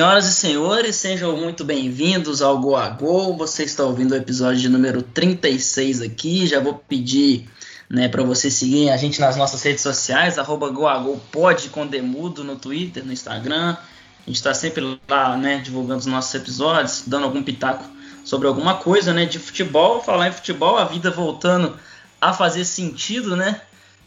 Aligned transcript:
Senhoras 0.00 0.24
e 0.24 0.32
senhores, 0.32 0.96
sejam 0.96 1.36
muito 1.36 1.62
bem-vindos 1.62 2.40
ao 2.40 2.58
Go 2.58 2.74
a 2.74 2.88
Go. 2.88 3.36
Você 3.36 3.64
está 3.64 3.84
ouvindo 3.84 4.12
o 4.12 4.16
episódio 4.16 4.70
número 4.70 5.02
36 5.02 6.00
aqui. 6.00 6.46
Já 6.46 6.58
vou 6.58 6.72
pedir 6.72 7.46
né, 7.86 8.08
para 8.08 8.22
você 8.22 8.50
seguir 8.50 8.88
a 8.88 8.96
gente 8.96 9.20
nas 9.20 9.36
nossas 9.36 9.62
redes 9.62 9.82
sociais, 9.82 10.38
arroba 10.38 10.70
GoAGoPod 10.70 11.68
com 11.68 11.86
Demudo 11.86 12.42
no 12.42 12.56
Twitter, 12.56 13.04
no 13.04 13.12
Instagram. 13.12 13.76
A 13.76 14.26
gente 14.26 14.36
está 14.36 14.54
sempre 14.54 14.98
lá 15.06 15.36
né, 15.36 15.58
divulgando 15.58 16.00
os 16.00 16.06
nossos 16.06 16.34
episódios, 16.34 17.02
dando 17.06 17.24
algum 17.24 17.42
pitaco 17.42 17.84
sobre 18.24 18.48
alguma 18.48 18.76
coisa 18.76 19.12
né, 19.12 19.26
de 19.26 19.38
futebol. 19.38 20.02
Falar 20.02 20.28
em 20.28 20.32
futebol, 20.32 20.78
a 20.78 20.84
vida 20.86 21.10
voltando 21.10 21.76
a 22.18 22.32
fazer 22.32 22.64
sentido, 22.64 23.36
né? 23.36 23.60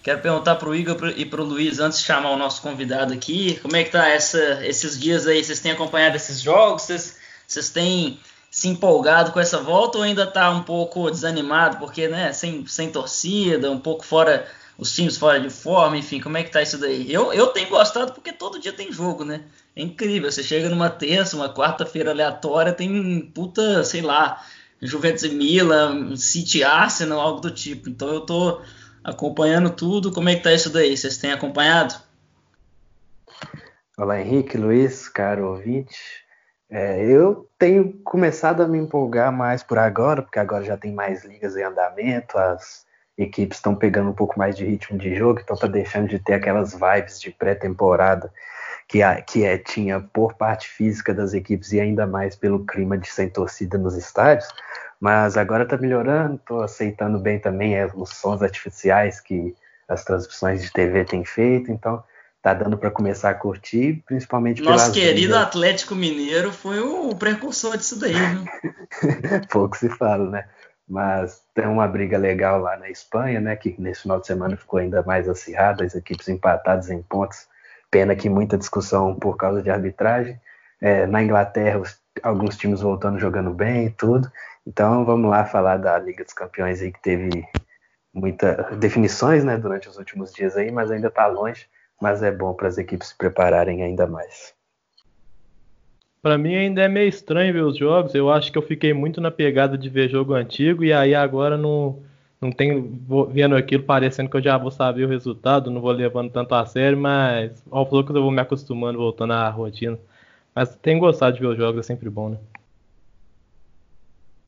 Quero 0.03 0.19
perguntar 0.19 0.55
para 0.55 0.67
o 0.67 0.75
Igor 0.75 1.13
e 1.15 1.25
para 1.25 1.41
o 1.41 1.45
Luiz, 1.45 1.79
antes 1.79 1.99
de 1.99 2.03
chamar 2.03 2.31
o 2.31 2.37
nosso 2.37 2.61
convidado 2.61 3.13
aqui, 3.13 3.57
como 3.61 3.77
é 3.77 3.85
que 3.85 3.91
tá 3.91 4.09
essa, 4.09 4.59
esses 4.65 4.99
dias 4.99 5.25
aí? 5.25 5.41
Vocês 5.41 5.61
têm 5.61 5.71
acompanhado 5.71 6.17
esses 6.17 6.41
jogos? 6.41 6.81
Vocês, 6.81 7.17
vocês 7.47 7.69
têm 7.69 8.19
se 8.51 8.67
empolgado 8.67 9.31
com 9.31 9.39
essa 9.39 9.59
volta 9.59 9.97
ou 9.97 10.03
ainda 10.03 10.25
está 10.25 10.49
um 10.51 10.61
pouco 10.61 11.09
desanimado? 11.09 11.77
Porque, 11.77 12.09
né, 12.09 12.33
sem, 12.33 12.67
sem 12.67 12.91
torcida, 12.91 13.71
um 13.71 13.79
pouco 13.79 14.03
fora, 14.03 14.45
os 14.77 14.93
times 14.93 15.15
fora 15.15 15.39
de 15.39 15.49
forma, 15.49 15.95
enfim, 15.97 16.19
como 16.19 16.35
é 16.35 16.43
que 16.43 16.51
tá 16.51 16.61
isso 16.61 16.77
daí? 16.77 17.09
Eu, 17.09 17.31
eu 17.31 17.47
tenho 17.47 17.69
gostado 17.69 18.11
porque 18.11 18.33
todo 18.33 18.59
dia 18.59 18.73
tem 18.73 18.91
jogo, 18.91 19.23
né? 19.23 19.43
É 19.73 19.81
incrível, 19.81 20.29
você 20.29 20.43
chega 20.43 20.67
numa 20.67 20.89
terça, 20.89 21.37
uma 21.37 21.53
quarta-feira 21.53 22.11
aleatória, 22.11 22.73
tem 22.73 23.21
puta, 23.33 23.85
sei 23.85 24.01
lá, 24.01 24.45
Juventus 24.81 25.23
e 25.23 25.29
Milan, 25.29 26.17
City 26.17 26.61
Arsenal, 26.61 27.21
algo 27.21 27.39
do 27.39 27.51
tipo. 27.51 27.89
Então 27.89 28.09
eu 28.09 28.19
tô 28.19 28.59
acompanhando 29.03 29.69
tudo. 29.69 30.11
Como 30.11 30.29
é 30.29 30.35
que 30.35 30.43
tá 30.43 30.53
isso 30.53 30.71
daí? 30.71 30.95
Vocês 30.95 31.17
têm 31.17 31.31
acompanhado? 31.31 31.95
Olá, 33.97 34.19
Henrique, 34.19 34.57
Luiz, 34.57 35.07
caro 35.07 35.49
ouvinte. 35.49 36.23
É, 36.69 37.05
eu 37.05 37.47
tenho 37.59 37.93
começado 38.03 38.63
a 38.63 38.67
me 38.67 38.79
empolgar 38.79 39.31
mais 39.31 39.61
por 39.61 39.77
agora, 39.77 40.23
porque 40.23 40.39
agora 40.39 40.63
já 40.63 40.75
tem 40.75 40.91
mais 40.91 41.23
ligas 41.23 41.55
em 41.55 41.61
andamento, 41.61 42.35
as 42.37 42.83
equipes 43.15 43.59
estão 43.59 43.75
pegando 43.75 44.09
um 44.09 44.13
pouco 44.13 44.39
mais 44.39 44.55
de 44.55 44.65
ritmo 44.65 44.97
de 44.97 45.15
jogo, 45.15 45.39
então 45.39 45.55
tá 45.55 45.67
deixando 45.67 46.07
de 46.07 46.17
ter 46.17 46.33
aquelas 46.33 46.73
vibes 46.73 47.21
de 47.21 47.29
pré-temporada 47.29 48.31
que, 48.87 48.99
que 49.27 49.45
é, 49.45 49.57
tinha 49.57 49.99
por 49.99 50.33
parte 50.33 50.67
física 50.67 51.13
das 51.13 51.33
equipes 51.33 51.71
e 51.71 51.79
ainda 51.79 52.07
mais 52.07 52.35
pelo 52.35 52.65
clima 52.65 52.97
de 52.97 53.07
sem 53.07 53.29
torcida 53.29 53.77
nos 53.77 53.95
estádios. 53.95 54.47
Mas 55.03 55.35
agora 55.35 55.63
está 55.63 55.75
melhorando, 55.75 56.35
estou 56.35 56.61
aceitando 56.61 57.19
bem 57.19 57.37
também 57.37 57.75
é, 57.75 57.91
os 57.93 58.11
sons 58.11 58.41
artificiais 58.41 59.19
que 59.19 59.53
as 59.85 60.05
transmissões 60.05 60.63
de 60.63 60.71
TV 60.71 61.03
têm 61.03 61.25
feito, 61.25 61.69
então 61.73 62.01
tá 62.41 62.53
dando 62.53 62.77
para 62.77 62.89
começar 62.89 63.31
a 63.31 63.33
curtir, 63.33 64.01
principalmente 64.05 64.61
Nosso 64.61 64.93
querido 64.93 65.35
Atlético 65.35 65.93
Mineiro 65.93 66.53
foi 66.53 66.79
o 66.79 67.13
precursor 67.13 67.75
disso 67.75 67.99
daí, 67.99 68.13
né? 68.13 68.45
Pouco 69.51 69.75
se 69.75 69.89
fala, 69.89 70.29
né? 70.29 70.45
Mas 70.87 71.41
tem 71.53 71.67
uma 71.67 71.85
briga 71.85 72.17
legal 72.17 72.61
lá 72.61 72.77
na 72.77 72.89
Espanha, 72.89 73.41
né? 73.41 73.57
Que 73.57 73.75
nesse 73.77 74.03
final 74.03 74.21
de 74.21 74.27
semana 74.27 74.55
ficou 74.55 74.79
ainda 74.79 75.03
mais 75.03 75.27
acirrada, 75.27 75.83
as 75.83 75.95
equipes 75.95 76.29
empatadas 76.29 76.89
em 76.89 77.01
pontos. 77.01 77.45
Pena 77.91 78.15
que 78.15 78.29
muita 78.29 78.57
discussão 78.57 79.13
por 79.15 79.35
causa 79.35 79.61
de 79.61 79.69
arbitragem. 79.69 80.39
É, 80.83 81.07
na 81.07 81.23
Inglaterra, 81.23 81.79
os, 81.79 81.97
alguns 82.21 82.57
times 82.57 82.81
voltando 82.81 83.17
jogando 83.17 83.51
bem 83.51 83.85
e 83.85 83.89
tudo. 83.89 84.29
Então 84.67 85.05
vamos 85.05 85.29
lá 85.29 85.45
falar 85.45 85.77
da 85.77 85.97
Liga 85.97 86.25
dos 86.25 86.33
Campeões 86.33 86.81
aí 86.81 86.91
que 86.91 87.01
teve 87.01 87.29
muitas 88.13 88.77
definições 88.77 89.45
né, 89.45 89.57
durante 89.57 89.87
os 89.87 89.97
últimos 89.97 90.33
dias 90.33 90.57
aí, 90.57 90.69
mas 90.71 90.91
ainda 90.91 91.07
está 91.07 91.25
longe, 91.25 91.65
mas 92.01 92.21
é 92.21 92.31
bom 92.31 92.53
para 92.53 92.67
as 92.67 92.77
equipes 92.77 93.07
se 93.07 93.17
prepararem 93.17 93.81
ainda 93.81 94.05
mais. 94.05 94.53
Para 96.21 96.37
mim 96.37 96.55
ainda 96.55 96.81
é 96.81 96.87
meio 96.87 97.07
estranho 97.07 97.53
ver 97.53 97.63
os 97.63 97.77
jogos. 97.77 98.13
Eu 98.13 98.29
acho 98.29 98.51
que 98.51 98.57
eu 98.57 98.61
fiquei 98.61 98.93
muito 98.93 99.19
na 99.19 99.31
pegada 99.31 99.77
de 99.77 99.89
ver 99.89 100.09
jogo 100.09 100.33
antigo 100.33 100.83
e 100.83 100.91
aí 100.91 101.15
agora 101.15 101.57
não 101.57 102.03
não 102.39 102.51
tenho 102.51 102.99
vendo 103.29 103.55
aquilo 103.55 103.83
parecendo 103.83 104.29
que 104.29 104.35
eu 104.35 104.41
já 104.41 104.57
vou 104.57 104.69
saber 104.69 105.05
o 105.05 105.07
resultado, 105.07 105.71
não 105.71 105.79
vou 105.79 105.91
levando 105.93 106.29
tanto 106.29 106.53
a 106.53 106.65
sério, 106.65 106.97
mas 106.97 107.63
ao 107.71 107.85
pouco 107.85 108.11
eu 108.11 108.21
vou 108.21 108.31
me 108.31 108.41
acostumando 108.41 108.99
voltando 108.99 109.31
à 109.31 109.49
rotina. 109.49 109.97
Mas 110.55 110.75
tenho 110.81 110.99
gostado 110.99 111.35
de 111.35 111.41
ver 111.41 111.47
os 111.47 111.57
jogos, 111.57 111.79
é 111.79 111.83
sempre 111.83 112.09
bom, 112.09 112.29
né? 112.29 112.37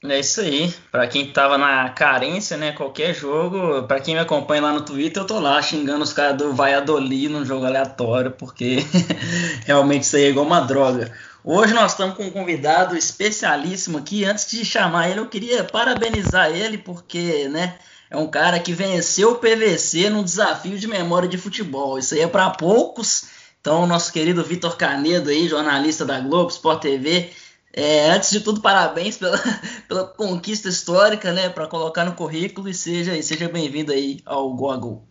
É 0.04 0.20
isso 0.20 0.42
aí. 0.42 0.74
Para 0.92 1.08
quem 1.08 1.32
tava 1.32 1.58
na 1.58 1.90
carência, 1.90 2.58
né? 2.58 2.72
Qualquer 2.72 3.14
jogo, 3.14 3.84
para 3.84 4.00
quem 4.00 4.14
me 4.14 4.22
acompanha 4.22 4.62
lá 4.62 4.74
no 4.74 4.82
Twitter, 4.82 5.24
eu 5.24 5.28
tô 5.28 5.40
lá 5.40 5.62
xingando 5.62 6.04
os 6.04 6.14
caras 6.14 6.38
do 6.38 6.54
Valladolid 6.54 7.30
num 7.30 7.46
jogo 7.46 7.66
aleatório, 7.66 8.32
porque 8.32 8.78
realmente 9.66 10.04
isso 10.04 10.16
aí 10.16 10.24
é 10.26 10.30
igual 10.30 10.46
uma 10.46 10.62
droga. 10.62 11.12
Hoje 11.44 11.74
nós 11.74 11.92
estamos 11.92 12.16
com 12.16 12.24
um 12.24 12.32
convidado 12.32 12.96
especialíssimo 12.96 13.98
aqui. 13.98 14.26
Antes 14.26 14.50
de 14.50 14.64
chamar 14.64 15.10
ele, 15.10 15.20
eu 15.20 15.28
queria 15.28 15.64
parabenizar 15.64 16.52
ele, 16.52 16.78
porque, 16.78 17.48
né? 17.50 17.76
É 18.10 18.18
um 18.18 18.28
cara 18.28 18.60
que 18.60 18.72
venceu 18.72 19.32
o 19.32 19.36
PVC 19.36 20.10
num 20.10 20.24
desafio 20.24 20.78
de 20.78 20.88
memória 20.88 21.28
de 21.28 21.38
futebol. 21.38 21.98
Isso 21.98 22.14
aí 22.14 22.22
é 22.22 22.28
para 22.28 22.50
poucos. 22.52 23.26
Então, 23.66 23.88
nosso 23.88 24.14
querido 24.14 24.44
Vitor 24.44 24.78
Canedo 24.78 25.32
aí, 25.32 25.48
jornalista 25.48 26.06
da 26.06 26.20
Globo, 26.20 26.52
Sport 26.52 26.84
TV, 26.84 27.32
é, 27.74 28.12
antes 28.12 28.30
de 28.30 28.40
tudo, 28.42 28.62
parabéns 28.62 29.18
pela, 29.18 29.40
pela 29.90 30.08
conquista 30.08 30.70
histórica, 30.70 31.34
né? 31.34 31.50
Para 31.50 31.66
colocar 31.66 32.06
no 32.06 32.14
currículo 32.14 32.70
e 32.70 32.76
seja, 32.76 33.20
seja 33.24 33.50
bem-vindo 33.50 33.92
aí 33.92 34.20
ao 34.24 34.54
Go 34.54 35.04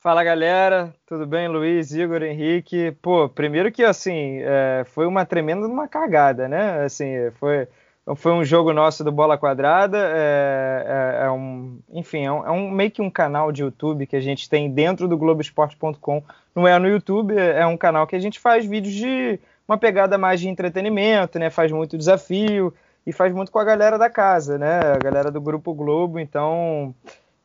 Fala 0.00 0.24
galera, 0.24 0.94
tudo 1.04 1.26
bem? 1.26 1.48
Luiz, 1.48 1.92
Igor, 1.92 2.22
Henrique. 2.22 2.92
Pô, 3.02 3.28
primeiro 3.28 3.70
que 3.70 3.84
assim, 3.84 4.38
é, 4.40 4.82
foi 4.86 5.06
uma 5.06 5.26
tremenda 5.26 5.66
uma 5.66 5.86
cagada, 5.86 6.48
né? 6.48 6.82
Assim, 6.82 7.30
foi, 7.38 7.68
foi 8.16 8.32
um 8.32 8.44
jogo 8.44 8.72
nosso 8.72 9.04
do 9.04 9.12
Bola 9.12 9.38
Quadrada. 9.38 9.98
É, 9.98 11.20
é, 11.22 11.26
é 11.26 11.30
um, 11.30 11.78
enfim, 11.92 12.24
é 12.24 12.32
um, 12.32 12.46
é 12.46 12.50
um, 12.50 12.70
meio 12.70 12.90
que 12.90 13.00
um 13.00 13.10
canal 13.10 13.52
de 13.52 13.62
YouTube 13.62 14.06
que 14.06 14.16
a 14.16 14.20
gente 14.20 14.48
tem 14.48 14.70
dentro 14.70 15.06
do 15.06 15.16
Globoesporte.com. 15.16 16.22
Não 16.54 16.66
é 16.66 16.78
no 16.78 16.88
YouTube, 16.88 17.36
é 17.36 17.64
um 17.64 17.76
canal 17.76 18.06
que 18.06 18.16
a 18.16 18.18
gente 18.18 18.40
faz 18.40 18.66
vídeos 18.66 18.94
de 18.94 19.38
uma 19.66 19.78
pegada 19.78 20.18
mais 20.18 20.40
de 20.40 20.48
entretenimento, 20.48 21.38
né? 21.38 21.48
Faz 21.48 21.70
muito 21.70 21.96
desafio 21.96 22.74
e 23.06 23.12
faz 23.12 23.32
muito 23.32 23.52
com 23.52 23.58
a 23.58 23.64
galera 23.64 23.96
da 23.96 24.10
casa, 24.10 24.58
né? 24.58 24.80
A 24.80 24.98
galera 24.98 25.30
do 25.30 25.40
Grupo 25.40 25.72
Globo. 25.72 26.18
Então, 26.18 26.92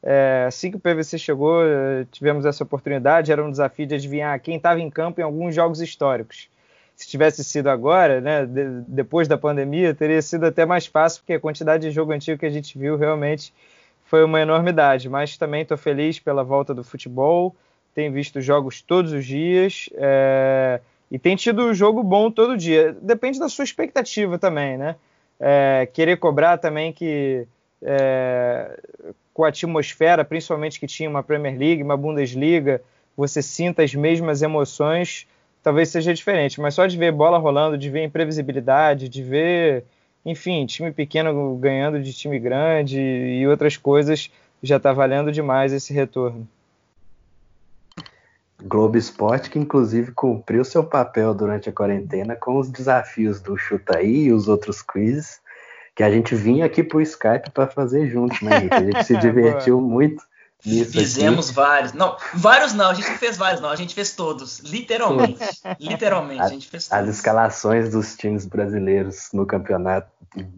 é, 0.01 0.45
assim 0.47 0.71
que 0.71 0.77
o 0.77 0.79
PVC 0.79 1.19
chegou, 1.19 1.61
tivemos 2.11 2.45
essa 2.45 2.63
oportunidade. 2.63 3.31
Era 3.31 3.43
um 3.43 3.51
desafio 3.51 3.85
de 3.85 3.93
adivinhar 3.93 4.39
quem 4.39 4.57
estava 4.57 4.79
em 4.79 4.89
campo 4.89 5.21
em 5.21 5.23
alguns 5.23 5.53
jogos 5.53 5.81
históricos. 5.81 6.49
Se 6.97 7.07
tivesse 7.07 7.43
sido 7.43 7.69
agora, 7.69 8.19
né, 8.19 8.43
de, 8.43 8.81
depois 8.87 9.27
da 9.27 9.37
pandemia, 9.37 9.93
teria 9.93 10.19
sido 10.19 10.47
até 10.47 10.65
mais 10.65 10.87
fácil, 10.87 11.21
porque 11.21 11.33
a 11.33 11.39
quantidade 11.39 11.87
de 11.87 11.93
jogo 11.93 12.11
antigo 12.11 12.39
que 12.39 12.45
a 12.45 12.49
gente 12.49 12.75
viu 12.75 12.97
realmente 12.97 13.53
foi 14.05 14.23
uma 14.23 14.41
enormidade. 14.41 15.07
Mas 15.07 15.37
também 15.37 15.61
estou 15.61 15.77
feliz 15.77 16.19
pela 16.19 16.43
volta 16.43 16.73
do 16.73 16.83
futebol. 16.83 17.55
Tenho 17.93 18.11
visto 18.11 18.41
jogos 18.41 18.81
todos 18.81 19.13
os 19.13 19.23
dias. 19.23 19.87
É, 19.93 20.81
e 21.11 21.19
tem 21.19 21.35
tido 21.35 21.71
jogo 21.71 22.01
bom 22.01 22.31
todo 22.31 22.57
dia. 22.57 22.97
Depende 22.99 23.37
da 23.37 23.47
sua 23.47 23.63
expectativa 23.63 24.39
também, 24.39 24.75
né? 24.75 24.95
É, 25.39 25.87
querer 25.93 26.17
cobrar 26.17 26.57
também 26.57 26.91
que 26.91 27.47
é, 27.79 28.75
com 29.35 29.43
a 29.43 29.49
atmosfera, 29.49 30.25
principalmente 30.25 30.79
que 30.79 30.87
tinha 30.87 31.07
uma 31.07 31.21
Premier 31.21 31.55
League, 31.55 31.83
uma 31.83 31.95
Bundesliga, 31.95 32.81
você 33.15 33.39
sinta 33.43 33.83
as 33.83 33.93
mesmas 33.93 34.41
emoções, 34.41 35.27
talvez 35.67 35.89
seja 35.89 36.13
diferente. 36.13 36.61
Mas 36.61 36.75
só 36.75 36.87
de 36.87 36.97
ver 36.97 37.11
bola 37.11 37.37
rolando, 37.37 37.77
de 37.77 37.89
ver 37.89 38.05
imprevisibilidade, 38.05 39.09
de 39.09 39.21
ver, 39.21 39.83
enfim, 40.25 40.65
time 40.65 40.93
pequeno 40.93 41.57
ganhando 41.57 42.01
de 42.01 42.13
time 42.13 42.39
grande 42.39 42.97
e 42.97 43.45
outras 43.45 43.75
coisas, 43.75 44.31
já 44.63 44.77
está 44.77 44.93
valendo 44.93 45.29
demais 45.29 45.73
esse 45.73 45.93
retorno. 45.93 46.47
Globo 48.63 48.97
Esporte, 48.97 49.49
que 49.49 49.59
inclusive 49.59 50.13
cumpriu 50.13 50.63
seu 50.63 50.85
papel 50.85 51.33
durante 51.33 51.67
a 51.67 51.73
quarentena 51.73 52.33
com 52.33 52.57
os 52.57 52.69
desafios 52.69 53.41
do 53.41 53.57
Chuta 53.57 53.97
aí 53.97 54.23
e 54.23 54.31
os 54.31 54.47
outros 54.47 54.81
quizzes, 54.81 55.41
que 55.93 56.01
a 56.01 56.09
gente 56.09 56.33
vinha 56.33 56.65
aqui 56.65 56.81
pro 56.81 57.01
Skype 57.01 57.51
para 57.53 57.67
fazer 57.67 58.07
junto, 58.07 58.33
né, 58.43 58.55
Henrique? 58.55 58.73
A 58.73 58.85
gente 58.85 59.03
se 59.03 59.17
divertiu 59.19 59.81
muito. 59.81 60.23
Fizemos 60.59 61.47
aqui. 61.47 61.55
vários. 61.55 61.93
Não, 61.93 62.17
vários 62.33 62.73
não, 62.73 62.89
a 62.89 62.93
gente 62.93 63.09
não 63.09 63.17
fez 63.17 63.37
vários, 63.37 63.61
não, 63.61 63.69
a 63.69 63.75
gente 63.75 63.93
fez 63.93 64.15
todos. 64.15 64.59
Literalmente. 64.59 65.39
literalmente, 65.79 66.41
a, 66.41 66.47
gente 66.47 66.67
fez 66.67 66.87
todos. 66.87 67.03
As 67.03 67.15
escalações 67.15 67.91
dos 67.91 68.15
times 68.15 68.45
brasileiros 68.45 69.29
no 69.33 69.45
campeonato, 69.45 70.09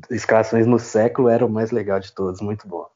escalações 0.09 0.65
no 0.65 0.79
século, 0.79 1.29
eram 1.29 1.47
o 1.47 1.49
mais 1.49 1.71
legal 1.71 1.99
de 1.99 2.11
todos, 2.11 2.39
muito 2.41 2.67
bom. 2.67 2.87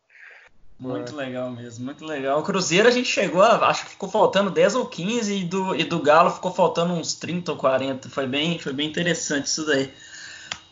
Muito 0.80 1.16
legal 1.16 1.50
mesmo, 1.52 1.86
muito 1.86 2.04
legal. 2.06 2.40
O 2.40 2.44
Cruzeiro 2.44 2.88
a 2.88 2.92
gente 2.92 3.08
chegou, 3.08 3.42
a, 3.42 3.68
acho 3.68 3.86
que 3.86 3.92
ficou 3.92 4.10
faltando 4.10 4.50
10 4.50 4.76
ou 4.76 4.86
15 4.86 5.34
e 5.34 5.44
do, 5.46 5.76
e 5.76 5.84
do 5.84 6.02
Galo 6.02 6.32
ficou 6.32 6.54
faltando 6.54 6.94
uns 6.94 7.14
30 7.16 7.52
ou 7.52 7.58
40. 7.58 8.10
Foi 8.10 8.28
bem, 8.28 8.60
foi 8.60 8.74
bem 8.74 8.90
interessante 8.90 9.46
isso 9.46 9.66
daí. 9.66 9.94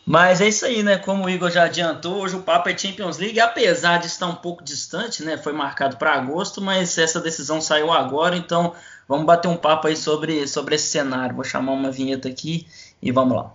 Mas 0.04 0.40
é 0.40 0.48
isso 0.48 0.66
aí, 0.66 0.82
né? 0.82 0.98
Como 0.98 1.24
o 1.24 1.30
Igor 1.30 1.48
já 1.48 1.64
adiantou, 1.64 2.22
hoje 2.22 2.34
o 2.34 2.42
papo 2.42 2.68
é 2.68 2.76
Champions 2.76 3.18
League, 3.18 3.38
apesar 3.38 3.98
de 3.98 4.06
estar 4.06 4.26
um 4.26 4.34
pouco 4.34 4.64
distante, 4.64 5.22
né? 5.22 5.38
Foi 5.38 5.52
marcado 5.52 5.96
para 5.96 6.14
agosto, 6.14 6.60
mas 6.60 6.98
essa 6.98 7.20
decisão 7.20 7.60
saiu 7.60 7.92
agora, 7.92 8.36
então 8.36 8.74
vamos 9.08 9.24
bater 9.24 9.46
um 9.46 9.56
papo 9.56 9.86
aí 9.86 9.96
sobre, 9.96 10.48
sobre 10.48 10.74
esse 10.74 10.88
cenário. 10.88 11.36
Vou 11.36 11.44
chamar 11.44 11.72
uma 11.72 11.90
vinheta 11.90 12.28
aqui 12.28 12.66
e 13.00 13.12
vamos 13.12 13.36
lá. 13.36 13.52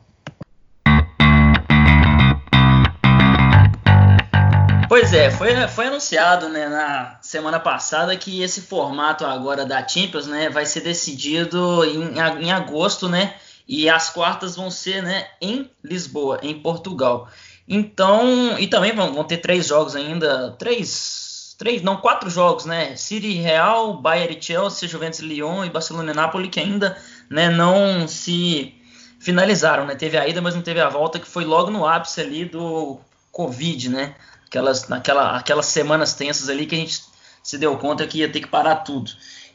Pois 4.88 5.12
é, 5.12 5.30
foi, 5.30 5.54
foi 5.68 5.88
anunciado 5.88 6.48
né, 6.48 6.70
na 6.70 7.20
semana 7.22 7.60
passada 7.60 8.16
que 8.16 8.42
esse 8.42 8.62
formato 8.62 9.26
agora 9.26 9.66
da 9.66 9.86
Champions 9.86 10.28
né, 10.28 10.50
vai 10.50 10.66
ser 10.66 10.80
decidido 10.80 11.84
em, 11.84 12.18
em 12.46 12.52
agosto, 12.54 13.10
né? 13.10 13.36
E 13.68 13.90
as 13.90 14.10
quartas 14.10 14.56
vão 14.56 14.72
ser 14.72 15.04
né, 15.04 15.28
em 15.42 15.70
Lisboa, 15.84 16.40
em 16.42 16.60
Portugal. 16.60 17.30
Então, 17.68 18.58
e 18.58 18.68
também 18.68 18.96
vão, 18.96 19.14
vão 19.14 19.24
ter 19.26 19.38
três 19.38 19.68
jogos 19.68 19.96
ainda, 19.96 20.52
três, 20.58 21.56
três, 21.58 21.82
não, 21.82 21.98
quatro 21.98 22.30
jogos, 22.30 22.66
né? 22.66 22.96
City 22.96 23.34
Real, 23.34 24.02
Bayern 24.02 24.42
Chelsea, 24.42 24.88
Juventus 24.88 25.20
Lyon 25.20 25.66
e 25.66 25.70
Barcelona 25.70 26.12
e 26.12 26.16
Napoli 26.16 26.48
que 26.48 26.62
ainda 26.62 26.98
né, 27.30 27.50
não 27.50 28.08
se 28.08 28.74
finalizaram, 29.20 29.86
né? 29.86 29.96
Teve 29.96 30.18
a 30.18 30.26
ida, 30.26 30.42
mas 30.42 30.56
não 30.56 30.62
teve 30.62 30.80
a 30.80 30.88
volta, 30.88 31.20
que 31.20 31.28
foi 31.28 31.44
logo 31.44 31.70
no 31.70 31.86
ápice 31.86 32.22
ali 32.22 32.46
do 32.46 33.00
Covid, 33.34 33.90
né? 33.90 34.16
Aquelas, 34.46 34.88
naquela, 34.88 35.36
aquelas 35.36 35.66
semanas 35.66 36.14
tensas 36.14 36.48
ali 36.48 36.66
que 36.66 36.76
a 36.76 36.78
gente 36.78 37.02
se 37.44 37.58
deu 37.58 37.78
conta 37.78 38.08
que 38.08 38.20
ia 38.20 38.32
ter 38.32 38.40
que 38.40 38.48
parar 38.48 38.78
tudo. 38.78 39.12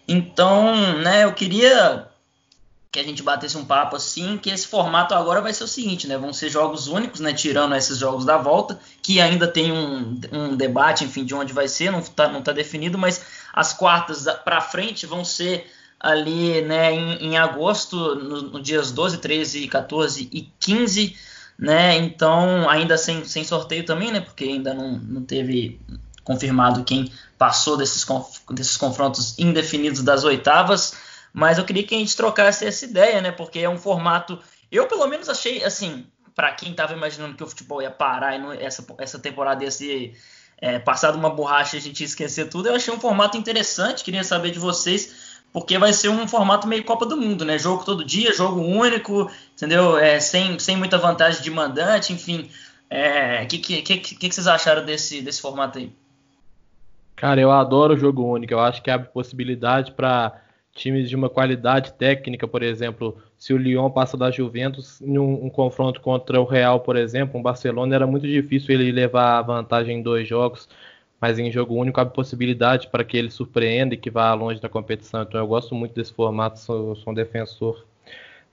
Então, 0.06 0.98
né, 0.98 1.24
eu 1.24 1.32
queria 1.32 2.08
que 2.92 3.00
a 3.00 3.02
gente 3.02 3.22
batesse 3.22 3.56
um 3.56 3.64
papo 3.64 3.96
assim, 3.96 4.36
que 4.36 4.50
esse 4.50 4.68
formato 4.68 5.14
agora 5.14 5.40
vai 5.40 5.54
ser 5.54 5.64
o 5.64 5.68
seguinte, 5.68 6.06
né? 6.06 6.18
Vão 6.18 6.30
ser 6.30 6.50
jogos 6.50 6.88
únicos, 6.88 7.20
né? 7.20 7.32
Tirando 7.32 7.74
esses 7.74 7.96
jogos 7.96 8.26
da 8.26 8.36
volta, 8.36 8.78
que 9.00 9.18
ainda 9.18 9.48
tem 9.48 9.72
um, 9.72 10.20
um 10.30 10.54
debate, 10.54 11.02
enfim, 11.02 11.24
de 11.24 11.34
onde 11.34 11.54
vai 11.54 11.66
ser, 11.68 11.90
não 11.90 12.00
está 12.00 12.28
não 12.28 12.42
tá 12.42 12.52
definido, 12.52 12.98
mas 12.98 13.24
as 13.50 13.72
quartas 13.72 14.26
para 14.44 14.60
frente 14.60 15.06
vão 15.06 15.24
ser 15.24 15.66
ali, 15.98 16.60
né, 16.62 16.92
em, 16.92 17.28
em 17.28 17.38
agosto, 17.38 18.14
nos 18.16 18.42
no 18.42 18.60
dias 18.60 18.92
12, 18.92 19.18
13, 19.18 19.68
14 19.68 20.28
e 20.30 20.52
15, 20.60 21.16
né? 21.58 21.96
Então, 21.96 22.68
ainda 22.68 22.98
sem, 22.98 23.24
sem 23.24 23.42
sorteio 23.42 23.86
também, 23.86 24.12
né? 24.12 24.20
Porque 24.20 24.44
ainda 24.44 24.74
não, 24.74 24.98
não 24.98 25.22
teve 25.22 25.80
confirmado 26.24 26.84
quem 26.84 27.10
passou 27.38 27.78
desses, 27.78 28.04
desses 28.50 28.76
confrontos 28.76 29.38
indefinidos 29.38 30.02
das 30.02 30.24
oitavas 30.24 30.92
mas 31.32 31.58
eu 31.58 31.64
queria 31.64 31.82
que 31.82 31.94
a 31.94 31.98
gente 31.98 32.16
trocasse 32.16 32.66
essa 32.66 32.84
ideia, 32.84 33.20
né? 33.22 33.32
Porque 33.32 33.60
é 33.60 33.68
um 33.68 33.78
formato. 33.78 34.38
Eu, 34.70 34.86
pelo 34.86 35.06
menos, 35.06 35.28
achei, 35.28 35.64
assim, 35.64 36.06
para 36.34 36.52
quem 36.52 36.70
estava 36.72 36.92
imaginando 36.92 37.34
que 37.34 37.42
o 37.42 37.46
futebol 37.46 37.80
ia 37.80 37.90
parar 37.90 38.36
e 38.36 38.38
não, 38.38 38.52
essa, 38.52 38.84
essa 38.98 39.18
temporada 39.18 39.64
ia 39.64 39.70
ser 39.70 40.14
é, 40.58 40.78
passado 40.78 41.16
uma 41.16 41.30
borracha 41.30 41.76
e 41.76 41.78
a 41.78 41.82
gente 41.82 42.00
ia 42.00 42.06
esquecer 42.06 42.48
tudo, 42.48 42.68
eu 42.68 42.74
achei 42.74 42.92
um 42.92 43.00
formato 43.00 43.36
interessante. 43.36 44.04
Queria 44.04 44.22
saber 44.22 44.50
de 44.50 44.58
vocês, 44.58 45.40
porque 45.52 45.78
vai 45.78 45.92
ser 45.92 46.08
um 46.08 46.28
formato 46.28 46.68
meio 46.68 46.84
Copa 46.84 47.06
do 47.06 47.16
Mundo, 47.16 47.44
né? 47.44 47.58
Jogo 47.58 47.84
todo 47.84 48.04
dia, 48.04 48.34
jogo 48.34 48.60
único, 48.60 49.30
entendeu? 49.54 49.98
É, 49.98 50.20
sem, 50.20 50.58
sem 50.58 50.76
muita 50.76 50.98
vantagem 50.98 51.42
de 51.42 51.50
mandante, 51.50 52.12
enfim. 52.12 52.42
O 52.42 52.94
é, 52.94 53.46
que, 53.46 53.58
que, 53.58 53.82
que, 53.82 53.98
que, 53.98 54.32
vocês 54.32 54.46
acharam 54.46 54.84
desse, 54.84 55.22
desse 55.22 55.40
formato 55.40 55.78
aí? 55.78 55.90
Cara, 57.16 57.40
eu 57.40 57.50
adoro 57.50 57.94
o 57.94 57.96
jogo 57.96 58.22
único. 58.22 58.52
Eu 58.52 58.60
acho 58.60 58.82
que 58.82 58.90
abre 58.90 59.08
possibilidade 59.08 59.92
para 59.92 60.40
times 60.74 61.08
de 61.08 61.16
uma 61.16 61.28
qualidade 61.28 61.92
técnica, 61.92 62.48
por 62.48 62.62
exemplo, 62.62 63.16
se 63.38 63.52
o 63.52 63.58
Lyon 63.58 63.90
passa 63.90 64.16
da 64.16 64.30
Juventus 64.30 65.00
em 65.02 65.18
um, 65.18 65.46
um, 65.46 65.50
confronto 65.50 66.00
contra 66.00 66.40
o 66.40 66.44
Real, 66.44 66.80
por 66.80 66.96
exemplo, 66.96 67.38
um 67.38 67.42
Barcelona, 67.42 67.94
era 67.94 68.06
muito 68.06 68.26
difícil 68.26 68.74
ele 68.74 68.90
levar 68.90 69.38
a 69.38 69.42
vantagem 69.42 69.98
em 69.98 70.02
dois 70.02 70.26
jogos, 70.26 70.68
mas 71.20 71.38
em 71.38 71.52
jogo 71.52 71.74
único 71.74 72.00
há 72.00 72.06
possibilidade 72.06 72.88
para 72.88 73.04
que 73.04 73.16
ele 73.16 73.30
surpreenda 73.30 73.94
e 73.94 73.98
que 73.98 74.10
vá 74.10 74.32
longe 74.34 74.60
da 74.60 74.68
competição. 74.68 75.22
Então 75.22 75.40
eu 75.40 75.46
gosto 75.46 75.74
muito 75.74 75.94
desse 75.94 76.12
formato, 76.12 76.58
sou, 76.58 76.96
sou 76.96 77.12
um 77.12 77.14
defensor 77.14 77.84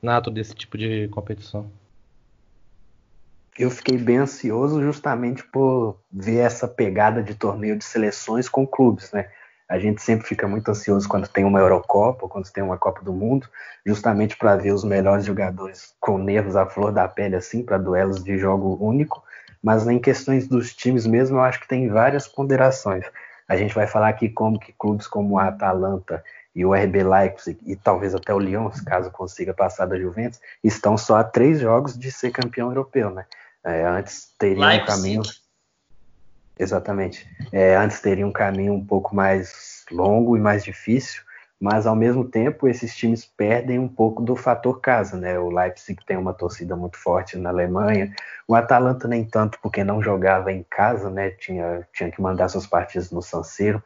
nato 0.01 0.29
desse 0.29 0.53
tipo 0.53 0.77
de 0.77 1.07
competição. 1.09 1.69
Eu 3.57 3.69
fiquei 3.69 3.97
bem 3.97 4.17
ansioso 4.17 4.81
justamente 4.81 5.43
por 5.43 5.97
ver 6.11 6.37
essa 6.37 6.67
pegada 6.67 7.21
de 7.21 7.35
torneio 7.35 7.77
de 7.77 7.83
seleções 7.83 8.47
com 8.47 8.65
clubes, 8.65 9.11
né? 9.11 9.29
A 9.69 9.77
gente 9.77 10.01
sempre 10.01 10.25
fica 10.25 10.47
muito 10.47 10.69
ansioso 10.71 11.07
quando 11.07 11.27
tem 11.27 11.45
uma 11.45 11.59
Eurocopa, 11.59 12.23
ou 12.23 12.29
quando 12.29 12.51
tem 12.51 12.63
uma 12.63 12.77
Copa 12.77 13.03
do 13.03 13.13
Mundo, 13.13 13.47
justamente 13.85 14.35
para 14.35 14.55
ver 14.55 14.71
os 14.71 14.83
melhores 14.83 15.25
jogadores 15.25 15.93
com 15.99 16.17
nervos 16.17 16.55
à 16.55 16.65
flor 16.65 16.91
da 16.91 17.07
pele, 17.07 17.35
assim, 17.35 17.61
para 17.63 17.77
duelos 17.77 18.23
de 18.23 18.35
jogo 18.39 18.83
único. 18.83 19.23
Mas 19.61 19.87
em 19.87 19.99
questões 19.99 20.47
dos 20.47 20.73
times 20.73 21.05
mesmo, 21.05 21.37
eu 21.37 21.41
acho 21.41 21.59
que 21.59 21.67
tem 21.67 21.87
várias 21.87 22.27
ponderações. 22.27 23.05
A 23.47 23.55
gente 23.55 23.75
vai 23.75 23.85
falar 23.85 24.09
aqui 24.09 24.27
como 24.27 24.59
que 24.59 24.73
clubes 24.73 25.05
como 25.05 25.37
a 25.37 25.49
Atalanta 25.49 26.23
e 26.55 26.65
o 26.65 26.73
RB 26.73 27.03
Leipzig, 27.03 27.59
e 27.63 27.75
talvez 27.75 28.15
até 28.15 28.33
o 28.33 28.39
Lyon, 28.39 28.71
caso 28.85 29.11
consiga 29.11 29.53
passar 29.53 29.85
da 29.85 29.99
Juventus, 29.99 30.39
estão 30.63 30.97
só 30.97 31.17
a 31.17 31.23
três 31.23 31.59
jogos 31.59 31.97
de 31.97 32.11
ser 32.11 32.31
campeão 32.31 32.69
europeu, 32.69 33.11
né? 33.11 33.25
É, 33.63 33.85
antes 33.85 34.33
teria 34.37 34.65
um 34.65 34.85
caminho 34.85 35.21
Exatamente. 36.59 37.25
É, 37.53 37.75
antes 37.77 38.01
teria 38.01 38.27
um 38.27 38.33
caminho 38.33 38.73
um 38.73 38.85
pouco 38.85 39.15
mais 39.15 39.85
longo 39.89 40.35
e 40.35 40.41
mais 40.41 40.61
difícil, 40.61 41.23
mas 41.59 41.87
ao 41.87 41.95
mesmo 41.95 42.25
tempo 42.25 42.67
esses 42.67 42.93
times 42.93 43.25
perdem 43.25 43.79
um 43.79 43.87
pouco 43.87 44.21
do 44.21 44.35
fator 44.35 44.81
casa, 44.81 45.17
né? 45.17 45.39
O 45.39 45.49
Leipzig 45.49 46.05
tem 46.05 46.17
uma 46.17 46.33
torcida 46.33 46.75
muito 46.75 46.97
forte 46.97 47.37
na 47.37 47.49
Alemanha, 47.49 48.13
o 48.45 48.53
Atalanta 48.55 49.07
nem 49.07 49.23
tanto 49.23 49.57
porque 49.61 49.83
não 49.85 50.03
jogava 50.03 50.51
em 50.51 50.65
casa, 50.69 51.09
né? 51.09 51.29
Tinha, 51.31 51.87
tinha 51.93 52.11
que 52.11 52.21
mandar 52.21 52.49
suas 52.49 52.67
partidas 52.67 53.09
no 53.09 53.21
San 53.21 53.43
Siro. 53.43 53.81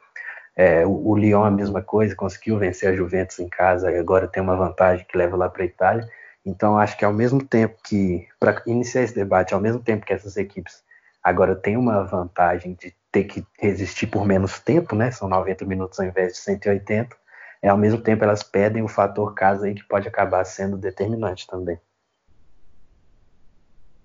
É, 0.55 0.85
o, 0.85 1.09
o 1.09 1.15
Lyon 1.15 1.43
a 1.43 1.51
mesma 1.51 1.81
coisa, 1.81 2.15
conseguiu 2.15 2.57
vencer 2.57 2.89
a 2.89 2.95
Juventus 2.95 3.39
em 3.39 3.49
casa 3.49 3.91
e 3.91 3.97
agora 3.97 4.27
tem 4.27 4.41
uma 4.41 4.55
vantagem 4.55 5.05
que 5.07 5.17
leva 5.17 5.37
lá 5.37 5.47
para 5.47 5.63
a 5.63 5.65
Itália. 5.65 6.07
Então 6.45 6.77
acho 6.77 6.97
que 6.97 7.05
ao 7.05 7.13
mesmo 7.13 7.43
tempo 7.43 7.75
que, 7.83 8.27
para 8.39 8.61
iniciar 8.65 9.03
esse 9.03 9.15
debate, 9.15 9.53
ao 9.53 9.61
mesmo 9.61 9.79
tempo 9.79 10.05
que 10.05 10.13
essas 10.13 10.37
equipes 10.37 10.83
Agora 11.23 11.55
tem 11.55 11.77
uma 11.77 12.03
vantagem 12.03 12.73
de 12.73 12.93
ter 13.11 13.23
que 13.23 13.45
resistir 13.59 14.07
por 14.07 14.25
menos 14.25 14.59
tempo, 14.59 14.95
né? 14.95 15.11
São 15.11 15.29
90 15.29 15.65
minutos 15.65 15.99
ao 15.99 16.05
invés 16.05 16.33
de 16.33 16.39
180. 16.39 17.15
É, 17.61 17.69
ao 17.69 17.77
mesmo 17.77 18.01
tempo 18.01 18.23
elas 18.23 18.43
pedem 18.43 18.83
o 18.83 18.87
fator 18.87 19.33
casa 19.33 19.65
aí 19.65 19.73
que 19.73 19.83
pode 19.83 20.07
acabar 20.07 20.43
sendo 20.43 20.77
determinante 20.77 21.47
também. 21.47 21.79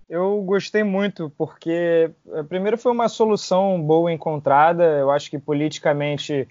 Eu 0.08 0.40
gostei 0.42 0.84
muito 0.84 1.30
porque 1.36 2.10
eh, 2.32 2.42
primeiro 2.44 2.78
foi 2.78 2.92
uma 2.92 3.08
solução 3.08 3.82
boa 3.82 4.12
encontrada. 4.12 4.84
Eu 4.84 5.10
acho 5.10 5.28
que 5.28 5.38
politicamente 5.38 6.48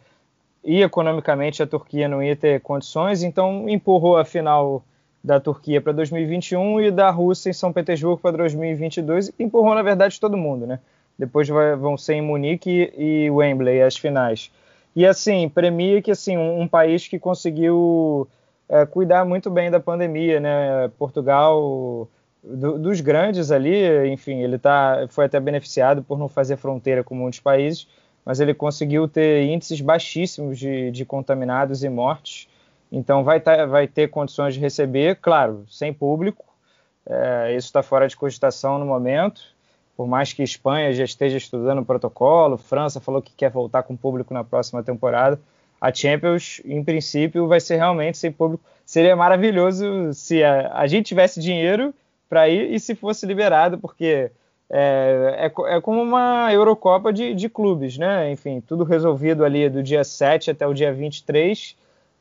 e 0.63 0.83
economicamente 0.83 1.63
a 1.63 1.67
Turquia 1.67 2.09
não 2.09 2.21
ia 2.21 2.35
ter 2.35 2.59
condições, 2.59 3.23
então 3.23 3.69
empurrou 3.69 4.17
a 4.17 4.25
final 4.25 4.83
da 5.27 5.41
Turquia 5.41 5.81
para 5.81 5.91
2021 5.91 6.79
e 6.79 6.89
da 6.89 7.09
Rússia 7.09 7.49
em 7.49 7.53
São 7.53 7.73
Petersburgo 7.73 8.21
para 8.21 8.37
2022, 8.37 9.27
e 9.37 9.43
empurrou, 9.43 9.75
na 9.75 9.81
verdade, 9.81 10.19
todo 10.19 10.37
mundo, 10.37 10.65
né? 10.65 10.79
Depois 11.19 11.49
vai, 11.49 11.75
vão 11.75 11.97
ser 11.97 12.13
em 12.13 12.21
Munique 12.21 12.93
e 12.97 13.29
Wembley 13.29 13.81
as 13.81 13.97
finais. 13.97 14.49
E, 14.95 15.05
assim, 15.05 15.49
premia 15.49 16.01
que, 16.01 16.11
assim, 16.11 16.37
um, 16.37 16.61
um 16.61 16.67
país 16.67 17.09
que 17.09 17.19
conseguiu 17.19 18.25
é, 18.69 18.85
cuidar 18.85 19.25
muito 19.25 19.51
bem 19.51 19.69
da 19.69 19.81
pandemia, 19.81 20.39
né? 20.39 20.89
Portugal, 20.97 22.07
do, 22.41 22.79
dos 22.79 23.01
grandes 23.01 23.51
ali, 23.51 24.09
enfim, 24.09 24.41
ele 24.41 24.57
tá, 24.57 25.07
foi 25.09 25.25
até 25.25 25.41
beneficiado 25.41 26.01
por 26.01 26.17
não 26.17 26.29
fazer 26.29 26.55
fronteira 26.55 27.03
com 27.03 27.13
muitos 27.13 27.41
países, 27.41 27.85
mas 28.23 28.39
ele 28.39 28.53
conseguiu 28.53 29.09
ter 29.09 29.43
índices 29.43 29.81
baixíssimos 29.81 30.57
de, 30.57 30.89
de 30.89 31.03
contaminados 31.03 31.83
e 31.83 31.89
mortes, 31.89 32.47
então 32.91 33.23
vai, 33.23 33.39
tá, 33.39 33.65
vai 33.65 33.87
ter 33.87 34.09
condições 34.09 34.53
de 34.53 34.59
receber, 34.59 35.17
claro, 35.17 35.65
sem 35.69 35.93
público. 35.93 36.45
É, 37.05 37.55
isso 37.55 37.67
está 37.67 37.83
fora 37.83 38.07
de 38.07 38.15
cogitação 38.15 38.79
no 38.79 38.85
momento. 38.85 39.41
Por 39.95 40.07
mais 40.07 40.31
que 40.31 40.43
Espanha 40.43 40.93
já 40.93 41.03
esteja 41.03 41.37
estudando 41.37 41.79
o 41.79 41.85
protocolo, 41.85 42.57
França 42.57 42.99
falou 42.99 43.21
que 43.21 43.33
quer 43.33 43.49
voltar 43.49 43.83
com 43.83 43.95
público 43.95 44.33
na 44.33 44.43
próxima 44.43 44.83
temporada. 44.83 45.39
A 45.79 45.93
Champions, 45.93 46.61
em 46.65 46.83
princípio, 46.83 47.47
vai 47.47 47.59
ser 47.59 47.77
realmente 47.77 48.17
sem 48.17 48.31
público. 48.31 48.63
Seria 48.85 49.15
maravilhoso 49.15 50.13
se 50.13 50.43
a, 50.43 50.71
a 50.73 50.87
gente 50.87 51.07
tivesse 51.07 51.39
dinheiro 51.39 51.93
para 52.29 52.47
ir 52.47 52.73
e 52.73 52.79
se 52.79 52.95
fosse 52.95 53.25
liberado, 53.25 53.77
porque 53.77 54.31
é, 54.69 55.49
é, 55.49 55.75
é, 55.75 55.81
como 55.81 56.01
uma 56.01 56.51
Eurocopa 56.53 57.11
de, 57.13 57.33
de 57.33 57.49
clubes, 57.49 57.97
né? 57.97 58.31
Enfim, 58.31 58.61
tudo 58.61 58.83
resolvido 58.83 59.43
ali 59.45 59.69
do 59.69 59.81
dia 59.81 60.03
7 60.03 60.51
até 60.51 60.67
o 60.67 60.73
dia 60.73 60.93
23 60.93 61.75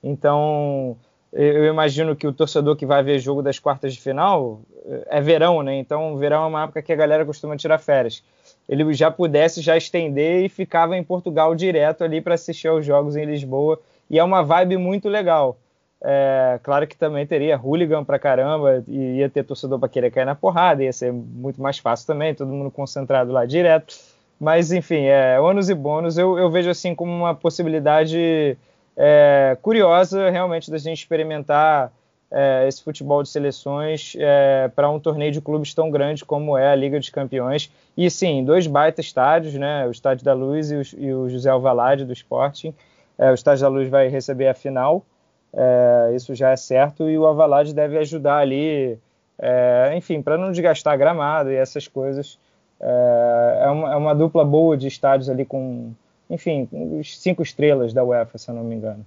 então, 0.09 0.97
eu 1.33 1.65
imagino 1.67 2.15
que 2.15 2.27
o 2.27 2.33
torcedor 2.33 2.77
que 2.77 2.87
vai 2.87 3.03
ver 3.03 3.19
jogo 3.19 3.43
das 3.43 3.59
quartas 3.59 3.93
de 3.93 4.01
final 4.01 4.61
é 5.07 5.21
verão, 5.21 5.63
né? 5.63 5.75
Então, 5.77 6.17
verão 6.17 6.45
é 6.45 6.47
uma 6.47 6.63
época 6.63 6.81
que 6.81 6.93
a 6.93 6.97
galera 6.97 7.25
costuma 7.25 7.57
tirar 7.57 7.79
férias. 7.79 8.23
Ele 8.69 8.93
já 8.95 9.11
pudesse 9.11 9.61
já 9.61 9.77
estender 9.77 10.45
e 10.45 10.49
ficava 10.49 10.97
em 10.97 11.03
Portugal 11.03 11.55
direto 11.57 12.05
ali 12.05 12.21
para 12.21 12.35
assistir 12.35 12.69
aos 12.69 12.87
jogos 12.87 13.17
em 13.17 13.25
Lisboa. 13.25 13.81
E 14.09 14.17
é 14.19 14.23
uma 14.23 14.45
vibe 14.45 14.77
muito 14.77 15.09
legal. 15.09 15.59
É, 16.01 16.61
claro 16.63 16.87
que 16.87 16.97
também 16.97 17.27
teria 17.27 17.59
hooligan 17.59 18.05
pra 18.05 18.19
caramba 18.19 18.85
e 18.87 19.17
ia 19.17 19.29
ter 19.29 19.43
torcedor 19.43 19.81
para 19.81 19.89
querer 19.89 20.13
cair 20.13 20.27
na 20.27 20.37
porrada, 20.37 20.85
ia 20.85 20.93
ser 20.93 21.13
muito 21.13 21.61
mais 21.61 21.79
fácil 21.79 22.07
também, 22.07 22.35
todo 22.35 22.53
mundo 22.53 22.71
concentrado 22.71 23.33
lá 23.33 23.45
direto. 23.45 23.97
Mas, 24.39 24.71
enfim, 24.71 25.07
é, 25.07 25.41
ônus 25.41 25.69
e 25.69 25.75
bônus 25.75 26.17
eu, 26.17 26.39
eu 26.39 26.49
vejo 26.49 26.71
assim 26.71 26.95
como 26.95 27.11
uma 27.11 27.35
possibilidade 27.35 28.57
é, 28.97 29.57
curiosa 29.61 30.31
realmente 30.31 30.71
da 30.71 30.79
gente 30.79 30.99
experimentar 30.99 31.93
é, 32.31 32.67
esse 32.67 32.83
futebol 32.83 33.23
de 33.23 33.29
seleções 33.29 34.15
é, 34.19 34.69
para 34.75 34.91
um 34.91 34.99
torneio 34.99 35.31
de 35.31 35.41
clubes 35.41 35.75
tão 35.75 35.91
grande 35.91 36.25
como 36.25 36.57
é 36.57 36.69
a 36.69 36.75
Liga 36.75 36.99
dos 36.99 37.11
Campeões. 37.11 37.71
E 37.97 38.11
sim, 38.11 38.45
dois 38.45 38.67
baita 38.67 39.01
estádios, 39.01 39.55
né? 39.55 39.87
O 39.87 39.91
Estádio 39.91 40.25
da 40.25 40.35
Luz 40.35 40.71
e 40.71 40.77
o, 40.77 40.83
e 40.99 41.15
o 41.15 41.29
José 41.29 41.51
Alvalade 41.51 42.05
do 42.05 42.13
Sporting. 42.13 42.75
É, 43.19 43.31
o 43.31 43.35
Estádio 43.35 43.63
da 43.63 43.69
Luz 43.69 43.89
vai 43.89 44.09
receber 44.09 44.49
a 44.49 44.55
final, 44.55 45.05
é, 45.53 46.13
isso 46.15 46.35
já 46.35 46.51
é 46.51 46.57
certo, 46.57 47.09
e 47.09 47.17
o 47.17 47.25
Alvalade 47.25 47.75
deve 47.75 47.97
ajudar 47.97 48.39
ali, 48.39 48.99
é, 49.39 49.95
enfim, 49.97 50.21
para 50.21 50.37
não 50.37 50.51
desgastar 50.51 50.99
gramado 50.99 51.51
e 51.51 51.55
essas 51.55 51.89
coisas. 51.89 52.39
É, 52.79 53.61
é, 53.63 53.71
uma, 53.71 53.97
uma 53.97 54.15
dupla 54.15 54.45
boa 54.45 54.77
de 54.77 54.87
estádios 54.87 55.31
ali 55.31 55.47
com, 55.47 55.93
enfim, 56.29 56.69
cinco 57.05 57.43
estrelas 57.43 57.93
da 57.93 58.05
UEFA, 58.05 58.39
se 58.39 58.51
eu 58.51 58.55
não 58.55 58.65
me 58.65 58.75
engano. 58.75 59.07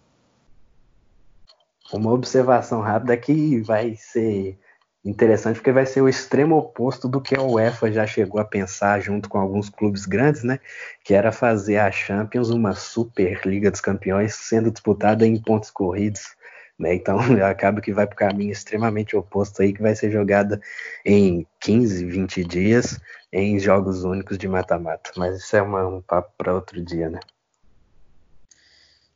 Uma 1.92 2.14
observação 2.14 2.82
rápida 2.82 3.18
que 3.18 3.62
vai 3.62 3.96
ser 3.96 4.58
interessante 5.04 5.56
porque 5.56 5.72
vai 5.72 5.86
ser 5.86 6.02
o 6.02 6.10
extremo 6.10 6.58
oposto 6.58 7.08
do 7.08 7.22
que 7.22 7.36
a 7.36 7.42
UEFA 7.42 7.92
já 7.92 8.06
chegou 8.06 8.40
a 8.40 8.46
pensar 8.46 9.00
junto 9.00 9.30
com 9.30 9.40
alguns 9.40 9.70
clubes 9.70 10.06
grandes, 10.06 10.44
né? 10.44 10.60
Que 11.04 11.14
era 11.14 11.32
fazer 11.32 11.78
a 11.78 11.92
Champions 11.92 12.50
uma 12.50 12.74
super 12.74 13.42
Liga 13.46 13.72
dos 13.72 13.82
Campeões 13.82 14.36
sendo 14.36 14.72
disputada 14.72 15.26
em 15.26 15.42
pontos 15.42 15.72
corridos. 15.72 16.36
Né? 16.80 16.96
Então 16.96 17.20
acaba 17.46 17.82
que 17.82 17.92
vai 17.92 18.08
para 18.08 18.14
o 18.14 18.18
caminho 18.18 18.52
extremamente 18.52 19.16
oposto 19.16 19.62
aí, 19.62 19.74
que 19.74 19.82
vai 19.82 19.94
ser 19.96 20.10
jogada 20.10 20.62
em 21.06 21.46
15, 21.60 22.06
20 22.06 22.44
dias 22.46 23.00
em 23.32 23.60
jogos 23.60 24.04
únicos 24.04 24.38
de 24.38 24.48
mata-mata. 24.48 25.12
Mas 25.18 25.38
isso 25.38 25.56
é 25.56 25.62
uma, 25.62 25.86
um 25.86 26.02
papo 26.02 26.32
para 26.38 26.56
outro 26.56 26.82
dia, 26.84 27.10
né? 27.10 27.20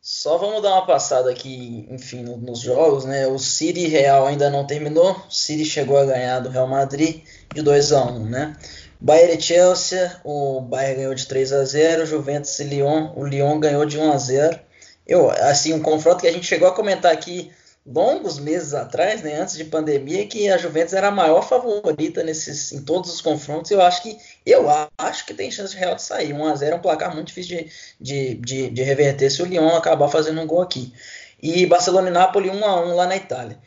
Só 0.01 0.38
vamos 0.38 0.62
dar 0.62 0.74
uma 0.74 0.86
passada 0.86 1.32
aqui, 1.32 1.88
enfim, 1.89 2.24
nos 2.24 2.60
jogos, 2.60 3.05
né? 3.05 3.25
O 3.25 3.39
City 3.39 3.88
Real 3.88 4.27
ainda 4.27 4.50
não 4.50 4.67
terminou. 4.67 5.12
O 5.12 5.32
City 5.32 5.63
chegou 5.63 5.98
a 5.98 6.05
ganhar 6.05 6.41
do 6.41 6.50
Real 6.50 6.67
Madrid 6.67 7.24
de 7.55 7.62
2 7.62 7.93
a 7.93 8.03
1, 8.03 8.25
né? 8.25 8.58
Bayern 9.00 9.38
e 9.38 9.41
Chelsea, 9.41 10.20
o 10.25 10.60
Bayern 10.60 10.96
ganhou 10.96 11.15
de 11.15 11.25
3 11.25 11.53
a 11.53 11.63
0, 11.63 12.05
Juventus 12.05 12.60
e 12.60 12.65
Lyon, 12.65 13.13
o 13.15 13.25
Lyon 13.25 13.60
ganhou 13.60 13.86
de 13.86 13.98
1 13.98 14.12
a 14.12 14.17
0. 14.17 14.60
Eu, 15.05 15.29
assim, 15.29 15.74
um 15.74 15.81
confronto 15.81 16.22
que 16.22 16.27
a 16.27 16.31
gente 16.31 16.45
chegou 16.45 16.67
a 16.67 16.74
comentar 16.74 17.12
aqui 17.12 17.51
longos 17.86 18.39
meses 18.39 18.74
atrás, 18.74 19.22
né, 19.22 19.41
antes 19.41 19.57
de 19.57 19.65
pandemia, 19.65 20.25
que 20.25 20.50
a 20.50 20.57
Juventus 20.57 20.93
era 20.93 21.10
a 21.10 21.12
maior 21.12 21.41
favorita 21.41 22.24
nesses, 22.24 22.72
em 22.72 22.83
todos 22.83 23.13
os 23.13 23.19
confrontos. 23.19 23.72
Eu 23.72 23.81
acho 23.81 24.01
que 24.01 24.17
eu 24.45 24.65
acho 24.98 25.25
que 25.25 25.33
tem 25.33 25.51
chance 25.51 25.74
de 25.74 25.79
Real 25.79 25.95
de 25.95 26.01
sair. 26.01 26.33
1 26.33 26.45
a 26.45 26.55
0 26.55 26.74
é 26.74 26.77
um 26.77 26.81
placar 26.81 27.13
muito 27.13 27.27
difícil 27.27 27.57
de, 27.57 27.69
de, 28.00 28.36
de, 28.36 28.69
de 28.69 28.83
reverter 28.83 29.29
se 29.29 29.41
o 29.41 29.45
Lyon 29.45 29.75
acabar 29.75 30.07
fazendo 30.07 30.39
um 30.39 30.48
gol 30.48 30.62
aqui. 30.62 30.93
E 31.41 31.65
Barcelona 31.65 32.07
e 32.07 32.12
Napoli 32.12 32.50
1 32.50 32.65
a 32.65 32.86
1 32.86 32.95
lá 32.95 33.05
na 33.05 33.17
Itália. 33.17 33.57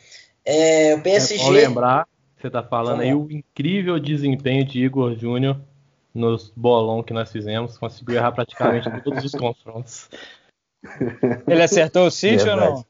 É, 0.43 0.95
o 0.95 1.01
PSG. 1.01 1.45
É 1.45 1.49
lembrar, 1.51 2.07
você 2.39 2.47
está 2.47 2.63
falando 2.63 3.01
aí 3.01 3.13
o 3.13 3.27
incrível 3.29 3.99
desempenho 3.99 4.65
de 4.65 4.83
Igor 4.83 5.15
Júnior 5.15 5.59
nos 6.17 6.51
bolão 6.55 7.03
que 7.03 7.13
nós 7.13 7.31
fizemos, 7.31 7.77
conseguiu 7.77 8.15
errar 8.15 8.31
praticamente 8.31 8.89
todos 9.03 9.23
os 9.23 9.31
confrontos. 9.37 10.09
Ele 11.47 11.61
acertou 11.61 12.07
o 12.07 12.11
sítio 12.11 12.51
ou 12.51 12.57
não? 12.57 12.85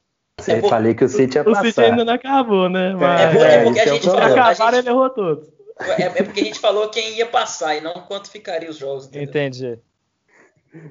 Eu 0.46 0.56
é 0.56 0.68
falei 0.68 0.94
que 0.94 1.04
o 1.04 1.08
City 1.08 1.36
ia 1.36 1.44
passar. 1.44 1.62
O 1.62 1.66
City 1.66 1.80
ainda 1.80 2.04
não 2.04 2.12
acabou, 2.12 2.68
né? 2.68 2.94
Mas... 2.94 3.36
É, 3.36 3.54
é, 3.54 3.64
porque 3.64 3.80
a 3.80 3.82
é 3.82 3.88
gente 3.88 4.04
falou. 4.04 4.20
Acabaram, 4.20 4.54
gente... 4.54 4.78
ele 4.78 4.88
errou 4.88 5.10
todos. 5.10 5.48
É, 5.80 6.02
é, 6.02 6.22
porque 6.22 6.40
a 6.40 6.44
gente 6.44 6.58
falou 6.58 6.88
quem 6.88 7.16
ia 7.16 7.26
passar 7.26 7.76
e 7.76 7.80
não 7.80 7.94
quanto 7.94 8.30
ficaria 8.30 8.70
os 8.70 8.76
jogos. 8.76 9.06
Entendeu? 9.06 9.28
Entendi. 9.28 9.78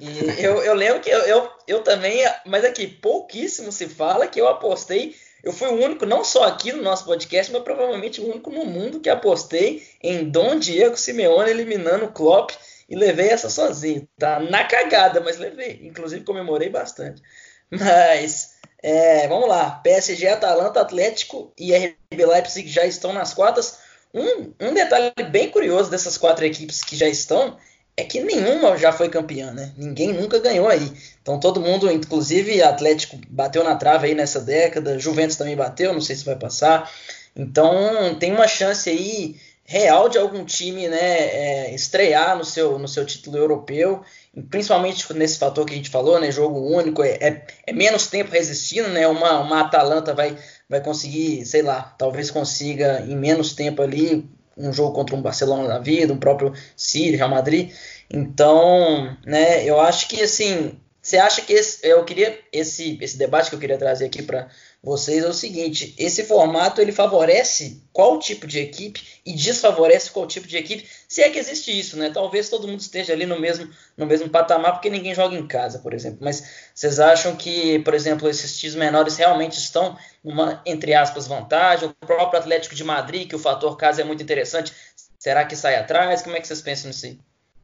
E 0.00 0.42
eu, 0.42 0.62
eu 0.62 0.74
lembro 0.74 1.00
que 1.00 1.08
eu, 1.08 1.20
eu, 1.20 1.48
eu 1.66 1.82
também, 1.82 2.24
mas 2.44 2.64
aqui, 2.64 2.86
pouquíssimo 2.86 3.70
se 3.70 3.86
fala 3.86 4.26
que 4.26 4.40
eu 4.40 4.48
apostei. 4.48 5.14
Eu 5.42 5.52
fui 5.52 5.68
o 5.68 5.84
único, 5.84 6.04
não 6.04 6.24
só 6.24 6.44
aqui 6.44 6.72
no 6.72 6.82
nosso 6.82 7.04
podcast, 7.04 7.52
mas 7.52 7.62
provavelmente 7.62 8.20
o 8.20 8.28
único 8.28 8.50
no 8.50 8.64
mundo 8.64 8.98
que 8.98 9.08
apostei 9.08 9.82
em 10.02 10.28
Dom 10.28 10.58
Diego 10.58 10.96
Simeone 10.96 11.50
eliminando 11.50 12.06
o 12.06 12.12
Klopp 12.12 12.50
e 12.88 12.96
levei 12.96 13.28
essa 13.28 13.50
sozinho. 13.50 14.08
Tá 14.18 14.40
na 14.40 14.64
cagada, 14.64 15.20
mas 15.20 15.38
levei. 15.38 15.80
Inclusive 15.82 16.24
comemorei 16.24 16.68
bastante. 16.68 17.22
Mas 17.70 18.54
é, 18.82 19.28
vamos 19.28 19.48
lá. 19.48 19.70
PSG, 19.82 20.28
Atalanta, 20.28 20.80
Atlético 20.80 21.52
e 21.58 21.74
RB 21.74 22.24
Leipzig 22.26 22.68
já 22.68 22.86
estão 22.86 23.12
nas 23.12 23.34
quartas. 23.34 23.78
Um, 24.14 24.52
um 24.60 24.72
detalhe 24.72 25.12
bem 25.30 25.50
curioso 25.50 25.90
dessas 25.90 26.16
quatro 26.16 26.44
equipes 26.44 26.82
que 26.82 26.96
já 26.96 27.06
estão 27.06 27.58
é 27.96 28.04
que 28.04 28.20
nenhuma 28.20 28.78
já 28.78 28.92
foi 28.92 29.08
campeã, 29.08 29.50
né? 29.50 29.72
Ninguém 29.76 30.12
nunca 30.12 30.38
ganhou 30.38 30.68
aí. 30.68 30.92
Então 31.20 31.40
todo 31.40 31.60
mundo, 31.60 31.90
inclusive 31.90 32.62
Atlético 32.62 33.18
bateu 33.28 33.64
na 33.64 33.74
trave 33.74 34.06
aí 34.06 34.14
nessa 34.14 34.40
década, 34.40 34.98
Juventus 34.98 35.36
também 35.36 35.56
bateu, 35.56 35.92
não 35.92 36.00
sei 36.00 36.14
se 36.14 36.24
vai 36.24 36.36
passar. 36.36 36.90
Então 37.34 38.14
tem 38.14 38.32
uma 38.32 38.46
chance 38.46 38.88
aí 38.88 39.36
real 39.68 40.08
de 40.08 40.16
algum 40.16 40.46
time 40.46 40.88
né, 40.88 40.96
é, 40.96 41.74
estrear 41.74 42.38
no 42.38 42.42
seu, 42.42 42.78
no 42.78 42.88
seu 42.88 43.04
título 43.04 43.36
europeu, 43.36 44.02
principalmente 44.48 45.12
nesse 45.12 45.38
fator 45.38 45.66
que 45.66 45.74
a 45.74 45.76
gente 45.76 45.90
falou, 45.90 46.18
né, 46.18 46.32
jogo 46.32 46.58
único, 46.58 47.02
é, 47.02 47.18
é, 47.20 47.46
é, 47.66 47.72
menos 47.74 48.06
tempo 48.06 48.30
resistindo, 48.30 48.88
né, 48.88 49.06
uma, 49.06 49.40
uma 49.40 49.60
Atalanta 49.60 50.14
vai, 50.14 50.38
vai 50.70 50.80
conseguir, 50.80 51.44
sei 51.44 51.60
lá, 51.60 51.94
talvez 51.98 52.30
consiga 52.30 53.04
em 53.06 53.14
menos 53.14 53.52
tempo 53.52 53.82
ali 53.82 54.26
um 54.56 54.72
jogo 54.72 54.94
contra 54.94 55.14
um 55.14 55.20
Barcelona 55.20 55.68
da 55.68 55.78
vida, 55.78 56.14
um 56.14 56.18
próprio 56.18 56.54
City, 56.74 57.16
Real 57.16 57.28
Madrid, 57.28 57.70
então, 58.08 59.18
né, 59.26 59.62
eu 59.66 59.78
acho 59.78 60.08
que 60.08 60.22
assim, 60.22 60.80
você 61.02 61.18
acha 61.18 61.42
que 61.42 61.52
esse, 61.52 61.86
eu 61.86 62.02
queria 62.06 62.38
esse, 62.50 62.98
esse 63.02 63.18
debate 63.18 63.50
que 63.50 63.54
eu 63.54 63.60
queria 63.60 63.76
trazer 63.76 64.06
aqui 64.06 64.22
para 64.22 64.48
vocês 64.82 65.24
é 65.24 65.28
o 65.28 65.32
seguinte: 65.32 65.94
esse 65.98 66.24
formato 66.24 66.80
ele 66.80 66.92
favorece 66.92 67.82
qual 67.92 68.18
tipo 68.18 68.46
de 68.46 68.60
equipe 68.60 69.02
e 69.26 69.34
desfavorece 69.34 70.10
qual 70.10 70.26
tipo 70.26 70.46
de 70.46 70.56
equipe, 70.56 70.88
se 71.08 71.20
é 71.20 71.28
que 71.30 71.38
existe 71.38 71.76
isso, 71.76 71.96
né? 71.98 72.10
Talvez 72.10 72.48
todo 72.48 72.68
mundo 72.68 72.80
esteja 72.80 73.12
ali 73.12 73.26
no 73.26 73.40
mesmo, 73.40 73.68
no 73.96 74.06
mesmo 74.06 74.28
patamar 74.30 74.72
porque 74.72 74.88
ninguém 74.88 75.14
joga 75.14 75.34
em 75.34 75.46
casa, 75.46 75.80
por 75.80 75.92
exemplo. 75.92 76.20
Mas 76.22 76.70
vocês 76.72 77.00
acham 77.00 77.34
que, 77.34 77.80
por 77.80 77.92
exemplo, 77.92 78.28
esses 78.28 78.56
times 78.56 78.76
menores 78.76 79.16
realmente 79.16 79.58
estão 79.58 79.98
numa, 80.22 80.62
entre 80.64 80.94
aspas, 80.94 81.26
vantagem? 81.26 81.88
O 81.88 82.06
próprio 82.06 82.38
Atlético 82.38 82.74
de 82.76 82.84
Madrid, 82.84 83.28
que 83.28 83.36
o 83.36 83.38
fator 83.38 83.76
casa 83.76 84.02
é 84.02 84.04
muito 84.04 84.22
interessante, 84.22 84.72
será 85.18 85.44
que 85.44 85.56
sai 85.56 85.74
atrás? 85.74 86.22
Como 86.22 86.36
é 86.36 86.40
que 86.40 86.46
vocês 86.46 86.62
pensam 86.62 86.88
nisso 86.88 87.06
aí? 87.06 87.18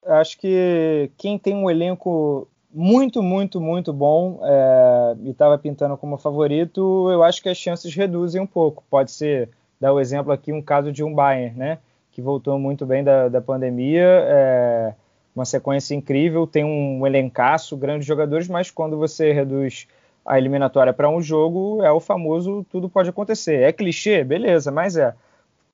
Acho 0.07 0.37
que 0.37 1.11
quem 1.17 1.39
tem 1.39 1.55
um 1.55 1.71
elenco 1.71 2.49
muito, 2.75 3.23
muito, 3.23 3.61
muito 3.61 3.93
bom 3.93 4.41
é, 4.43 5.17
e 5.23 5.31
estava 5.31 5.57
pintando 5.57 5.97
como 5.97 6.19
favorito, 6.19 7.09
eu 7.09 7.23
acho 7.23 7.41
que 7.41 7.49
as 7.49 7.57
chances 7.57 7.95
reduzem 7.95 8.43
um 8.43 8.47
pouco. 8.47 8.83
Pode 8.91 9.13
ser, 9.13 9.49
dar 9.81 9.93
o 9.93 10.01
exemplo 10.01 10.33
aqui, 10.33 10.53
um 10.53 10.61
caso 10.61 10.91
de 10.91 11.05
um 11.05 11.15
Bayern, 11.15 11.57
né? 11.57 11.79
Que 12.11 12.21
voltou 12.21 12.59
muito 12.59 12.85
bem 12.85 13.05
da, 13.05 13.29
da 13.29 13.41
pandemia, 13.41 14.03
é, 14.03 14.95
uma 15.37 15.45
sequência 15.45 15.95
incrível, 15.95 16.49
tem 16.49 16.65
um 16.65 17.07
elencaço, 17.07 17.77
grandes 17.77 18.07
jogadores, 18.07 18.49
mas 18.49 18.73
quando 18.73 18.99
você 18.99 19.33
reduz 19.33 19.87
a 20.27 20.37
eliminatória 20.37 20.93
para 20.93 21.09
um 21.09 21.23
jogo, 21.23 21.81
é 21.83 21.93
o 21.93 22.01
famoso 22.01 22.67
tudo 22.71 22.89
pode 22.89 23.09
acontecer. 23.09 23.63
É 23.63 23.73
clichê? 23.73 24.25
Beleza, 24.25 24.73
mas 24.73 24.97
é. 24.97 25.15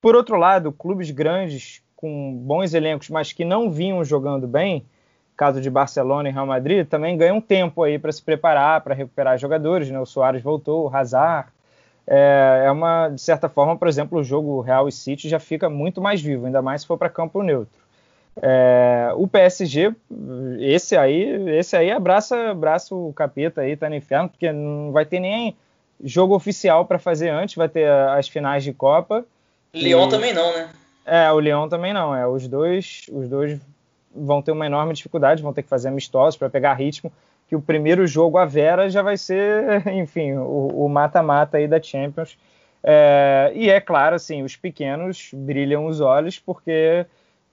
Por 0.02 0.14
outro 0.14 0.36
lado, 0.36 0.70
clubes 0.70 1.10
grandes, 1.10 1.82
com 1.96 2.34
bons 2.34 2.74
elencos, 2.74 3.08
mas 3.08 3.32
que 3.32 3.44
não 3.44 3.70
vinham 3.70 4.04
jogando 4.04 4.46
bem, 4.46 4.84
caso 5.40 5.58
de 5.58 5.70
Barcelona 5.70 6.28
e 6.28 6.32
Real 6.32 6.44
Madrid, 6.44 6.86
também 6.86 7.16
ganha 7.16 7.32
um 7.32 7.40
tempo 7.40 7.82
aí 7.82 7.98
para 7.98 8.12
se 8.12 8.22
preparar, 8.22 8.82
para 8.82 8.94
recuperar 8.94 9.38
jogadores, 9.38 9.90
né? 9.90 9.98
O 9.98 10.04
Soares 10.04 10.42
voltou, 10.42 10.84
o 10.84 10.94
Hazard. 10.94 11.48
É, 12.06 12.64
é, 12.66 12.70
uma, 12.70 13.08
de 13.08 13.22
certa 13.22 13.48
forma, 13.48 13.74
por 13.74 13.88
exemplo, 13.88 14.18
o 14.18 14.22
jogo 14.22 14.60
Real 14.60 14.86
e 14.86 14.92
City 14.92 15.30
já 15.30 15.38
fica 15.38 15.70
muito 15.70 15.98
mais 15.98 16.20
vivo, 16.20 16.44
ainda 16.44 16.60
mais 16.60 16.82
se 16.82 16.86
for 16.86 16.98
para 16.98 17.08
campo 17.08 17.42
neutro. 17.42 17.80
É, 18.42 19.12
o 19.16 19.26
PSG, 19.26 19.94
esse 20.58 20.94
aí, 20.94 21.22
esse 21.56 21.74
aí 21.74 21.90
abraça, 21.90 22.50
abraça 22.50 22.94
o 22.94 23.10
capeta 23.14 23.62
aí, 23.62 23.78
tá 23.78 23.88
no 23.88 23.94
inferno, 23.96 24.28
porque 24.28 24.52
não 24.52 24.92
vai 24.92 25.06
ter 25.06 25.20
nem 25.20 25.56
jogo 26.04 26.34
oficial 26.34 26.84
para 26.84 26.98
fazer 26.98 27.30
antes, 27.30 27.54
vai 27.54 27.68
ter 27.70 27.88
as 27.88 28.28
finais 28.28 28.62
de 28.62 28.74
Copa. 28.74 29.24
Lyon 29.72 30.06
e... 30.06 30.10
também 30.10 30.34
não, 30.34 30.52
né? 30.52 30.68
É, 31.06 31.32
o 31.32 31.40
Lyon 31.40 31.66
também 31.66 31.94
não. 31.94 32.14
É, 32.14 32.28
os 32.28 32.46
dois, 32.46 33.06
os 33.10 33.26
dois 33.26 33.58
vão 34.14 34.42
ter 34.42 34.52
uma 34.52 34.66
enorme 34.66 34.92
dificuldade, 34.92 35.42
vão 35.42 35.52
ter 35.52 35.62
que 35.62 35.68
fazer 35.68 35.88
amistosos 35.88 36.36
para 36.36 36.50
pegar 36.50 36.74
ritmo, 36.74 37.12
que 37.48 37.56
o 37.56 37.60
primeiro 37.60 38.06
jogo 38.06 38.38
a 38.38 38.44
Vera 38.44 38.88
já 38.88 39.02
vai 39.02 39.16
ser, 39.16 39.86
enfim, 39.92 40.34
o 40.34 40.88
mata-mata 40.88 41.56
aí 41.56 41.66
da 41.66 41.82
Champions. 41.82 42.38
É, 42.82 43.52
e 43.54 43.68
é 43.68 43.80
claro, 43.80 44.16
assim, 44.16 44.42
os 44.42 44.56
pequenos 44.56 45.30
brilham 45.34 45.86
os 45.86 46.00
olhos 46.00 46.38
porque, 46.38 47.04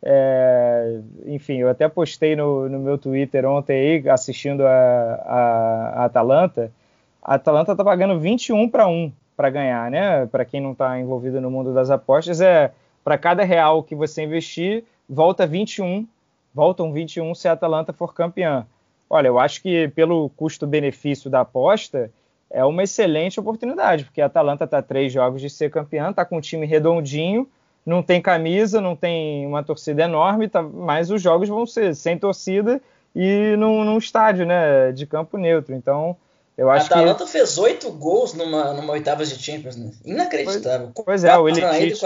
é, 0.02 1.00
enfim, 1.26 1.58
eu 1.58 1.70
até 1.70 1.88
postei 1.88 2.36
no, 2.36 2.70
no, 2.70 2.80
meu 2.80 2.98
Twitter 2.98 3.46
ontem 3.46 3.74
aí, 3.74 4.10
assistindo 4.10 4.66
a, 4.66 4.72
a, 5.26 5.94
a 6.02 6.06
Atalanta, 6.06 6.72
a 7.22 7.36
Atalanta 7.36 7.76
tá 7.76 7.84
pagando 7.84 8.20
21 8.20 8.70
para 8.70 8.88
1 8.88 9.12
para 9.36 9.50
ganhar, 9.50 9.92
né? 9.92 10.26
Para 10.28 10.46
quem 10.46 10.62
não 10.62 10.72
está 10.72 11.00
envolvido 11.00 11.42
no 11.42 11.52
mundo 11.52 11.74
das 11.74 11.92
apostas, 11.92 12.42
é 12.42 12.72
para 13.04 13.18
cada 13.18 13.44
real 13.44 13.84
que 13.84 13.96
você 13.96 14.24
investir, 14.24 14.84
volta 15.08 15.46
21, 15.46 16.08
voltam 16.58 16.92
21 16.92 17.36
se 17.36 17.48
a 17.48 17.52
Atalanta 17.52 17.94
for 17.94 18.16
campeã. 18.16 18.66
Olha, 19.08 19.28
eu 19.28 19.38
acho 19.38 19.62
que 19.62 19.88
pelo 19.90 20.28
custo-benefício 20.32 21.30
da 21.30 21.42
aposta, 21.42 22.12
é 22.50 22.66
uma 22.66 22.82
excelente 22.82 23.40
oportunidade, 23.40 24.06
porque 24.06 24.20
a 24.20 24.26
Atalanta 24.26 24.64
está 24.64 24.82
três 24.82 25.14
jogos 25.14 25.40
de 25.40 25.52
ser 25.52 25.70
campeã, 25.70 26.10
está 26.10 26.26
com 26.26 26.38
um 26.38 26.42
time 26.42 26.66
redondinho, 26.66 27.48
não 27.86 28.02
tem 28.02 28.20
camisa, 28.20 28.82
não 28.82 28.96
tem 28.96 29.46
uma 29.46 29.64
torcida 29.64 30.02
enorme, 30.02 30.50
tá, 30.50 30.64
mas 30.64 31.12
os 31.12 31.22
jogos 31.22 31.48
vão 31.48 31.66
ser 31.68 31.96
sem 31.96 32.18
torcida 32.18 32.82
e 33.16 33.56
num, 33.56 33.86
num 33.86 34.00
estádio 34.00 34.46
né, 34.46 34.92
de 34.92 35.06
campo 35.06 35.38
neutro. 35.38 35.76
Então, 35.76 36.18
eu 36.58 36.72
acho 36.72 36.92
a 36.92 36.98
Atalanta 36.98 37.24
que... 37.24 37.32
fez 37.32 37.60
oito 37.60 37.92
gols 37.92 38.34
numa, 38.34 38.74
numa 38.74 38.94
oitava 38.94 39.24
de 39.24 39.36
Champions, 39.36 39.76
né? 39.76 39.92
Inacreditável. 40.04 40.90
Pois, 40.96 41.06
pois 41.06 41.24
é, 41.24 41.38
o 41.38 41.48
Ilitite, 41.48 42.04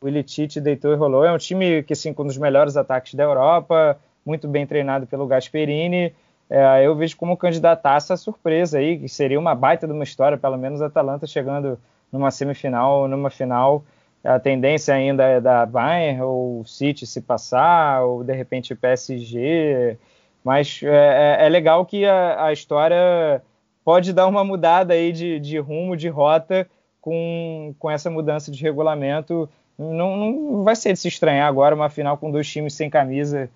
o 0.00 0.08
Ilitite 0.08 0.60
deitou 0.60 0.92
e 0.92 0.96
rolou. 0.96 1.24
É 1.24 1.32
um 1.32 1.38
time 1.38 1.82
que, 1.82 1.92
assim, 1.92 2.12
com 2.12 2.22
um 2.22 2.26
dos 2.26 2.38
melhores 2.38 2.76
ataques 2.76 3.14
da 3.14 3.24
Europa, 3.24 3.98
muito 4.24 4.46
bem 4.46 4.66
treinado 4.66 5.06
pelo 5.06 5.26
Gasperini. 5.26 6.14
É, 6.48 6.86
eu 6.86 6.94
vejo 6.96 7.16
como 7.16 7.36
candidataça 7.36 8.14
a 8.14 8.16
surpresa 8.16 8.78
aí, 8.78 8.98
que 8.98 9.08
seria 9.08 9.38
uma 9.38 9.54
baita 9.54 9.86
de 9.86 9.92
uma 9.92 10.04
história, 10.04 10.38
pelo 10.38 10.56
menos 10.56 10.80
a 10.80 10.86
Atalanta 10.86 11.26
chegando 11.26 11.78
numa 12.10 12.30
semifinal, 12.30 13.06
numa 13.06 13.28
final 13.28 13.84
a 14.24 14.38
tendência 14.38 14.94
ainda 14.94 15.24
é 15.24 15.40
da 15.40 15.64
Bayern 15.64 16.22
ou 16.22 16.64
City 16.64 17.06
se 17.06 17.20
passar, 17.20 18.02
ou 18.02 18.24
de 18.24 18.34
repente 18.34 18.74
PSG. 18.74 19.96
Mas 20.44 20.80
é, 20.82 21.38
é, 21.40 21.46
é 21.46 21.48
legal 21.48 21.84
que 21.86 22.04
a, 22.04 22.46
a, 22.46 22.52
história 22.52 23.42
pode 23.84 24.12
dar 24.12 24.26
uma 24.26 24.44
mudada 24.44 24.94
aí 24.94 25.12
de, 25.12 25.38
de 25.38 25.58
rumo, 25.58 25.96
de 25.96 26.08
rota, 26.08 26.68
com, 27.00 27.74
com 27.78 27.90
essa 27.90 28.10
mudança 28.10 28.50
de 28.50 28.62
regulamento. 28.62 29.48
Não, 29.78 30.16
não 30.16 30.64
vai 30.64 30.74
ser 30.74 30.92
de 30.92 30.98
se 30.98 31.08
estranhar 31.08 31.46
agora 31.46 31.74
uma 31.74 31.88
final 31.88 32.18
com 32.18 32.30
dois 32.30 32.50
times 32.50 32.74
sem 32.74 32.90
camisa. 32.90 33.48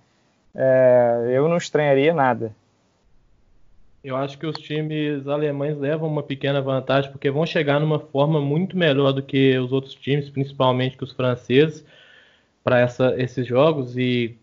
É, 0.55 1.31
eu 1.33 1.49
não 1.49 1.57
estranharia 1.57 2.15
nada. 2.15 2.55
Eu 4.05 4.17
acho 4.17 4.37
que 4.37 4.47
os 4.47 4.57
times 4.57 5.27
alemães 5.27 5.79
levam 5.79 6.09
uma 6.09 6.23
pequena 6.23 6.61
vantagem 6.61 7.11
porque 7.11 7.31
vão 7.31 7.47
chegar 7.47 7.79
numa 7.81 8.01
forma 8.01 8.41
muito 8.41 8.77
melhor 8.77 9.13
do 9.13 9.23
que 9.23 9.57
os 9.59 9.73
outros 9.73 9.95
times, 9.95 10.29
principalmente 10.29 10.97
que 10.97 11.05
os 11.05 11.13
franceses, 11.13 11.85
para 12.65 12.85
esses 13.17 13.47
jogos 13.47 13.97
e 13.97 14.37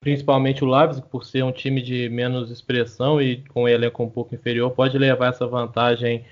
principalmente 0.00 0.64
o 0.64 0.66
Leipzig, 0.66 1.06
por 1.08 1.24
ser 1.24 1.44
um 1.44 1.52
time 1.52 1.80
de 1.80 2.08
menos 2.08 2.50
expressão 2.50 3.20
e 3.20 3.36
com 3.52 3.64
um 3.64 3.68
elenco 3.68 4.02
um 4.02 4.08
pouco 4.08 4.34
inferior, 4.34 4.70
pode 4.70 4.98
levar 4.98 5.28
essa 5.28 5.46
vantagem 5.46 6.24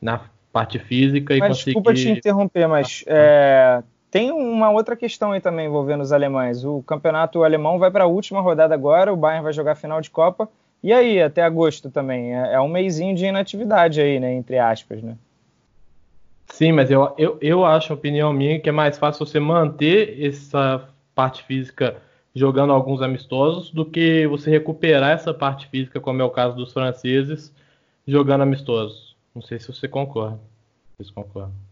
na 0.00 0.20
parte 0.52 0.78
física 0.78 1.34
e 1.34 1.38
mas, 1.38 1.48
conseguir. 1.48 1.72
Desculpa 1.72 1.94
te 1.94 2.08
interromper, 2.10 2.68
mas 2.68 3.02
é, 3.06 3.82
tem 4.10 4.30
uma 4.30 4.70
outra 4.70 4.96
questão 4.96 5.32
aí 5.32 5.40
também 5.40 5.66
envolvendo 5.66 6.02
os 6.02 6.12
alemães. 6.12 6.64
O 6.64 6.82
campeonato 6.82 7.44
alemão 7.44 7.78
vai 7.78 7.90
para 7.90 8.04
a 8.04 8.08
última 8.08 8.40
rodada 8.40 8.74
agora, 8.74 9.12
o 9.12 9.16
Bayern 9.16 9.44
vai 9.44 9.52
jogar 9.52 9.74
final 9.74 10.00
de 10.00 10.10
Copa 10.10 10.48
e 10.82 10.92
aí, 10.92 11.20
até 11.20 11.42
agosto 11.42 11.90
também? 11.90 12.34
É, 12.34 12.54
é 12.54 12.60
um 12.60 12.68
mêsinho 12.68 13.14
de 13.14 13.26
inatividade 13.26 14.00
aí, 14.00 14.20
né? 14.20 14.32
Entre 14.34 14.58
aspas, 14.58 15.02
né? 15.02 15.16
Sim, 16.46 16.72
mas 16.72 16.90
eu, 16.90 17.12
eu, 17.18 17.38
eu 17.40 17.64
acho, 17.64 17.92
opinião 17.92 18.32
minha, 18.32 18.60
que 18.60 18.68
é 18.68 18.72
mais 18.72 18.96
fácil 18.96 19.26
você 19.26 19.40
manter 19.40 20.24
essa 20.24 20.88
parte 21.14 21.42
física 21.42 21.96
jogando 22.34 22.72
alguns 22.72 23.02
amistosos 23.02 23.70
do 23.70 23.84
que 23.84 24.26
você 24.28 24.50
recuperar 24.50 25.10
essa 25.10 25.34
parte 25.34 25.66
física, 25.66 25.98
como 25.98 26.22
é 26.22 26.24
o 26.24 26.30
caso 26.30 26.54
dos 26.54 26.72
franceses, 26.72 27.52
jogando 28.06 28.42
amistosos. 28.42 29.16
Não 29.34 29.42
sei 29.42 29.58
se 29.58 29.66
você 29.66 29.88
concorda. 29.88 30.38
Vocês 30.96 31.10
concordam. 31.10 31.65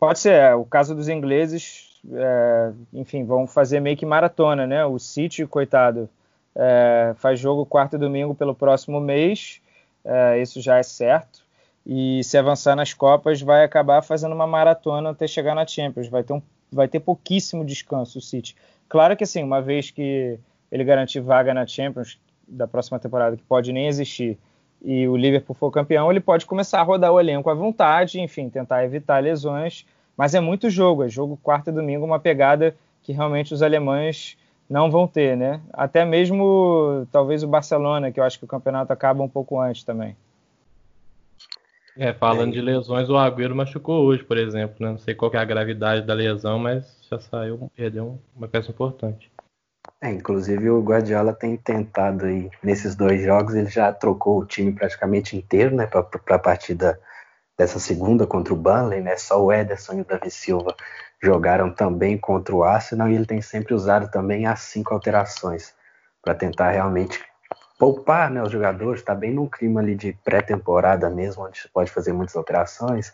Pode 0.00 0.18
ser. 0.18 0.32
É, 0.32 0.54
o 0.54 0.64
caso 0.64 0.94
dos 0.94 1.08
ingleses, 1.10 2.00
é, 2.10 2.72
enfim, 2.94 3.22
vão 3.22 3.46
fazer 3.46 3.80
meio 3.80 3.98
que 3.98 4.06
maratona, 4.06 4.66
né? 4.66 4.82
O 4.86 4.98
City, 4.98 5.46
coitado, 5.46 6.08
é, 6.56 7.12
faz 7.16 7.38
jogo 7.38 7.66
quarto 7.66 7.96
e 7.96 7.98
domingo 7.98 8.34
pelo 8.34 8.54
próximo 8.54 8.98
mês, 8.98 9.60
é, 10.02 10.40
isso 10.40 10.58
já 10.58 10.78
é 10.78 10.82
certo. 10.82 11.44
E 11.86 12.24
se 12.24 12.38
avançar 12.38 12.74
nas 12.74 12.94
Copas, 12.94 13.42
vai 13.42 13.62
acabar 13.62 14.00
fazendo 14.02 14.34
uma 14.34 14.46
maratona 14.46 15.10
até 15.10 15.26
chegar 15.26 15.54
na 15.54 15.66
Champions. 15.66 16.08
Vai 16.08 16.22
ter, 16.22 16.32
um, 16.32 16.42
vai 16.72 16.88
ter 16.88 17.00
pouquíssimo 17.00 17.64
descanso 17.64 18.18
o 18.18 18.22
City. 18.22 18.56
Claro 18.88 19.14
que 19.16 19.24
assim, 19.24 19.42
uma 19.42 19.60
vez 19.60 19.90
que 19.90 20.38
ele 20.72 20.84
garantir 20.84 21.20
vaga 21.20 21.52
na 21.52 21.66
Champions 21.66 22.18
da 22.48 22.66
próxima 22.66 22.98
temporada, 22.98 23.36
que 23.36 23.42
pode 23.42 23.70
nem 23.72 23.86
existir, 23.86 24.38
e 24.82 25.06
o 25.06 25.16
Liverpool 25.16 25.54
for 25.54 25.70
campeão, 25.70 26.10
ele 26.10 26.20
pode 26.20 26.46
começar 26.46 26.80
a 26.80 26.82
rodar 26.82 27.12
o 27.12 27.20
elenco 27.20 27.50
à 27.50 27.54
vontade, 27.54 28.18
enfim, 28.18 28.48
tentar 28.48 28.84
evitar 28.84 29.22
lesões. 29.22 29.84
Mas 30.20 30.34
é 30.34 30.40
muito 30.40 30.68
jogo, 30.68 31.02
é 31.02 31.08
jogo 31.08 31.40
quarta 31.42 31.70
e 31.70 31.72
domingo, 31.72 32.04
uma 32.04 32.20
pegada 32.20 32.76
que 33.02 33.10
realmente 33.10 33.54
os 33.54 33.62
alemães 33.62 34.36
não 34.68 34.90
vão 34.90 35.08
ter, 35.08 35.34
né? 35.34 35.62
Até 35.72 36.04
mesmo 36.04 37.06
talvez 37.10 37.42
o 37.42 37.48
Barcelona, 37.48 38.12
que 38.12 38.20
eu 38.20 38.24
acho 38.24 38.38
que 38.38 38.44
o 38.44 38.46
campeonato 38.46 38.92
acaba 38.92 39.22
um 39.22 39.28
pouco 39.30 39.58
antes 39.58 39.82
também. 39.82 40.14
É, 41.96 42.12
falando 42.12 42.50
é. 42.50 42.52
de 42.52 42.60
lesões, 42.60 43.08
o 43.08 43.16
Agüero 43.16 43.56
machucou 43.56 44.04
hoje, 44.04 44.22
por 44.22 44.36
exemplo, 44.36 44.76
né? 44.80 44.90
Não 44.90 44.98
sei 44.98 45.14
qual 45.14 45.32
é 45.32 45.38
a 45.38 45.44
gravidade 45.44 46.06
da 46.06 46.12
lesão, 46.12 46.58
mas 46.58 46.98
já 47.10 47.18
saiu, 47.18 47.70
perdeu 47.74 48.18
uma 48.36 48.46
peça 48.46 48.70
importante. 48.70 49.32
É, 50.02 50.10
inclusive 50.10 50.68
o 50.68 50.82
Guardiola 50.82 51.32
tem 51.32 51.56
tentado 51.56 52.26
aí, 52.26 52.50
nesses 52.62 52.94
dois 52.94 53.22
jogos, 53.22 53.54
ele 53.54 53.70
já 53.70 53.90
trocou 53.90 54.40
o 54.40 54.44
time 54.44 54.70
praticamente 54.70 55.34
inteiro, 55.34 55.74
né, 55.74 55.86
para 55.86 56.36
a 56.36 56.38
partida 56.38 57.00
dessa 57.60 57.78
segunda 57.78 58.26
contra 58.26 58.54
o 58.54 58.56
Burnley, 58.56 59.02
né? 59.02 59.18
Só 59.18 59.44
o 59.44 59.52
Ederson 59.52 59.92
e 59.92 60.00
o 60.00 60.04
Davi 60.06 60.30
Silva 60.30 60.74
jogaram 61.22 61.70
também 61.70 62.16
contra 62.16 62.54
o 62.54 62.64
Arsenal 62.64 63.06
e 63.10 63.14
ele 63.14 63.26
tem 63.26 63.42
sempre 63.42 63.74
usado 63.74 64.10
também 64.10 64.46
as 64.46 64.60
cinco 64.60 64.94
alterações 64.94 65.74
para 66.22 66.34
tentar 66.34 66.70
realmente 66.70 67.22
poupar 67.78 68.30
né, 68.30 68.42
os 68.42 68.50
jogadores, 68.50 69.02
está 69.02 69.14
bem 69.14 69.34
num 69.34 69.46
clima 69.46 69.80
ali 69.80 69.94
de 69.94 70.14
pré-temporada 70.24 71.10
mesmo, 71.10 71.44
onde 71.44 71.68
pode 71.70 71.90
fazer 71.90 72.14
muitas 72.14 72.34
alterações, 72.34 73.12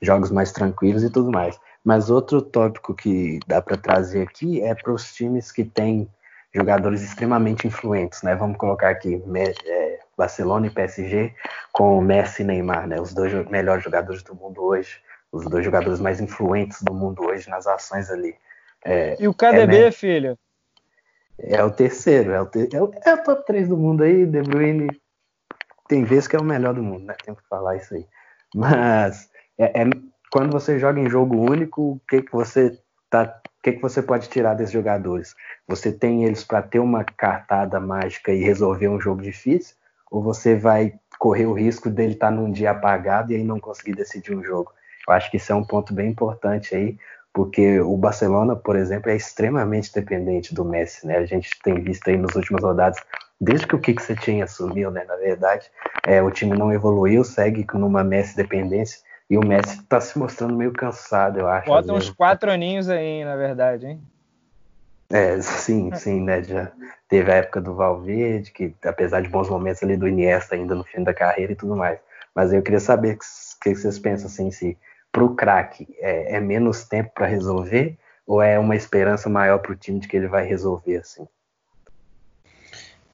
jogos 0.00 0.30
mais 0.30 0.52
tranquilos 0.52 1.04
e 1.04 1.10
tudo 1.10 1.30
mais. 1.30 1.60
Mas 1.84 2.08
outro 2.08 2.40
tópico 2.40 2.94
que 2.94 3.40
dá 3.46 3.60
para 3.60 3.76
trazer 3.76 4.22
aqui 4.22 4.62
é 4.62 4.74
para 4.74 4.90
os 4.90 5.12
times 5.12 5.52
que 5.52 5.64
têm 5.64 6.08
jogadores 6.54 7.02
extremamente 7.02 7.66
influentes, 7.66 8.22
né? 8.22 8.34
Vamos 8.36 8.56
colocar 8.56 8.88
aqui 8.88 9.22
é, 9.66 9.98
Barcelona 10.22 10.66
e 10.66 10.70
PSG 10.70 11.34
com 11.72 12.00
Messi 12.00 12.42
e 12.42 12.44
Neymar, 12.44 12.86
né? 12.86 13.00
Os 13.00 13.12
dois 13.12 13.32
melhores 13.48 13.84
jogadores 13.84 14.22
do 14.22 14.34
mundo 14.34 14.62
hoje 14.62 15.00
os 15.32 15.46
dois 15.46 15.64
jogadores 15.64 15.98
mais 15.98 16.20
influentes 16.20 16.82
do 16.82 16.92
mundo 16.92 17.24
hoje 17.24 17.48
nas 17.48 17.66
ações 17.66 18.10
ali. 18.10 18.36
É, 18.84 19.16
e 19.18 19.26
o 19.26 19.32
KDB, 19.32 19.76
é, 19.76 19.90
filho? 19.90 20.38
É 21.38 21.64
o 21.64 21.70
terceiro, 21.70 22.32
é 22.32 22.40
o, 22.40 22.46
ter, 22.46 22.72
é, 22.74 22.82
o, 22.82 22.92
é 23.04 23.14
o 23.14 23.22
top 23.24 23.46
3 23.46 23.68
do 23.68 23.76
mundo 23.76 24.02
aí, 24.02 24.26
De 24.26 24.42
Bruyne 24.42 24.88
tem 25.88 26.04
vezes 26.04 26.28
que 26.28 26.36
é 26.36 26.38
o 26.38 26.44
melhor 26.44 26.74
do 26.74 26.82
mundo, 26.82 27.04
né? 27.04 27.14
Tem 27.24 27.34
que 27.34 27.42
falar 27.48 27.76
isso 27.76 27.94
aí. 27.94 28.06
Mas 28.54 29.30
é, 29.58 29.82
é, 29.82 29.84
quando 30.30 30.52
você 30.52 30.78
joga 30.78 31.00
em 31.00 31.08
jogo 31.08 31.36
único, 31.36 31.82
o 31.82 32.00
que, 32.06 32.22
que 32.22 32.32
você 32.32 32.78
tá. 33.10 33.40
O 33.58 33.62
que, 33.62 33.72
que 33.72 33.82
você 33.82 34.02
pode 34.02 34.28
tirar 34.28 34.54
desses 34.54 34.72
jogadores? 34.72 35.36
Você 35.68 35.92
tem 35.92 36.24
eles 36.24 36.42
para 36.42 36.62
ter 36.62 36.80
uma 36.80 37.04
cartada 37.04 37.78
mágica 37.78 38.32
e 38.32 38.42
resolver 38.42 38.88
um 38.88 39.00
jogo 39.00 39.22
difícil? 39.22 39.76
Ou 40.12 40.22
você 40.22 40.54
vai 40.54 40.92
correr 41.18 41.46
o 41.46 41.54
risco 41.54 41.88
dele 41.88 42.12
estar 42.12 42.28
tá 42.28 42.32
num 42.32 42.52
dia 42.52 42.72
apagado 42.72 43.32
e 43.32 43.36
aí 43.36 43.42
não 43.42 43.58
conseguir 43.58 43.94
decidir 43.94 44.36
um 44.36 44.44
jogo? 44.44 44.70
Eu 45.08 45.14
acho 45.14 45.30
que 45.30 45.38
isso 45.38 45.50
é 45.50 45.54
um 45.54 45.64
ponto 45.64 45.94
bem 45.94 46.10
importante 46.10 46.74
aí, 46.74 46.98
porque 47.32 47.80
o 47.80 47.96
Barcelona, 47.96 48.54
por 48.54 48.76
exemplo, 48.76 49.10
é 49.10 49.16
extremamente 49.16 49.92
dependente 49.92 50.54
do 50.54 50.66
Messi, 50.66 51.06
né? 51.06 51.16
A 51.16 51.24
gente 51.24 51.50
tem 51.64 51.80
visto 51.80 52.06
aí 52.08 52.18
nas 52.18 52.36
últimas 52.36 52.62
rodadas, 52.62 53.00
desde 53.40 53.66
que 53.66 53.74
o 53.74 53.80
Kik 53.80 54.02
Setien 54.02 54.42
assumiu, 54.42 54.90
né? 54.90 55.04
Na 55.08 55.16
verdade, 55.16 55.70
é, 56.06 56.22
o 56.22 56.30
time 56.30 56.56
não 56.56 56.70
evoluiu, 56.70 57.24
segue 57.24 57.66
numa 57.72 58.04
Messi 58.04 58.36
dependência, 58.36 59.00
e 59.30 59.38
o 59.38 59.40
Messi 59.40 59.80
está 59.80 59.98
se 59.98 60.18
mostrando 60.18 60.54
meio 60.54 60.72
cansado, 60.72 61.40
eu 61.40 61.48
acho. 61.48 61.66
Bota 61.66 61.94
uns 61.94 62.10
quatro 62.10 62.50
aninhos 62.50 62.90
aí, 62.90 63.24
na 63.24 63.34
verdade, 63.34 63.86
hein? 63.86 64.02
É, 65.12 65.40
sim, 65.42 65.94
sim, 65.94 66.22
né? 66.22 66.42
Já 66.42 66.72
teve 67.06 67.30
a 67.30 67.36
época 67.36 67.60
do 67.60 67.74
Valverde, 67.74 68.50
que 68.50 68.74
apesar 68.82 69.20
de 69.20 69.28
bons 69.28 69.50
momentos 69.50 69.82
ali 69.82 69.94
do 69.94 70.08
Iniesta 70.08 70.54
ainda 70.54 70.74
no 70.74 70.84
fim 70.84 71.04
da 71.04 71.12
carreira 71.12 71.52
e 71.52 71.56
tudo 71.56 71.76
mais. 71.76 71.98
Mas 72.34 72.50
eu 72.50 72.62
queria 72.62 72.80
saber 72.80 73.16
o 73.16 73.18
que, 73.62 73.70
que 73.70 73.74
vocês 73.74 73.98
pensam 73.98 74.26
assim, 74.26 74.50
se 74.50 74.78
para 75.12 75.22
o 75.22 75.34
craque 75.34 75.86
é, 75.98 76.36
é, 76.36 76.40
menos 76.40 76.88
tempo 76.88 77.10
para 77.14 77.26
resolver 77.26 77.98
ou 78.26 78.40
é 78.40 78.58
uma 78.58 78.74
esperança 78.74 79.28
maior 79.28 79.58
para 79.58 79.72
o 79.72 79.76
time 79.76 80.00
de 80.00 80.08
que 80.08 80.16
ele 80.16 80.28
vai 80.28 80.46
resolver 80.46 80.96
assim? 80.96 81.28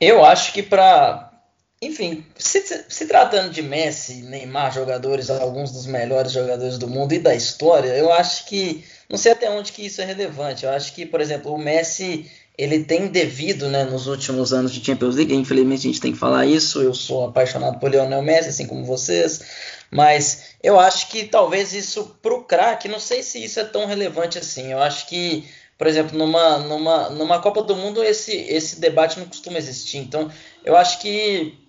Eu 0.00 0.24
acho 0.24 0.52
que 0.52 0.62
para, 0.62 1.32
enfim, 1.80 2.24
se, 2.36 2.60
se, 2.88 3.06
tratando 3.06 3.50
de 3.50 3.62
Messi, 3.62 4.22
Neymar, 4.22 4.72
jogadores, 4.72 5.30
alguns 5.30 5.70
dos 5.70 5.86
melhores 5.86 6.32
jogadores 6.32 6.76
do 6.76 6.88
mundo 6.88 7.12
e 7.12 7.20
da 7.20 7.34
história, 7.34 7.90
eu 7.90 8.12
acho 8.12 8.46
que 8.46 8.84
não 9.08 9.16
sei 9.16 9.32
até 9.32 9.48
onde 9.48 9.72
que 9.72 9.86
isso 9.86 10.00
é 10.00 10.04
relevante. 10.04 10.64
Eu 10.64 10.70
acho 10.70 10.92
que, 10.92 11.06
por 11.06 11.20
exemplo, 11.20 11.52
o 11.52 11.58
Messi 11.58 12.28
ele 12.58 12.82
tem 12.82 13.06
devido, 13.06 13.68
né, 13.68 13.84
nos 13.84 14.08
últimos 14.08 14.52
anos 14.52 14.72
de 14.72 14.84
Champions 14.84 15.14
League, 15.14 15.32
infelizmente 15.32 15.86
a 15.86 15.90
gente 15.90 16.00
tem 16.00 16.12
que 16.12 16.18
falar 16.18 16.44
isso, 16.44 16.82
eu 16.82 16.92
sou 16.92 17.26
apaixonado 17.26 17.78
por 17.78 17.88
Lionel 17.88 18.20
Messi, 18.20 18.48
assim 18.48 18.66
como 18.66 18.84
vocês, 18.84 19.40
Mas 19.88 20.56
eu 20.60 20.80
acho 20.80 21.08
que 21.08 21.24
talvez 21.24 21.72
isso 21.72 22.16
pro 22.20 22.42
craque, 22.42 22.88
não 22.88 22.98
sei 22.98 23.22
se 23.22 23.42
isso 23.42 23.60
é 23.60 23.64
tão 23.64 23.86
relevante 23.86 24.36
assim. 24.36 24.72
Eu 24.72 24.80
acho 24.82 25.06
que, 25.06 25.48
por 25.78 25.86
exemplo, 25.86 26.18
numa, 26.18 26.58
numa, 26.58 27.10
numa 27.10 27.40
Copa 27.40 27.62
do 27.62 27.76
Mundo 27.76 28.02
esse, 28.02 28.32
esse 28.32 28.80
debate 28.80 29.20
não 29.20 29.26
costuma 29.26 29.56
existir. 29.58 29.98
Então, 29.98 30.30
eu 30.64 30.76
acho 30.76 31.00
que 31.00 31.67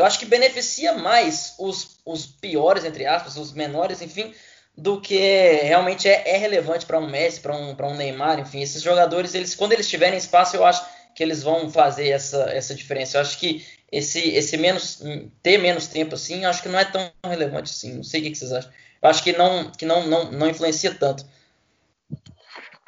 eu 0.00 0.06
acho 0.06 0.18
que 0.18 0.24
beneficia 0.24 0.94
mais 0.94 1.54
os, 1.58 1.98
os 2.06 2.26
piores, 2.26 2.84
entre 2.84 3.06
aspas, 3.06 3.36
os 3.36 3.52
menores, 3.52 4.00
enfim, 4.00 4.34
do 4.76 5.00
que 5.00 5.18
realmente 5.62 6.08
é, 6.08 6.36
é 6.36 6.36
relevante 6.38 6.86
para 6.86 6.98
um 6.98 7.08
Messi, 7.08 7.40
para 7.40 7.54
um, 7.54 7.76
um 7.78 7.94
Neymar, 7.94 8.38
enfim, 8.38 8.62
esses 8.62 8.82
jogadores, 8.82 9.34
eles 9.34 9.54
quando 9.54 9.72
eles 9.72 9.88
tiverem 9.88 10.18
espaço, 10.18 10.56
eu 10.56 10.64
acho 10.64 10.82
que 11.14 11.22
eles 11.22 11.42
vão 11.42 11.68
fazer 11.68 12.08
essa, 12.08 12.50
essa 12.50 12.74
diferença. 12.74 13.18
Eu 13.18 13.20
acho 13.20 13.38
que 13.38 13.64
esse, 13.92 14.20
esse 14.30 14.56
menos 14.56 15.02
ter 15.42 15.58
menos 15.58 15.86
tempo 15.86 16.14
assim, 16.14 16.46
acho 16.46 16.62
que 16.62 16.68
não 16.68 16.78
é 16.78 16.84
tão 16.84 17.10
relevante 17.22 17.70
assim. 17.70 17.96
Não 17.96 18.04
sei 18.04 18.20
o 18.20 18.24
que 18.24 18.34
vocês 18.34 18.52
acham. 18.52 18.70
Eu 19.02 19.10
acho 19.10 19.22
que 19.22 19.32
não 19.36 19.70
que 19.70 19.84
não, 19.84 20.06
não, 20.06 20.32
não 20.32 20.48
influencia 20.48 20.94
tanto. 20.94 21.26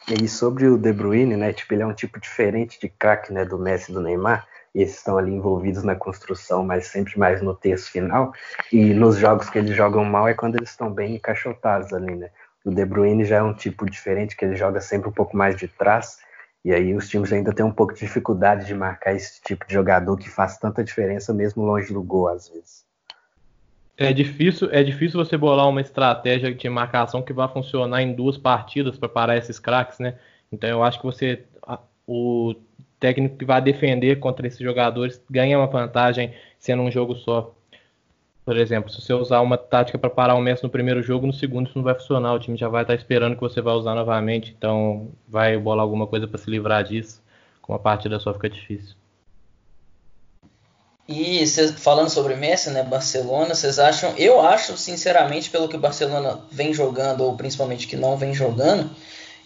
E 0.09 0.27
sobre 0.29 0.67
o 0.67 0.79
De 0.79 0.93
Bruyne, 0.93 1.37
né? 1.37 1.53
Tipo, 1.53 1.75
ele 1.75 1.83
é 1.83 1.87
um 1.87 1.95
tipo 1.95 2.19
diferente 2.19 2.81
de 2.81 2.89
craque, 2.89 3.33
né, 3.33 3.45
do 3.45 3.59
Messi 3.59 3.93
do 3.93 4.01
Neymar. 4.01 4.47
E 4.75 4.81
eles 4.81 4.97
estão 4.97 5.19
ali 5.19 5.33
envolvidos 5.33 5.83
na 5.83 5.95
construção, 5.95 6.65
mas 6.65 6.87
sempre 6.87 7.19
mais 7.19 7.43
no 7.43 7.55
terço 7.55 7.91
final. 7.91 8.33
E 8.73 8.95
nos 8.95 9.17
jogos 9.17 9.51
que 9.51 9.59
eles 9.59 9.77
jogam 9.77 10.05
mal 10.05 10.29
é 10.29 10.35
quando 10.35 10.57
eles 10.57 10.71
estão 10.71 10.91
bem 10.91 11.17
encaixotados 11.17 11.93
ali, 11.93 12.15
né? 12.15 12.31
O 12.65 12.71
De 12.71 12.85
Bruyne 12.85 13.25
já 13.25 13.37
é 13.37 13.43
um 13.43 13.53
tipo 13.53 13.89
diferente, 13.89 14.37
que 14.37 14.45
ele 14.45 14.57
joga 14.57 14.81
sempre 14.81 15.09
um 15.09 15.13
pouco 15.13 15.37
mais 15.37 15.57
de 15.57 15.69
trás 15.69 16.19
e 16.65 16.73
aí 16.73 16.95
os 16.95 17.09
times 17.09 17.33
ainda 17.33 17.53
têm 17.53 17.65
um 17.65 17.73
pouco 17.73 17.93
de 17.93 18.01
dificuldade 18.01 18.67
de 18.67 18.75
marcar 18.75 19.15
esse 19.15 19.41
tipo 19.43 19.67
de 19.67 19.75
jogador 19.75 20.17
que 20.17 20.31
faz 20.31 20.59
tanta 20.59 20.85
diferença 20.85 21.35
mesmo 21.35 21.65
longe 21.65 21.93
do 21.93 22.03
gol 22.03 22.29
às 22.29 22.49
vezes. 22.49 22.85
É 23.97 24.13
difícil, 24.13 24.69
é 24.71 24.83
difícil 24.83 25.23
você 25.23 25.37
bolar 25.37 25.69
uma 25.69 25.81
estratégia 25.81 26.55
de 26.55 26.69
marcação 26.69 27.23
que 27.23 27.33
vá 27.33 27.49
funcionar 27.49 28.03
em 28.03 28.15
duas 28.15 28.39
partidas 28.39 28.97
para 28.97 29.09
parar 29.09 29.37
esses 29.37 29.59
craques, 29.59 29.99
né? 29.99 30.19
Então 30.51 30.69
eu 30.69 30.83
acho 30.83 30.99
que 30.99 31.05
você 31.05 31.45
o 32.07 32.55
técnico 33.03 33.37
que 33.37 33.45
vai 33.45 33.61
defender 33.61 34.21
contra 34.21 34.47
esses 34.47 34.61
jogadores 34.61 35.21
ganha 35.29 35.59
uma 35.59 35.67
vantagem 35.67 36.33
sendo 36.57 36.85
um 36.85 36.91
jogo 36.91 37.17
só. 37.17 37.53
Por 38.45 38.57
exemplo, 38.57 38.91
se 38.91 39.01
você 39.01 39.13
usar 39.13 39.41
uma 39.41 39.59
tática 39.59 39.99
para 39.99 40.09
parar 40.09 40.37
o 40.37 40.41
Messi 40.41 40.63
no 40.63 40.71
primeiro 40.71 41.03
jogo, 41.03 41.27
no 41.27 41.33
segundo 41.33 41.67
isso 41.67 41.77
não 41.77 41.85
vai 41.85 41.95
funcionar. 41.95 42.33
O 42.33 42.39
time 42.39 42.57
já 42.57 42.69
vai 42.69 42.83
estar 42.83 42.95
esperando 42.95 43.35
que 43.35 43.41
você 43.41 43.61
vai 43.61 43.75
usar 43.75 43.97
novamente. 43.97 44.55
Então 44.57 45.09
vai 45.29 45.59
bolar 45.59 45.83
alguma 45.83 46.07
coisa 46.07 46.29
para 46.29 46.39
se 46.39 46.49
livrar 46.49 46.85
disso. 46.85 47.21
Com 47.61 47.75
a 47.75 47.79
partida 47.79 48.21
só 48.21 48.33
fica 48.33 48.49
difícil. 48.49 48.95
E 51.09 51.45
cês, 51.47 51.73
falando 51.73 52.09
sobre 52.09 52.37
Messi, 52.37 52.71
né, 52.71 52.85
Barcelona, 52.85 53.55
vocês 53.55 53.81
acham? 53.81 54.15
Eu 54.17 54.41
acho, 54.41 54.77
sinceramente, 54.77 55.51
pelo 55.51 55.69
que 55.69 55.77
o 55.77 55.81
Barcelona 55.81 56.39
vem 56.51 56.73
jogando, 56.73 57.23
ou 57.23 57.37
principalmente 57.37 57.89
que 57.89 57.97
não 57.97 58.17
vem 58.17 58.33
jogando, 58.33 58.89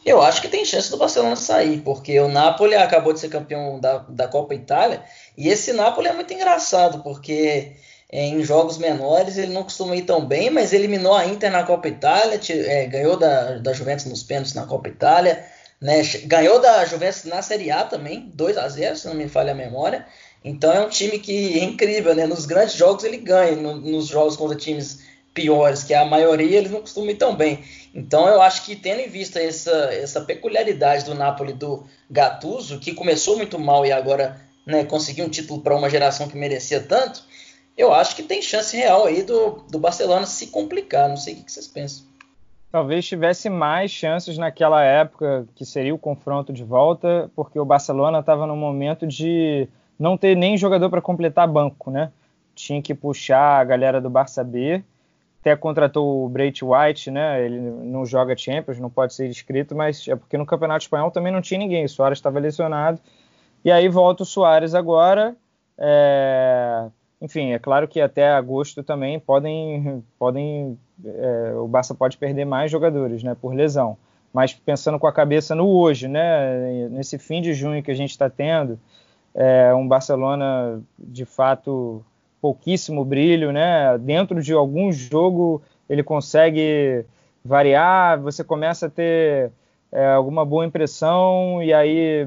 eu 0.06 0.22
acho 0.22 0.40
que 0.40 0.48
tem 0.48 0.64
chance 0.64 0.88
do 0.88 0.96
Barcelona 0.96 1.34
sair, 1.34 1.80
porque 1.82 2.18
o 2.20 2.28
Napoli 2.28 2.76
acabou 2.76 3.12
de 3.12 3.18
ser 3.18 3.28
campeão 3.28 3.80
da, 3.80 3.98
da 4.08 4.28
Copa 4.28 4.54
Itália, 4.54 5.02
e 5.36 5.48
esse 5.48 5.72
Napoli 5.72 6.06
é 6.06 6.12
muito 6.12 6.32
engraçado, 6.32 7.02
porque 7.02 7.72
é, 8.10 8.24
em 8.24 8.40
jogos 8.44 8.78
menores 8.78 9.36
ele 9.36 9.52
não 9.52 9.64
costuma 9.64 9.96
ir 9.96 10.02
tão 10.02 10.24
bem, 10.24 10.48
mas 10.48 10.72
eliminou 10.72 11.12
a 11.12 11.26
Inter 11.26 11.50
na 11.50 11.64
Copa 11.64 11.88
Itália, 11.88 12.40
é, 12.48 12.86
ganhou 12.86 13.16
da, 13.16 13.58
da 13.58 13.72
Juventus 13.72 14.04
nos 14.04 14.22
pênaltis 14.22 14.54
na 14.54 14.64
Copa 14.64 14.88
Itália, 14.88 15.44
né, 15.80 16.02
ganhou 16.24 16.60
da 16.60 16.84
Juventus 16.84 17.24
na 17.24 17.42
Série 17.42 17.72
A 17.72 17.82
também, 17.82 18.30
2 18.32 18.56
a 18.56 18.68
0 18.68 18.96
se 18.96 19.08
não 19.08 19.14
me 19.14 19.28
falha 19.28 19.52
a 19.52 19.56
memória. 19.56 20.06
Então 20.44 20.72
é 20.72 20.80
um 20.80 20.88
time 20.88 21.18
que 21.18 21.58
é 21.58 21.64
incrível, 21.64 22.14
né? 22.14 22.24
Nos 22.24 22.46
grandes 22.46 22.76
jogos 22.76 23.02
ele 23.02 23.16
ganha, 23.16 23.56
no, 23.56 23.74
nos 23.74 24.06
jogos 24.06 24.36
contra 24.36 24.56
times 24.56 25.00
piores, 25.36 25.84
que 25.84 25.92
a 25.92 26.06
maioria 26.06 26.56
eles 26.56 26.70
não 26.70 26.80
costumam 26.80 27.10
ir 27.10 27.16
tão 27.16 27.36
bem. 27.36 27.62
Então 27.94 28.26
eu 28.26 28.40
acho 28.40 28.64
que 28.64 28.74
tendo 28.74 29.00
em 29.00 29.08
vista 29.08 29.38
essa, 29.38 29.92
essa 29.92 30.22
peculiaridade 30.22 31.04
do 31.04 31.14
Napoli 31.14 31.52
do 31.52 31.84
Gattuso, 32.10 32.80
que 32.80 32.94
começou 32.94 33.36
muito 33.36 33.58
mal 33.58 33.84
e 33.84 33.92
agora 33.92 34.40
né, 34.66 34.84
conseguiu 34.84 35.26
um 35.26 35.28
título 35.28 35.60
para 35.60 35.76
uma 35.76 35.90
geração 35.90 36.26
que 36.26 36.36
merecia 36.36 36.80
tanto, 36.80 37.22
eu 37.76 37.92
acho 37.92 38.16
que 38.16 38.22
tem 38.22 38.40
chance 38.40 38.74
real 38.74 39.04
aí 39.04 39.22
do, 39.22 39.62
do 39.70 39.78
Barcelona 39.78 40.24
se 40.24 40.46
complicar. 40.46 41.08
Não 41.08 41.16
sei 41.18 41.34
o 41.34 41.44
que 41.44 41.52
vocês 41.52 41.68
pensam. 41.68 42.06
Talvez 42.72 43.06
tivesse 43.06 43.48
mais 43.48 43.90
chances 43.90 44.36
naquela 44.38 44.82
época, 44.82 45.46
que 45.54 45.64
seria 45.64 45.94
o 45.94 45.98
confronto 45.98 46.52
de 46.52 46.64
volta, 46.64 47.30
porque 47.36 47.58
o 47.58 47.64
Barcelona 47.64 48.20
estava 48.20 48.46
no 48.46 48.56
momento 48.56 49.06
de 49.06 49.68
não 49.98 50.16
ter 50.16 50.34
nem 50.34 50.56
jogador 50.56 50.90
para 50.90 51.00
completar 51.00 51.46
banco, 51.46 51.90
né? 51.90 52.10
Tinha 52.54 52.82
que 52.82 52.94
puxar 52.94 53.60
a 53.60 53.64
galera 53.64 54.00
do 54.00 54.10
Barça 54.10 54.42
B. 54.42 54.82
Até 55.46 55.56
contratou 55.56 56.24
o 56.24 56.28
Brait 56.28 56.60
White, 56.64 57.10
né? 57.10 57.44
Ele 57.44 57.60
não 57.60 58.04
joga 58.04 58.36
Champions, 58.36 58.80
não 58.80 58.90
pode 58.90 59.14
ser 59.14 59.28
inscrito, 59.28 59.76
mas 59.76 60.08
é 60.08 60.16
porque 60.16 60.36
no 60.36 60.46
Campeonato 60.46 60.82
Espanhol 60.82 61.10
também 61.10 61.32
não 61.32 61.40
tinha 61.40 61.58
ninguém. 61.58 61.84
O 61.84 61.88
Soares 61.88 62.18
estava 62.18 62.40
lesionado. 62.40 63.00
E 63.64 63.70
aí 63.70 63.88
volta 63.88 64.24
o 64.24 64.26
Soares 64.26 64.74
agora. 64.74 65.36
É 65.78 66.86
enfim, 67.20 67.52
é 67.52 67.58
claro 67.58 67.88
que 67.88 68.00
até 68.00 68.30
agosto 68.30 68.82
também 68.82 69.18
podem, 69.18 70.04
podem 70.18 70.78
é, 71.04 71.54
o 71.54 71.66
Barça 71.66 71.94
pode 71.94 72.16
perder 72.16 72.44
mais 72.44 72.70
jogadores, 72.70 73.22
né, 73.22 73.34
por 73.40 73.54
lesão. 73.54 73.96
Mas 74.32 74.52
pensando 74.52 74.98
com 74.98 75.06
a 75.06 75.12
cabeça 75.12 75.54
no 75.54 75.66
hoje, 75.66 76.08
né, 76.08 76.88
nesse 76.90 77.18
fim 77.18 77.40
de 77.40 77.54
junho 77.54 77.82
que 77.82 77.90
a 77.90 77.94
gente 77.94 78.10
está 78.10 78.28
tendo, 78.28 78.78
é, 79.34 79.74
um 79.74 79.88
Barcelona 79.88 80.82
de 80.98 81.24
fato 81.24 82.04
pouquíssimo 82.46 83.04
brilho, 83.04 83.50
né? 83.50 83.98
Dentro 83.98 84.40
de 84.40 84.52
algum 84.52 84.92
jogo 84.92 85.60
ele 85.90 86.04
consegue 86.04 87.04
variar, 87.44 88.20
você 88.20 88.44
começa 88.44 88.86
a 88.86 88.88
ter 88.88 89.50
é, 89.90 90.12
alguma 90.12 90.44
boa 90.44 90.64
impressão 90.64 91.60
e 91.60 91.74
aí, 91.74 92.24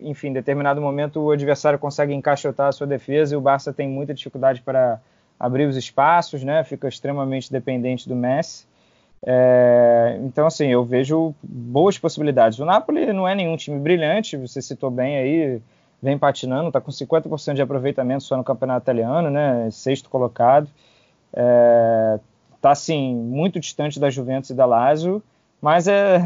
enfim, 0.00 0.28
em 0.28 0.32
determinado 0.32 0.80
momento 0.80 1.20
o 1.20 1.30
adversário 1.30 1.78
consegue 1.78 2.14
encaixotar 2.14 2.68
a 2.68 2.72
sua 2.72 2.86
defesa 2.86 3.34
e 3.34 3.36
o 3.36 3.40
Barça 3.40 3.70
tem 3.70 3.86
muita 3.86 4.14
dificuldade 4.14 4.62
para 4.62 4.98
abrir 5.38 5.66
os 5.66 5.76
espaços, 5.76 6.42
né? 6.42 6.64
Fica 6.64 6.88
extremamente 6.88 7.52
dependente 7.52 8.08
do 8.08 8.16
Messi. 8.16 8.66
É, 9.26 10.18
então, 10.22 10.46
assim, 10.46 10.68
eu 10.68 10.82
vejo 10.86 11.34
boas 11.42 11.98
possibilidades. 11.98 12.58
O 12.58 12.64
Napoli 12.64 13.12
não 13.12 13.28
é 13.28 13.34
nenhum 13.34 13.58
time 13.58 13.78
brilhante, 13.78 14.38
você 14.38 14.62
citou 14.62 14.90
bem 14.90 15.18
aí, 15.18 15.60
vem 16.02 16.18
patinando, 16.18 16.68
está 16.68 16.80
com 16.80 16.90
50% 16.90 17.54
de 17.54 17.62
aproveitamento 17.62 18.24
só 18.24 18.36
no 18.36 18.44
campeonato 18.44 18.84
italiano, 18.84 19.30
né? 19.30 19.68
Sexto 19.70 20.08
colocado. 20.08 20.68
É, 21.32 22.18
tá, 22.60 22.72
assim, 22.72 23.14
muito 23.14 23.60
distante 23.60 24.00
da 24.00 24.10
Juventus 24.10 24.50
e 24.50 24.54
da 24.54 24.66
Lazio 24.66 25.22
mas 25.60 25.86
é, 25.86 26.18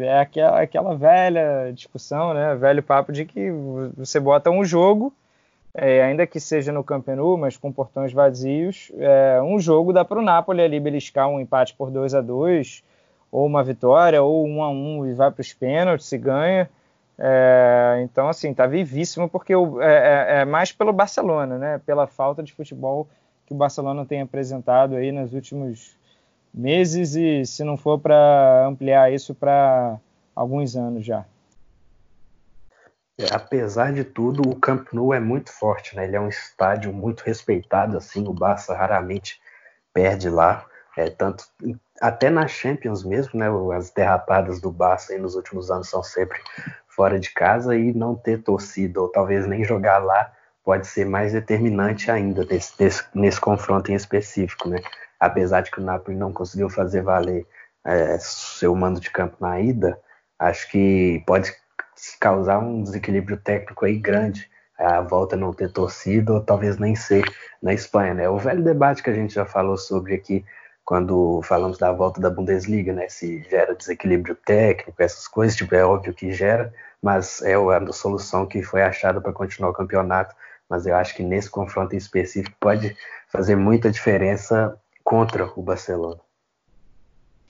é 0.00 0.18
aquela, 0.18 0.62
aquela 0.62 0.96
velha 0.96 1.70
discussão, 1.74 2.32
né? 2.32 2.54
Velho 2.54 2.82
papo 2.82 3.12
de 3.12 3.24
que 3.24 3.50
você 3.96 4.18
bota 4.18 4.50
um 4.50 4.64
jogo, 4.64 5.12
é, 5.74 6.02
ainda 6.02 6.26
que 6.26 6.40
seja 6.40 6.72
no 6.72 6.82
Camp 6.82 7.06
Nou, 7.08 7.36
mas 7.36 7.56
com 7.56 7.70
portões 7.70 8.12
vazios, 8.12 8.90
é, 8.96 9.40
um 9.42 9.60
jogo 9.60 9.92
dá 9.92 10.04
para 10.04 10.18
o 10.18 10.22
Napoli 10.22 10.62
ali 10.62 10.80
beliscar 10.80 11.28
um 11.28 11.38
empate 11.38 11.74
por 11.74 11.90
2 11.90 12.14
a 12.14 12.22
2 12.22 12.82
ou 13.30 13.44
uma 13.44 13.62
vitória, 13.62 14.22
ou 14.22 14.46
um 14.46 14.62
a 14.62 14.70
um 14.70 15.06
e 15.06 15.12
vai 15.12 15.30
para 15.30 15.42
os 15.42 15.52
pênaltis 15.52 16.10
e 16.10 16.16
ganha. 16.16 16.70
É, 17.20 18.00
então, 18.04 18.28
assim, 18.28 18.54
tá 18.54 18.66
vivíssimo 18.66 19.28
porque 19.28 19.54
o, 19.54 19.82
é, 19.82 19.86
é, 19.86 20.40
é, 20.40 20.44
mais 20.44 20.70
pelo 20.70 20.92
Barcelona, 20.92 21.58
né? 21.58 21.80
Pela 21.84 22.06
falta 22.06 22.42
de 22.42 22.52
futebol 22.52 23.08
que 23.44 23.52
o 23.52 23.56
Barcelona 23.56 24.06
tem 24.06 24.20
apresentado 24.20 24.94
aí 24.94 25.10
nos 25.10 25.34
últimos 25.34 25.96
meses 26.54 27.16
e 27.16 27.44
se 27.44 27.64
não 27.64 27.76
for 27.76 27.98
para 27.98 28.66
ampliar 28.66 29.12
isso 29.12 29.34
para 29.34 29.98
alguns 30.34 30.76
anos 30.76 31.04
já. 31.04 31.24
É, 33.18 33.34
apesar 33.34 33.92
de 33.92 34.04
tudo, 34.04 34.48
o 34.48 34.54
Camp 34.54 34.92
Nou 34.92 35.12
é 35.12 35.18
muito 35.18 35.50
forte, 35.52 35.96
né? 35.96 36.04
Ele 36.04 36.14
é 36.14 36.20
um 36.20 36.28
estádio 36.28 36.92
muito 36.92 37.22
respeitado, 37.22 37.96
assim, 37.96 38.28
o 38.28 38.32
Barça 38.32 38.76
raramente 38.76 39.40
perde 39.92 40.30
lá, 40.30 40.64
é, 40.96 41.10
tanto 41.10 41.44
até 42.00 42.30
na 42.30 42.46
Champions 42.46 43.02
mesmo, 43.02 43.40
né? 43.40 43.48
As 43.76 43.90
derrapadas 43.90 44.60
do 44.60 44.70
Barça 44.70 45.18
nos 45.18 45.34
últimos 45.34 45.68
anos 45.68 45.88
são 45.88 46.00
sempre 46.00 46.38
fora 46.98 47.20
de 47.20 47.30
casa 47.30 47.76
e 47.76 47.94
não 47.94 48.16
ter 48.16 48.42
torcida 48.42 49.00
ou 49.00 49.08
talvez 49.08 49.46
nem 49.46 49.62
jogar 49.62 49.98
lá 49.98 50.32
pode 50.64 50.88
ser 50.88 51.04
mais 51.04 51.32
determinante 51.32 52.10
ainda 52.10 52.44
nesse, 52.44 52.72
nesse, 52.76 53.04
nesse 53.14 53.40
confronto 53.40 53.92
em 53.92 53.94
específico, 53.94 54.68
né? 54.68 54.78
apesar 55.20 55.60
de 55.60 55.70
que 55.70 55.78
o 55.78 55.84
Napoli 55.84 56.16
não 56.16 56.32
conseguiu 56.32 56.68
fazer 56.68 57.02
valer 57.02 57.46
é, 57.84 58.18
seu 58.18 58.74
mando 58.74 58.98
de 58.98 59.10
campo 59.12 59.36
na 59.40 59.60
ida, 59.60 59.96
acho 60.40 60.68
que 60.72 61.22
pode 61.24 61.52
causar 62.18 62.58
um 62.58 62.82
desequilíbrio 62.82 63.36
técnico 63.36 63.84
aí 63.84 63.96
grande. 63.96 64.50
A 64.76 65.00
volta 65.00 65.36
não 65.36 65.52
ter 65.52 65.72
torcida 65.72 66.32
ou 66.32 66.40
talvez 66.40 66.78
nem 66.78 66.96
ser 66.96 67.24
na 67.62 67.72
Espanha, 67.72 68.14
né? 68.14 68.28
O 68.28 68.38
velho 68.38 68.62
debate 68.62 69.02
que 69.02 69.10
a 69.10 69.14
gente 69.14 69.34
já 69.34 69.44
falou 69.44 69.76
sobre 69.76 70.14
aqui 70.14 70.44
quando 70.88 71.42
falamos 71.42 71.76
da 71.76 71.92
volta 71.92 72.18
da 72.18 72.30
Bundesliga, 72.30 72.94
né? 72.94 73.10
Se 73.10 73.42
gera 73.50 73.74
desequilíbrio 73.74 74.34
técnico, 74.34 75.02
essas 75.02 75.28
coisas, 75.28 75.54
tipo, 75.54 75.74
é 75.74 75.84
óbvio 75.84 76.14
que 76.14 76.32
gera, 76.32 76.72
mas 77.02 77.42
é 77.42 77.52
a 77.56 77.92
solução 77.92 78.46
que 78.46 78.62
foi 78.62 78.80
achada 78.80 79.20
para 79.20 79.30
continuar 79.34 79.68
o 79.68 79.74
campeonato. 79.74 80.34
Mas 80.66 80.86
eu 80.86 80.96
acho 80.96 81.14
que 81.14 81.22
nesse 81.22 81.50
confronto 81.50 81.94
em 81.94 81.98
específico 81.98 82.56
pode 82.58 82.96
fazer 83.30 83.54
muita 83.54 83.90
diferença 83.90 84.80
contra 85.04 85.52
o 85.54 85.60
Barcelona. 85.60 86.20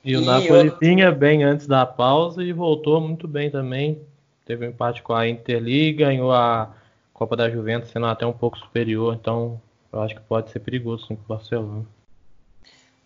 E 0.04 0.16
o 0.16 0.20
Napoli 0.20 0.74
vinha 0.80 1.12
bem 1.12 1.44
antes 1.44 1.68
da 1.68 1.86
pausa 1.86 2.42
e 2.42 2.52
voltou 2.52 3.00
muito 3.00 3.28
bem 3.28 3.52
também. 3.52 4.02
Teve 4.44 4.66
um 4.66 4.70
empate 4.70 5.00
com 5.00 5.14
a 5.14 5.28
Interliga, 5.28 6.06
ganhou 6.06 6.32
a 6.32 6.74
Copa 7.14 7.36
da 7.36 7.48
Juventus 7.48 7.90
sendo 7.90 8.06
até 8.06 8.26
um 8.26 8.32
pouco 8.32 8.58
superior, 8.58 9.14
então 9.14 9.60
eu 9.92 10.02
acho 10.02 10.16
que 10.16 10.22
pode 10.22 10.50
ser 10.50 10.58
perigoso 10.58 11.06
sim, 11.06 11.14
para 11.14 11.24
o 11.24 11.38
Barcelona. 11.38 11.97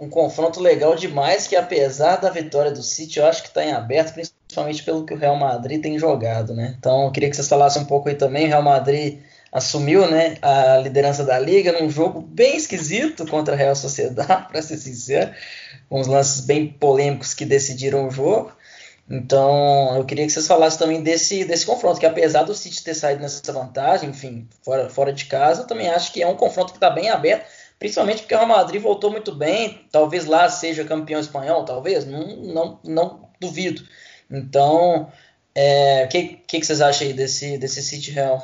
Um 0.02 0.08
confronto 0.08 0.58
legal 0.58 0.96
demais 0.96 1.46
que 1.46 1.54
apesar 1.54 2.16
da 2.16 2.28
vitória 2.28 2.72
do 2.72 2.82
City, 2.82 3.20
eu 3.20 3.26
acho 3.26 3.40
que 3.40 3.46
está 3.46 3.64
em 3.64 3.70
aberto, 3.70 4.14
principalmente 4.14 4.82
pelo 4.82 5.06
que 5.06 5.14
o 5.14 5.16
Real 5.16 5.36
Madrid 5.36 5.80
tem 5.80 5.96
jogado, 5.96 6.56
né? 6.56 6.74
Então 6.76 7.04
eu 7.04 7.12
queria 7.12 7.30
que 7.30 7.36
vocês 7.36 7.48
falassem 7.48 7.82
um 7.82 7.84
pouco 7.84 8.08
aí 8.08 8.16
também. 8.16 8.46
O 8.46 8.48
Real 8.48 8.64
Madrid 8.64 9.20
assumiu 9.52 10.10
né, 10.10 10.38
a 10.42 10.78
liderança 10.78 11.22
da 11.22 11.38
liga 11.38 11.78
num 11.80 11.88
jogo 11.88 12.20
bem 12.20 12.56
esquisito 12.56 13.24
contra 13.28 13.54
a 13.54 13.56
Real 13.56 13.76
Sociedade, 13.76 14.46
para 14.50 14.60
ser 14.60 14.76
sincero, 14.76 15.30
com 15.88 16.00
uns 16.00 16.08
lances 16.08 16.40
bem 16.40 16.66
polêmicos 16.66 17.32
que 17.32 17.44
decidiram 17.44 18.08
o 18.08 18.10
jogo. 18.10 18.50
Então, 19.08 19.94
eu 19.96 20.04
queria 20.04 20.26
que 20.26 20.32
vocês 20.32 20.48
falassem 20.48 20.80
também 20.80 21.00
desse, 21.00 21.44
desse 21.44 21.64
confronto, 21.64 22.00
que 22.00 22.06
apesar 22.06 22.42
do 22.42 22.54
City 22.56 22.82
ter 22.82 22.94
saído 22.94 23.22
nessa 23.22 23.52
vantagem, 23.52 24.10
enfim, 24.10 24.48
fora, 24.64 24.90
fora 24.90 25.12
de 25.12 25.26
casa, 25.26 25.62
eu 25.62 25.66
também 25.68 25.88
acho 25.88 26.12
que 26.12 26.20
é 26.20 26.26
um 26.26 26.34
confronto 26.34 26.72
que 26.72 26.78
está 26.78 26.90
bem 26.90 27.08
aberto, 27.08 27.46
principalmente 27.82 28.20
porque 28.22 28.32
o 28.32 28.38
Real 28.38 28.48
Madrid 28.48 28.80
voltou 28.80 29.10
muito 29.10 29.34
bem, 29.34 29.88
talvez 29.90 30.24
lá 30.24 30.48
seja 30.48 30.84
campeão 30.84 31.18
espanhol, 31.18 31.64
talvez, 31.64 32.06
não, 32.06 32.36
não, 32.36 32.80
não 32.84 33.28
duvido. 33.40 33.82
Então, 34.30 35.06
o 35.06 35.12
é, 35.52 36.06
que, 36.06 36.36
que, 36.46 36.60
que 36.60 36.64
vocês 36.64 36.80
acham 36.80 37.08
aí 37.08 37.12
desse, 37.12 37.58
desse 37.58 37.82
City 37.82 38.12
Real? 38.12 38.40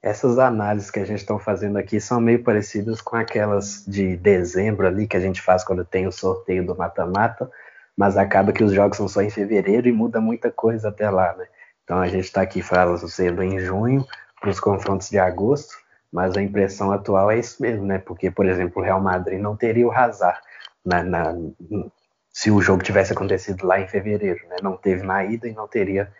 essas 0.00 0.38
análises 0.38 0.88
que 0.88 1.00
a 1.00 1.04
gente 1.04 1.18
está 1.18 1.36
fazendo 1.38 1.76
aqui 1.78 2.00
são 2.00 2.20
meio 2.20 2.42
parecidas 2.44 3.00
com 3.00 3.16
aquelas 3.16 3.84
de 3.86 4.16
dezembro 4.16 4.86
ali 4.86 5.06
que 5.06 5.16
a 5.16 5.20
gente 5.20 5.42
faz 5.42 5.64
quando 5.64 5.84
tem 5.84 6.06
o 6.06 6.12
sorteio 6.12 6.64
do 6.64 6.76
mata-mata, 6.76 7.50
mas 7.96 8.16
acaba 8.16 8.52
que 8.52 8.64
os 8.64 8.72
jogos 8.72 8.96
são 8.96 9.08
só 9.08 9.20
em 9.20 9.28
fevereiro 9.28 9.88
e 9.88 9.92
muda 9.92 10.20
muita 10.20 10.50
coisa 10.50 10.88
até 10.88 11.10
lá, 11.10 11.34
né? 11.36 11.44
Então 11.84 11.98
a 11.98 12.06
gente 12.06 12.24
está 12.24 12.40
aqui 12.40 12.62
fazendo 12.62 13.42
em 13.42 13.58
junho 13.58 14.06
para 14.40 14.48
os 14.48 14.60
confrontos 14.60 15.10
de 15.10 15.18
agosto, 15.18 15.74
mas 16.12 16.36
a 16.36 16.42
impressão 16.42 16.92
atual 16.92 17.30
é 17.30 17.38
isso 17.38 17.62
mesmo, 17.62 17.86
né? 17.86 17.98
Porque, 17.98 18.30
por 18.30 18.46
exemplo, 18.46 18.80
o 18.80 18.84
Real 18.84 19.00
Madrid 19.00 19.40
não 19.40 19.56
teria 19.56 19.86
o 19.86 19.92
Hazard 19.92 20.38
na, 20.84 21.02
na, 21.02 21.34
se 22.32 22.50
o 22.50 22.60
jogo 22.60 22.82
tivesse 22.82 23.12
acontecido 23.12 23.66
lá 23.66 23.80
em 23.80 23.88
fevereiro, 23.88 24.46
né? 24.48 24.56
Não 24.62 24.76
teve 24.76 25.04
na 25.04 25.24
ida 25.24 25.48
e 25.48 25.52
não 25.52 25.68
teria 25.68 26.12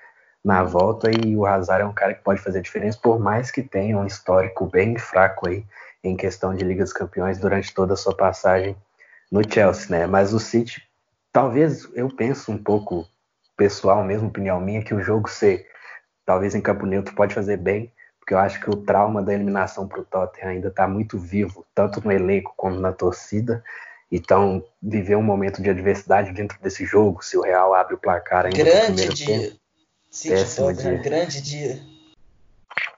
na 0.45 0.63
volta 0.63 1.11
e 1.11 1.37
o 1.37 1.45
Hazard 1.45 1.83
é 1.83 1.87
um 1.87 1.93
cara 1.93 2.15
que 2.15 2.23
pode 2.23 2.41
fazer 2.41 2.63
diferença, 2.63 2.99
por 3.03 3.19
mais 3.19 3.51
que 3.51 3.63
tenha 3.63 3.99
um 3.99 4.07
histórico 4.07 4.67
bem 4.67 4.97
fraco 4.97 5.49
aí 5.49 5.65
em 6.03 6.17
questão 6.17 6.55
de 6.55 6.65
Liga 6.65 6.83
dos 6.83 6.93
Campeões 6.93 7.39
durante 7.39 7.75
toda 7.75 7.93
a 7.95 7.97
sua 7.97 8.17
passagem 8.17 8.75
no 9.31 9.43
Chelsea, 9.49 9.91
né? 9.91 10.07
Mas 10.07 10.33
o 10.33 10.41
City, 10.41 10.83
talvez 11.33 11.89
eu 11.95 12.09
penso 12.09 12.51
um 12.51 12.59
pouco 12.59 13.07
pessoal 13.57 14.03
mesmo, 14.03 14.29
opinião 14.29 14.61
minha, 14.61 14.83
que 14.83 14.95
o 14.95 15.03
jogo 15.03 15.29
ser 15.29 15.67
talvez 16.25 16.55
em 16.55 16.61
campo 16.61 16.87
neutro 16.87 17.15
pode 17.15 17.35
fazer 17.35 17.59
bem, 17.59 17.93
porque 18.31 18.35
eu 18.35 18.39
acho 18.39 18.61
que 18.61 18.71
o 18.71 18.77
trauma 18.77 19.21
da 19.21 19.35
eliminação 19.35 19.89
para 19.89 20.01
o 20.01 20.05
Tottenham 20.05 20.51
ainda 20.51 20.69
está 20.69 20.87
muito 20.87 21.19
vivo, 21.19 21.67
tanto 21.75 22.01
no 22.05 22.13
elenco 22.13 22.55
como 22.57 22.79
na 22.79 22.93
torcida. 22.93 23.61
Então, 24.09 24.65
viver 24.81 25.17
um 25.17 25.23
momento 25.23 25.61
de 25.61 25.69
adversidade 25.69 26.31
dentro 26.31 26.57
desse 26.63 26.85
jogo, 26.85 27.25
se 27.25 27.37
o 27.37 27.41
Real 27.41 27.75
abre 27.75 27.95
o 27.95 27.99
placar 27.99 28.47
ainda 28.47 28.57
Grande 28.57 28.89
no 28.89 28.95
primeiro 28.95 29.15
dia. 29.15 29.27
tempo 29.27 29.61
Péssimo 30.29 30.73
dia. 30.73 30.99
grande 30.99 31.43
dia. 31.43 31.81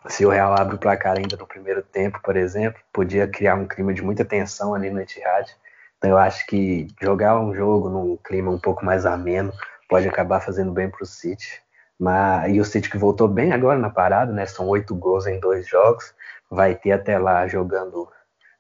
Se 0.07 0.27
o 0.27 0.29
Real 0.29 0.53
abre 0.53 0.75
o 0.75 0.79
placar 0.79 1.17
ainda 1.17 1.35
no 1.35 1.47
primeiro 1.47 1.83
tempo, 1.83 2.21
por 2.23 2.37
exemplo, 2.37 2.83
podia 2.93 3.27
criar 3.27 3.55
um 3.55 3.67
clima 3.67 3.95
de 3.95 4.03
muita 4.03 4.27
tensão 4.27 4.75
ali 4.75 4.91
no 4.91 5.01
Etihad. 5.01 5.49
Então 5.97 6.11
eu 6.11 6.19
acho 6.19 6.47
que 6.47 6.89
jogar 7.01 7.41
um 7.41 7.55
jogo 7.55 7.89
num 7.89 8.19
clima 8.19 8.51
um 8.51 8.59
pouco 8.59 8.85
mais 8.85 9.07
ameno 9.07 9.51
pode 9.89 10.07
acabar 10.07 10.41
fazendo 10.41 10.73
bem 10.73 10.91
para 10.91 11.03
o 11.03 11.07
City. 11.07 11.63
Mas, 12.03 12.53
e 12.53 12.61
o 12.61 12.65
City 12.65 12.91
que 12.91 12.99
voltou 12.99 13.29
bem 13.29 13.53
agora 13.53 13.79
na 13.79 13.91
parada, 13.91 14.33
né? 14.33 14.45
São 14.47 14.69
oito 14.69 14.95
gols 14.95 15.27
em 15.27 15.39
dois 15.39 15.69
jogos. 15.69 16.13
Vai 16.51 16.75
ter 16.75 16.93
até 16.93 17.19
lá 17.19 17.47
jogando 17.47 18.09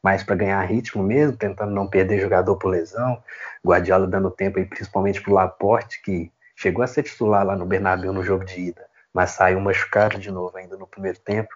mais 0.03 0.23
para 0.23 0.37
ganhar 0.37 0.61
ritmo 0.63 1.03
mesmo, 1.03 1.37
tentando 1.37 1.73
não 1.73 1.87
perder 1.87 2.21
jogador 2.21 2.57
por 2.57 2.69
lesão. 2.69 3.23
Guardiola 3.65 4.07
dando 4.07 4.31
tempo 4.31 4.59
aí, 4.59 4.65
principalmente 4.65 5.21
para 5.21 5.31
o 5.31 5.35
Laporte, 5.35 6.01
que 6.03 6.31
Chegou 6.63 6.85
a 6.85 6.87
ser 6.87 7.03
titular 7.03 7.45
lá 7.45 7.57
no 7.57 7.67
Bernabéu 7.67 8.13
no 8.13 8.23
jogo 8.23 8.45
de 8.45 8.61
ida, 8.61 8.87
mas 9.13 9.31
saiu 9.31 9.61
machucado 9.61 10.17
de 10.17 10.31
novo 10.31 10.57
ainda 10.57 10.77
no 10.77 10.87
primeiro 10.87 11.19
tempo, 11.19 11.49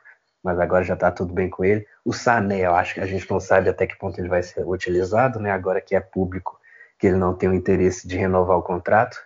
mas 0.43 0.59
agora 0.59 0.83
já 0.83 0.95
está 0.95 1.13
tudo 1.13 1.33
bem 1.33 1.49
com 1.49 1.65
ele. 1.65 1.87
O 2.05 2.13
Sané, 2.13 2.67
eu 2.67 2.75
acho 2.75 2.95
que 2.95 3.01
a 3.01 3.07
gente 3.07 3.31
não 3.31 3.39
sabe 3.39 3.69
até 3.69 3.87
que 3.87 3.97
ponto 3.97 4.19
ele 4.21 4.29
vai 4.29 4.43
ser 4.43 4.67
utilizado, 4.67 5.39
né? 5.39 5.53
Agora 5.53 5.81
que 5.81 5.95
é 5.95 6.01
público 6.01 6.59
que 6.99 7.07
ele 7.07 7.17
não 7.17 7.35
tem 7.35 7.49
o 7.49 7.55
interesse 7.55 8.09
de 8.09 8.17
renovar 8.17 8.59
o 8.59 8.63
contrato. 8.63 9.17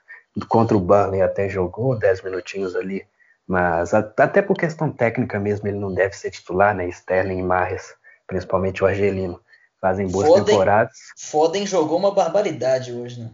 Contra 0.49 0.77
o 0.77 0.81
Burnley 0.81 1.23
até 1.23 1.49
jogou 1.49 1.99
10 1.99 2.23
minutinhos 2.23 2.77
ali, 2.77 3.05
mas 3.47 3.93
até 3.93 4.40
por 4.40 4.57
questão 4.57 4.93
técnica 4.93 5.40
mesmo 5.40 5.66
ele 5.66 5.79
não 5.79 5.93
deve 5.93 6.16
ser 6.16 6.31
titular, 6.31 6.75
né? 6.75 6.88
Sterling 6.88 7.38
e 7.38 7.43
Marres, 7.43 7.95
principalmente 8.27 8.85
o 8.85 8.87
argelino, 8.87 9.40
fazem 9.81 10.07
boas 10.07 10.29
Foden, 10.29 10.45
temporadas. 10.45 10.97
Foden 11.16 11.66
jogou 11.66 11.99
uma 11.99 12.12
barbaridade 12.14 12.93
hoje, 12.93 13.21
né? 13.21 13.31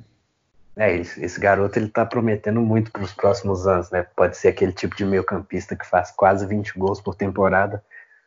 É, 0.78 0.94
esse 0.94 1.40
garoto 1.40 1.78
ele 1.78 1.88
tá 1.88 2.04
prometendo 2.04 2.60
muito 2.60 2.92
para 2.92 3.02
os 3.02 3.12
próximos 3.12 3.66
anos, 3.66 3.90
né? 3.90 4.06
Pode 4.14 4.36
ser 4.36 4.48
aquele 4.48 4.72
tipo 4.72 4.94
de 4.94 5.06
meio-campista 5.06 5.74
que 5.74 5.86
faz 5.86 6.10
quase 6.10 6.46
20 6.46 6.78
gols 6.78 7.00
por 7.00 7.14
temporada, 7.14 7.82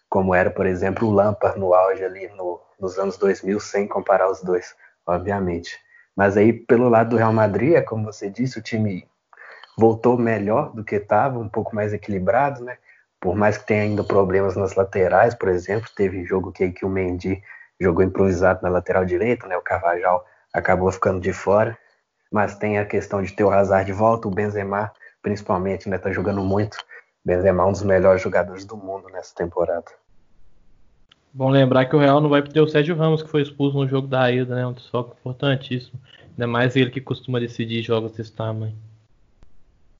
como 0.10 0.34
era, 0.34 0.50
por 0.50 0.66
exemplo, 0.66 1.08
o 1.08 1.12
Lampard 1.12 1.60
no 1.60 1.76
auge 1.76 2.04
ali 2.04 2.28
no, 2.30 2.60
nos 2.80 2.98
anos 2.98 3.18
2000, 3.18 3.60
sem 3.60 3.88
comparar 3.88 4.30
os 4.30 4.42
dois, 4.42 4.76
obviamente. 5.06 5.80
Mas 6.20 6.36
aí, 6.36 6.52
pelo 6.52 6.90
lado 6.90 7.12
do 7.12 7.16
Real 7.16 7.32
Madrid, 7.32 7.76
é 7.76 7.82
como 7.82 8.04
você 8.04 8.30
disse, 8.30 8.60
o 8.60 8.62
time 8.62 9.08
voltou 9.78 10.18
melhor 10.18 10.74
do 10.74 10.84
que 10.84 10.96
estava, 10.96 11.40
um 11.40 11.48
pouco 11.48 11.74
mais 11.74 11.94
equilibrado, 11.94 12.62
né? 12.64 12.78
Por 13.22 13.36
mais 13.36 13.58
que 13.58 13.66
tenha 13.66 13.84
ainda 13.84 14.04
problemas 14.04 14.58
nas 14.58 14.76
laterais, 14.76 15.34
por 15.34 15.48
exemplo, 15.48 15.90
teve 15.96 16.26
jogo 16.26 16.52
que, 16.52 16.72
que 16.72 16.86
o 16.86 16.90
Mendy 16.90 17.42
jogou 17.80 18.04
improvisado 18.04 18.60
na 18.62 18.68
lateral 18.68 19.06
direita, 19.06 19.48
né? 19.48 19.56
O 19.56 19.62
Carvajal 19.62 20.26
acabou 20.54 20.92
ficando 20.92 21.22
de 21.22 21.32
fora 21.32 21.78
mas 22.32 22.56
tem 22.56 22.78
a 22.78 22.86
questão 22.86 23.22
de 23.22 23.34
ter 23.34 23.44
o 23.44 23.52
Hazard 23.52 23.86
de 23.86 23.94
volta, 23.94 24.28
o 24.28 24.32
Benzema 24.32 24.92
principalmente, 25.22 25.90
né, 25.90 25.98
tá 25.98 26.12
jogando 26.12 26.42
muito. 26.44 26.78
Benzema 27.26 27.64
é 27.64 27.66
um 27.66 27.72
dos 27.72 27.84
melhores 27.84 28.22
jogadores 28.22 28.66
do 28.66 28.78
mundo 28.78 29.10
nessa 29.10 29.36
temporada. 29.36 29.92
Bom 31.32 31.50
lembrar 31.50 31.86
que 31.86 31.96
o 31.96 32.00
Real 32.00 32.20
não 32.20 32.30
vai 32.30 32.42
ter 32.42 32.60
o 32.60 32.68
Sérgio 32.68 32.96
Ramos 32.96 33.22
que 33.22 33.30
foi 33.30 33.42
expulso 33.42 33.78
no 33.78 33.88
jogo 33.88 34.08
da 34.08 34.32
ida, 34.32 34.56
né, 34.56 34.66
um 34.66 34.74
desfoque 34.74 35.16
importantíssimo. 35.20 36.00
Ainda 36.32 36.48
mais 36.48 36.76
ele 36.76 36.90
que 36.90 37.02
costuma 37.02 37.40
decidir 37.40 37.82
jogos 37.82 38.14
desse 38.14 38.32
tamanho. 38.32 38.76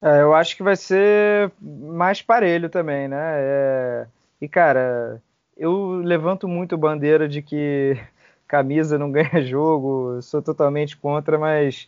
É, 0.02 0.22
eu 0.22 0.34
acho 0.34 0.56
que 0.56 0.64
vai 0.64 0.76
ser 0.76 1.52
mais 1.62 2.22
parelho 2.22 2.70
também, 2.70 3.08
né? 3.08 3.18
É... 3.20 4.08
E 4.42 4.48
cara, 4.48 5.22
eu 5.58 5.96
levanto 5.96 6.48
muito 6.48 6.78
bandeira 6.78 7.28
de 7.28 7.42
que 7.42 8.00
camisa 8.48 8.98
não 8.98 9.12
ganha 9.12 9.42
jogo, 9.44 10.22
sou 10.22 10.42
totalmente 10.42 10.96
contra, 10.98 11.38
mas 11.38 11.88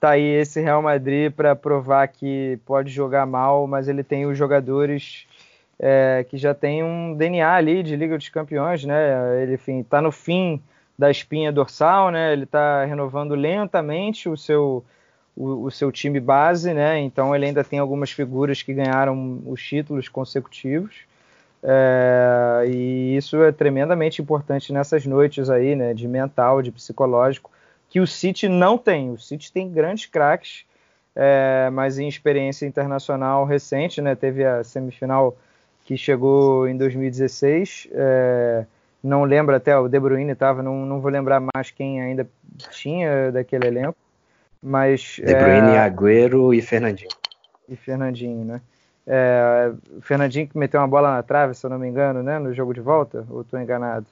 tá 0.00 0.10
aí 0.10 0.24
esse 0.24 0.60
Real 0.60 0.82
Madrid 0.82 1.32
para 1.32 1.54
provar 1.54 2.08
que 2.08 2.58
pode 2.66 2.90
jogar 2.90 3.24
mal, 3.24 3.68
mas 3.68 3.88
ele 3.88 4.02
tem 4.02 4.26
os 4.26 4.36
jogadores 4.36 5.28
é, 5.82 6.24
que 6.28 6.38
já 6.38 6.54
tem 6.54 6.84
um 6.84 7.12
DNA 7.16 7.54
ali 7.54 7.82
de 7.82 7.96
Liga 7.96 8.16
dos 8.16 8.28
Campeões, 8.28 8.84
né? 8.84 9.42
Ele, 9.42 9.54
enfim, 9.54 9.82
tá 9.82 10.00
no 10.00 10.12
fim 10.12 10.62
da 10.96 11.10
espinha 11.10 11.50
dorsal, 11.50 12.12
né? 12.12 12.32
Ele 12.32 12.44
está 12.44 12.84
renovando 12.84 13.34
lentamente 13.34 14.28
o 14.28 14.36
seu 14.36 14.84
o, 15.36 15.64
o, 15.64 15.70
seu 15.70 15.90
time 15.90 16.20
base, 16.20 16.72
né? 16.72 17.00
Então 17.00 17.34
ele 17.34 17.46
ainda 17.46 17.64
tem 17.64 17.80
algumas 17.80 18.12
figuras 18.12 18.62
que 18.62 18.72
ganharam 18.72 19.42
os 19.46 19.60
títulos 19.60 20.08
consecutivos. 20.08 20.94
É, 21.64 22.64
e 22.68 23.16
isso 23.16 23.42
é 23.42 23.50
tremendamente 23.50 24.20
importante 24.22 24.72
nessas 24.72 25.04
noites 25.04 25.50
aí, 25.50 25.74
né? 25.74 25.94
De 25.94 26.06
mental, 26.06 26.62
de 26.62 26.70
psicológico 26.70 27.50
que 27.88 27.98
o 28.00 28.06
City 28.06 28.48
não 28.48 28.78
tem. 28.78 29.10
O 29.10 29.18
City 29.18 29.52
tem 29.52 29.68
grandes 29.68 30.06
craques, 30.06 30.64
é, 31.16 31.68
mas 31.72 31.98
em 31.98 32.08
experiência 32.08 32.66
internacional 32.66 33.44
recente, 33.44 34.00
né? 34.00 34.14
Teve 34.14 34.44
a 34.44 34.62
semifinal 34.62 35.36
que 35.84 35.96
chegou 35.96 36.68
em 36.68 36.76
2016. 36.76 37.88
É, 37.92 38.64
não 39.02 39.24
lembro 39.24 39.54
até, 39.54 39.76
o 39.76 39.88
De 39.88 39.98
Bruyne 39.98 40.32
estava, 40.32 40.62
não, 40.62 40.86
não 40.86 41.00
vou 41.00 41.10
lembrar 41.10 41.40
mais 41.40 41.70
quem 41.70 42.00
ainda 42.00 42.28
tinha 42.70 43.32
daquele 43.32 43.66
elenco. 43.66 43.96
Mas, 44.62 45.16
De 45.16 45.34
Bruyne, 45.34 45.74
é, 45.74 45.78
Agüero 45.78 46.54
e 46.54 46.62
Fernandinho. 46.62 47.10
E 47.68 47.74
Fernandinho, 47.74 48.44
né? 48.44 48.60
É, 49.04 49.72
Fernandinho 50.00 50.46
que 50.46 50.56
meteu 50.56 50.80
uma 50.80 50.86
bola 50.86 51.14
na 51.14 51.22
trave, 51.22 51.54
se 51.54 51.66
eu 51.66 51.70
não 51.70 51.78
me 51.78 51.88
engano, 51.88 52.22
né? 52.22 52.38
No 52.38 52.54
jogo 52.54 52.72
de 52.72 52.80
volta, 52.80 53.26
ou 53.28 53.40
estou 53.42 53.60
enganado? 53.60 54.06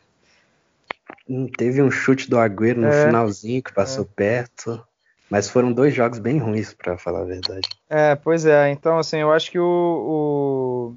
Teve 1.56 1.80
um 1.80 1.90
chute 1.90 2.28
do 2.28 2.38
Agüero 2.38 2.80
no 2.80 2.88
é, 2.88 3.06
finalzinho 3.06 3.62
que 3.62 3.72
passou 3.72 4.04
é. 4.04 4.08
perto. 4.14 4.84
Mas 5.30 5.48
foram 5.48 5.72
dois 5.72 5.94
jogos 5.94 6.18
bem 6.18 6.38
ruins, 6.38 6.74
para 6.74 6.98
falar 6.98 7.20
a 7.20 7.24
verdade. 7.24 7.68
É, 7.88 8.16
pois 8.16 8.44
é. 8.44 8.68
Então, 8.70 8.98
assim, 8.98 9.18
eu 9.18 9.32
acho 9.32 9.48
que 9.52 9.60
o, 9.60 10.96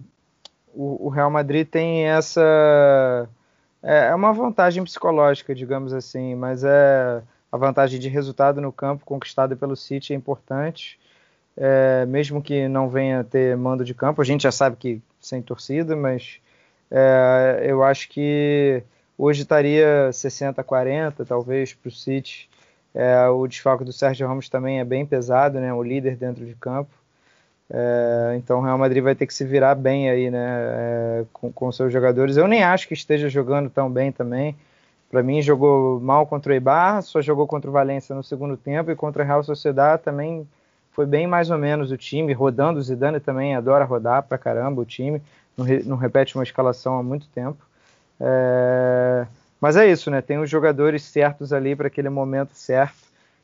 o, 0.74 1.10
Real 1.10 1.30
Madrid 1.30 1.68
tem 1.68 2.06
essa 2.06 3.30
é, 3.82 4.08
é 4.08 4.16
uma 4.16 4.34
vantagem 4.34 4.84
psicológica, 4.84 5.54
digamos 5.54 5.94
assim, 5.94 6.36
mas 6.36 6.64
é 6.64 7.22
a 7.52 7.58
vantagem 7.58 8.00
de 8.00 8.10
resultado 8.10 8.60
no 8.60 8.72
campo 8.72 9.06
conquistada 9.06 9.56
pelo 9.56 9.76
City 9.76 10.14
é 10.14 10.16
importante, 10.16 11.00
é, 11.56 12.06
mesmo 12.06 12.42
que 12.42 12.68
não 12.68 12.90
venha 12.90 13.24
ter 13.24 13.56
mando 13.56 13.86
de 13.86 13.94
campo. 13.94 14.22
A 14.22 14.26
gente 14.26 14.44
já 14.44 14.52
sabe 14.52 14.76
que 14.76 15.02
sem 15.20 15.42
torcida, 15.42 15.96
mas 15.96 16.40
é, 16.90 17.64
eu 17.66 17.84
acho 17.84 18.10
que 18.10 18.84
hoje 19.18 19.44
estaria 19.44 20.10
60-40, 20.12 21.26
talvez, 21.28 21.74
para 21.74 21.90
o 21.90 21.92
City. 21.92 22.50
É, 22.94 23.28
o 23.28 23.48
desfalque 23.48 23.84
do 23.84 23.94
Sérgio 23.94 24.28
Ramos 24.28 24.50
também 24.50 24.80
é 24.80 24.86
bem 24.86 25.06
pesado, 25.06 25.60
né? 25.60 25.74
O 25.74 25.84
líder 25.84 26.16
dentro 26.16 26.46
de 26.46 26.56
campo. 26.56 26.92
É, 27.70 28.36
então 28.38 28.60
o 28.60 28.62
Real 28.62 28.78
Madrid 28.78 29.04
vai 29.04 29.16
ter 29.16 29.26
que 29.26 29.34
se 29.34 29.46
virar 29.46 29.76
bem 29.76 30.10
aí, 30.10 30.30
né? 30.30 30.40
É, 30.40 31.26
com, 31.34 31.52
com 31.52 31.72
seus 31.72 31.92
jogadores. 31.92 32.38
Eu 32.38 32.48
nem 32.48 32.64
acho 32.64 32.88
que 32.88 32.94
esteja 32.94 33.30
jogando 33.30 33.70
tão 33.70 33.90
bem 33.90 34.12
também. 34.12 34.56
Para 35.10 35.22
mim 35.22 35.42
jogou 35.42 36.00
mal 36.00 36.26
contra 36.26 36.52
o 36.52 36.56
Eibar, 36.56 37.02
só 37.04 37.22
jogou 37.22 37.46
contra 37.46 37.70
o 37.70 37.74
Valência 37.74 38.16
no 38.16 38.24
segundo 38.24 38.58
tempo 38.58 38.90
e 38.90 38.96
contra 38.96 39.24
o 39.24 39.26
Real 39.26 39.44
Sociedad 39.44 40.00
também 40.02 40.48
foi 40.92 41.06
bem 41.06 41.28
mais 41.28 41.50
ou 41.50 41.58
menos 41.58 41.92
o 41.92 41.98
time, 41.98 42.34
rodando 42.34 42.80
o 42.80 42.82
Zidane 42.82 43.20
também 43.20 43.56
adora 43.56 43.84
rodar 43.84 44.24
pra 44.24 44.38
caramba 44.38 44.82
o 44.82 44.86
time, 44.86 45.22
não, 45.58 45.66
re, 45.66 45.84
não 45.84 45.98
repete 45.98 46.36
uma 46.36 46.44
escalação 46.44 46.98
há 46.98 47.04
muito 47.04 47.28
tempo. 47.28 47.64
É, 48.20 49.28
mas 49.60 49.76
é 49.76 49.88
isso, 49.88 50.10
né? 50.12 50.22
Tem 50.22 50.38
os 50.38 50.50
jogadores 50.50 51.04
certos 51.04 51.52
ali 51.52 51.76
para 51.76 51.88
aquele 51.88 52.10
momento 52.10 52.54
certo. 52.54 52.98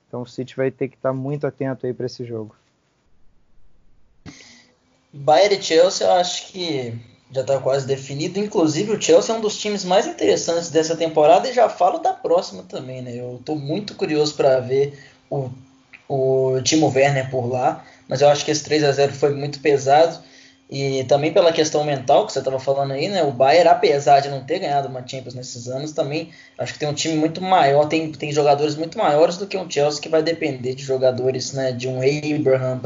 Então 0.07 0.21
o 0.21 0.27
City 0.27 0.55
vai 0.55 0.71
ter 0.71 0.87
que 0.87 0.95
estar 0.95 1.13
muito 1.13 1.45
atento 1.45 1.85
aí 1.85 1.93
para 1.93 2.05
esse 2.05 2.23
jogo. 2.23 2.55
Bayern 5.11 5.55
e 5.55 5.61
Chelsea, 5.61 6.05
eu 6.05 6.13
acho 6.13 6.47
que 6.47 6.93
já 7.31 7.41
está 7.41 7.59
quase 7.59 7.85
definido. 7.85 8.39
Inclusive, 8.39 8.91
o 8.91 9.01
Chelsea 9.01 9.33
é 9.33 9.37
um 9.37 9.41
dos 9.41 9.57
times 9.57 9.83
mais 9.83 10.07
interessantes 10.07 10.69
dessa 10.69 10.95
temporada 10.95 11.49
e 11.49 11.53
já 11.53 11.69
falo 11.69 11.99
da 11.99 12.13
próxima 12.13 12.63
também, 12.63 13.01
né? 13.01 13.15
Eu 13.15 13.37
estou 13.39 13.55
muito 13.55 13.95
curioso 13.95 14.35
para 14.35 14.59
ver 14.59 14.97
o, 15.29 15.49
o 16.07 16.61
Timo 16.63 16.91
Werner 16.93 17.29
por 17.29 17.47
lá, 17.47 17.83
mas 18.07 18.21
eu 18.21 18.29
acho 18.29 18.43
que 18.43 18.51
esse 18.51 18.63
3 18.63 18.83
a 18.83 18.91
0 18.91 19.13
foi 19.13 19.33
muito 19.33 19.59
pesado. 19.59 20.23
E 20.71 21.03
também 21.05 21.33
pela 21.33 21.51
questão 21.51 21.83
mental 21.83 22.27
que 22.27 22.31
você 22.31 22.39
estava 22.39 22.59
falando 22.59 22.91
aí, 22.91 23.07
né? 23.07 23.23
O 23.23 23.31
Bayern, 23.31 23.69
apesar 23.69 24.19
de 24.19 24.29
não 24.29 24.45
ter 24.45 24.59
ganhado 24.59 24.87
uma 24.87 25.05
Champions 25.05 25.33
nesses 25.33 25.67
anos, 25.67 25.93
também 25.93 26.29
acho 26.59 26.73
que 26.73 26.79
tem 26.79 26.87
um 26.87 26.93
time 26.93 27.15
muito 27.15 27.41
maior, 27.41 27.87
tem, 27.87 28.11
tem 28.11 28.31
jogadores 28.31 28.75
muito 28.75 28.95
maiores 28.95 29.37
do 29.37 29.47
que 29.47 29.57
um 29.57 29.67
Chelsea 29.67 29.99
que 29.99 30.07
vai 30.07 30.21
depender 30.21 30.75
de 30.75 30.83
jogadores, 30.83 31.53
né? 31.53 31.71
De 31.71 31.87
um 31.87 31.99
Abraham 31.99 32.79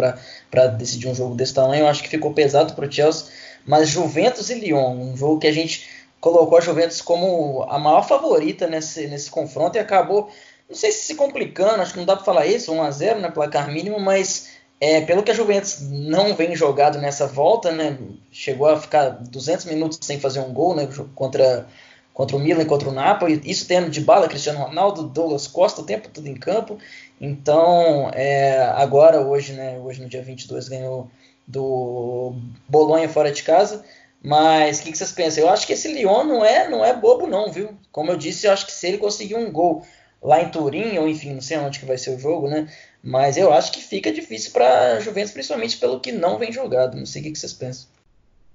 para 0.50 0.68
decidir 0.68 1.10
um 1.10 1.16
jogo 1.16 1.36
desse 1.36 1.54
tamanho. 1.54 1.82
Eu 1.82 1.88
acho 1.88 2.02
que 2.02 2.08
ficou 2.08 2.34
pesado 2.34 2.74
para 2.74 2.88
o 2.88 2.92
Chelsea. 2.92 3.28
Mas 3.66 3.90
Juventus 3.90 4.50
e 4.50 4.56
Lyon, 4.56 4.96
um 4.98 5.18
jogo 5.18 5.40
que 5.40 5.48
a 5.48 5.52
gente 5.52 5.86
colocou 6.22 6.58
a 6.58 6.62
Juventus 6.62 7.02
como 7.02 7.64
a 7.70 7.78
maior 7.78 8.08
favorita 8.08 8.66
nesse, 8.66 9.08
nesse 9.08 9.30
confronto 9.30 9.78
e 9.78 9.80
acabou, 9.80 10.30
não 10.70 10.76
sei 10.76 10.90
se 10.90 11.06
se 11.08 11.16
complicando, 11.16 11.82
acho 11.82 11.92
que 11.92 12.00
não 12.00 12.06
dá 12.06 12.16
para 12.16 12.24
falar 12.24 12.46
isso, 12.46 12.72
1 12.72 12.82
a 12.82 12.92
0 12.92 13.20
né? 13.20 13.30
Placar 13.30 13.70
mínimo, 13.70 14.00
mas 14.00 14.53
é, 14.80 15.02
pelo 15.02 15.24
que 15.24 15.32
a 15.32 15.34
Juventus 15.34 15.82
não 15.82 16.36
vem 16.36 16.56
jogado 16.56 17.00
nessa 17.00 17.26
volta, 17.26 17.72
né, 17.72 17.98
chegou 18.32 18.68
a 18.68 18.80
ficar 18.80 19.10
200 19.10 19.66
minutos 19.66 20.00
sem 20.02 20.20
fazer 20.20 20.40
um 20.40 20.54
gol 20.54 20.76
né, 20.76 20.90
contra, 21.16 21.66
contra 22.14 22.36
o 22.36 22.40
Milan 22.40 22.66
contra 22.66 22.90
o 22.90 22.94
Napoli, 22.94 23.42
isso 23.46 23.68
tendo 23.68 23.90
de 23.90 24.02
bala 24.02 24.28
Cristiano 24.28 24.60
Ronaldo, 24.60 25.04
Douglas 25.04 25.48
Costa 25.48 25.82
o 25.82 25.86
tempo 25.86 26.10
todo 26.10 26.28
em 26.28 26.36
campo. 26.36 26.78
Então, 27.20 28.12
é, 28.14 28.60
agora, 28.76 29.22
hoje, 29.22 29.54
né, 29.54 29.80
hoje 29.80 30.02
no 30.02 30.10
dia 30.10 30.22
22, 30.22 30.68
ganhou 30.68 31.10
do 31.48 32.36
Bolonha 32.68 33.08
fora 33.08 33.32
de 33.32 33.44
casa. 33.44 33.84
Mas 34.22 34.80
o 34.80 34.84
que, 34.84 34.92
que, 34.92 34.98
vocês 34.98 35.12
pensam? 35.12 35.44
Eu 35.44 35.50
acho 35.50 35.68
que 35.68 35.74
esse 35.74 35.92
Lyon 35.92 36.24
não 36.24 36.46
é, 36.46 36.70
não 36.70 36.84
é 36.84 36.94
bobo, 36.94 37.28
não, 37.28 37.52
viu? 37.52 37.78
Como 37.92 38.10
eu 38.10 38.16
disse, 38.16 38.48
eu 38.48 38.54
acho 38.54 38.66
que 38.66 38.72
se 38.72 38.88
ele 38.88 38.98
conseguir 38.98 39.36
um 39.36 39.52
gol 39.52 39.86
lá 40.22 40.42
em 40.42 40.50
Turim, 40.50 40.98
ou 40.98 41.10
enfim, 41.10 41.34
não 41.34 41.42
sei 41.42 41.58
onde 41.58 41.80
que 41.80 41.86
vai 41.86 41.98
ser 41.98 42.12
o 42.12 42.20
jogo, 42.20 42.48
né? 42.48 42.70
Mas 43.04 43.36
eu 43.36 43.52
acho 43.52 43.72
que 43.74 43.82
fica 43.82 44.14
difícil 44.14 44.54
para 44.54 45.00
Juventus, 45.02 45.34
principalmente 45.34 45.78
pelo 45.78 46.00
que 46.00 46.12
não 46.12 46.38
vem 46.38 46.54
jogado. 46.54 46.96
Não 46.96 47.06
sei 47.06 47.22
o 47.22 47.26
que 47.26 47.36
vocês 47.36 47.52
pensam. 47.52 47.90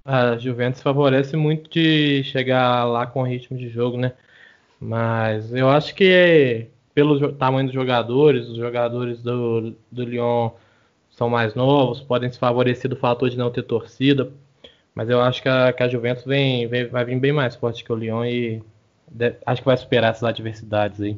A 0.03 0.37
Juventus 0.37 0.81
favorece 0.81 1.37
muito 1.37 1.69
de 1.69 2.23
chegar 2.23 2.83
lá 2.85 3.05
com 3.05 3.21
ritmo 3.21 3.55
de 3.55 3.69
jogo, 3.69 3.95
né? 3.95 4.13
Mas 4.79 5.53
eu 5.53 5.69
acho 5.69 5.93
que 5.93 6.65
pelo 6.95 7.31
tamanho 7.33 7.67
dos 7.67 7.75
jogadores, 7.75 8.47
os 8.47 8.57
jogadores 8.57 9.21
do, 9.21 9.75
do 9.91 10.03
Lyon 10.03 10.49
são 11.11 11.29
mais 11.29 11.53
novos, 11.53 12.01
podem 12.01 12.31
se 12.31 12.39
favorecer 12.39 12.89
do 12.89 12.95
fator 12.95 13.29
de 13.29 13.37
não 13.37 13.51
ter 13.51 13.63
torcida. 13.63 14.31
Mas 14.95 15.09
eu 15.09 15.21
acho 15.21 15.43
que 15.43 15.49
a, 15.49 15.71
que 15.71 15.83
a 15.83 15.87
Juventus 15.87 16.25
vem, 16.25 16.67
vem, 16.67 16.87
vai 16.87 17.05
vir 17.05 17.19
bem 17.19 17.31
mais 17.31 17.55
forte 17.55 17.83
que 17.83 17.91
o 17.93 17.95
Lyon 17.95 18.25
e 18.25 18.63
de, 19.07 19.35
acho 19.45 19.61
que 19.61 19.67
vai 19.67 19.77
superar 19.77 20.11
essas 20.11 20.23
adversidades 20.23 20.99
aí. 21.01 21.17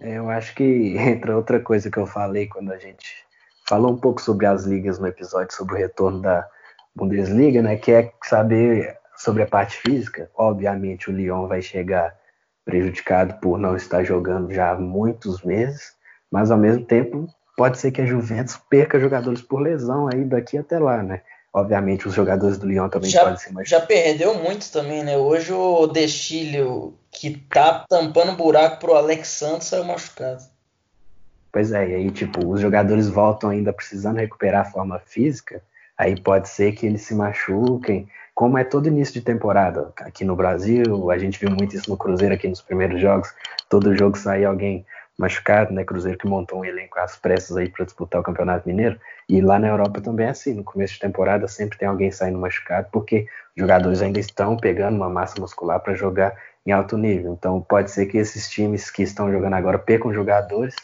É, 0.00 0.18
eu 0.18 0.30
acho 0.30 0.54
que 0.54 0.64
entra 0.98 1.36
outra 1.36 1.60
coisa 1.60 1.90
que 1.90 1.98
eu 1.98 2.06
falei 2.06 2.46
quando 2.46 2.72
a 2.72 2.78
gente 2.78 3.26
falou 3.68 3.92
um 3.92 3.98
pouco 3.98 4.20
sobre 4.20 4.46
as 4.46 4.64
ligas 4.64 4.98
no 4.98 5.06
episódio 5.06 5.54
sobre 5.54 5.74
o 5.74 5.78
retorno 5.78 6.22
da 6.22 6.48
Bundesliga, 6.94 7.62
né? 7.62 7.76
Que 7.76 7.92
é 7.92 8.12
saber 8.24 8.96
sobre 9.16 9.42
a 9.42 9.46
parte 9.46 9.76
física. 9.76 10.30
Obviamente 10.34 11.10
o 11.10 11.12
Lyon 11.12 11.46
vai 11.46 11.60
chegar 11.60 12.16
prejudicado 12.64 13.34
por 13.40 13.58
não 13.58 13.76
estar 13.76 14.04
jogando 14.04 14.52
já 14.52 14.70
há 14.70 14.74
muitos 14.78 15.42
meses, 15.42 15.96
mas 16.30 16.50
ao 16.50 16.58
mesmo 16.58 16.84
tempo 16.84 17.26
pode 17.56 17.78
ser 17.78 17.90
que 17.90 18.00
a 18.00 18.06
Juventus 18.06 18.56
perca 18.68 19.00
jogadores 19.00 19.42
por 19.42 19.60
lesão 19.60 20.08
aí 20.12 20.24
daqui 20.24 20.58
até 20.58 20.78
lá, 20.78 21.02
né? 21.02 21.22
Obviamente 21.52 22.06
os 22.06 22.14
jogadores 22.14 22.58
do 22.58 22.66
Lyon 22.66 22.88
também 22.88 23.10
já, 23.10 23.22
podem 23.22 23.38
ser 23.38 23.52
mais. 23.52 23.68
Já 23.68 23.80
perdeu 23.80 24.34
muitos 24.34 24.70
também, 24.70 25.02
né? 25.02 25.16
Hoje 25.16 25.52
o 25.52 25.86
Destilho, 25.86 26.94
que 27.10 27.36
tá 27.50 27.84
tampando 27.88 28.36
buraco 28.36 28.78
pro 28.78 28.94
Alex 28.94 29.28
Santos, 29.28 29.68
saiu 29.68 29.84
machucado. 29.84 30.42
Pois 31.50 31.72
é, 31.72 31.88
e 31.88 31.94
aí, 31.94 32.10
tipo, 32.10 32.46
os 32.46 32.60
jogadores 32.60 33.08
voltam 33.08 33.50
ainda 33.50 33.72
precisando 33.72 34.18
recuperar 34.18 34.66
a 34.66 34.70
forma 34.70 34.98
física, 34.98 35.62
aí 35.96 36.20
pode 36.20 36.48
ser 36.48 36.72
que 36.72 36.86
eles 36.86 37.02
se 37.02 37.14
machuquem, 37.14 38.06
como 38.34 38.58
é 38.58 38.62
todo 38.62 38.86
início 38.86 39.14
de 39.14 39.22
temporada. 39.22 39.90
Aqui 39.96 40.24
no 40.24 40.36
Brasil, 40.36 41.10
a 41.10 41.18
gente 41.18 41.40
viu 41.40 41.50
muito 41.50 41.74
isso 41.74 41.90
no 41.90 41.96
Cruzeiro 41.96 42.34
aqui 42.34 42.46
nos 42.46 42.60
primeiros 42.60 43.00
jogos, 43.00 43.32
todo 43.68 43.96
jogo 43.96 44.16
sai 44.16 44.44
alguém 44.44 44.84
machucado, 45.18 45.74
né? 45.74 45.84
Cruzeiro 45.84 46.16
que 46.16 46.28
montou 46.28 46.60
um 46.60 46.64
elenco 46.64 46.98
às 47.00 47.16
pressas 47.16 47.56
aí 47.56 47.68
para 47.68 47.84
disputar 47.84 48.20
o 48.20 48.24
Campeonato 48.24 48.68
Mineiro. 48.68 48.98
E 49.28 49.40
lá 49.40 49.58
na 49.58 49.68
Europa 49.68 50.00
também 50.00 50.26
é 50.26 50.30
assim, 50.30 50.54
no 50.54 50.62
começo 50.62 50.94
de 50.94 51.00
temporada 51.00 51.48
sempre 51.48 51.76
tem 51.76 51.88
alguém 51.88 52.10
saindo 52.10 52.38
machucado, 52.38 52.88
porque 52.92 53.26
jogadores 53.56 54.00
ainda 54.00 54.20
estão 54.20 54.56
pegando 54.56 54.96
uma 54.96 55.10
massa 55.10 55.40
muscular 55.40 55.80
para 55.80 55.94
jogar 55.94 56.34
em 56.64 56.70
alto 56.70 56.96
nível. 56.96 57.32
Então 57.32 57.60
pode 57.60 57.90
ser 57.90 58.06
que 58.06 58.16
esses 58.16 58.48
times 58.48 58.90
que 58.90 59.02
estão 59.02 59.30
jogando 59.30 59.54
agora 59.54 59.78
percam 59.78 60.14
jogadores. 60.14 60.76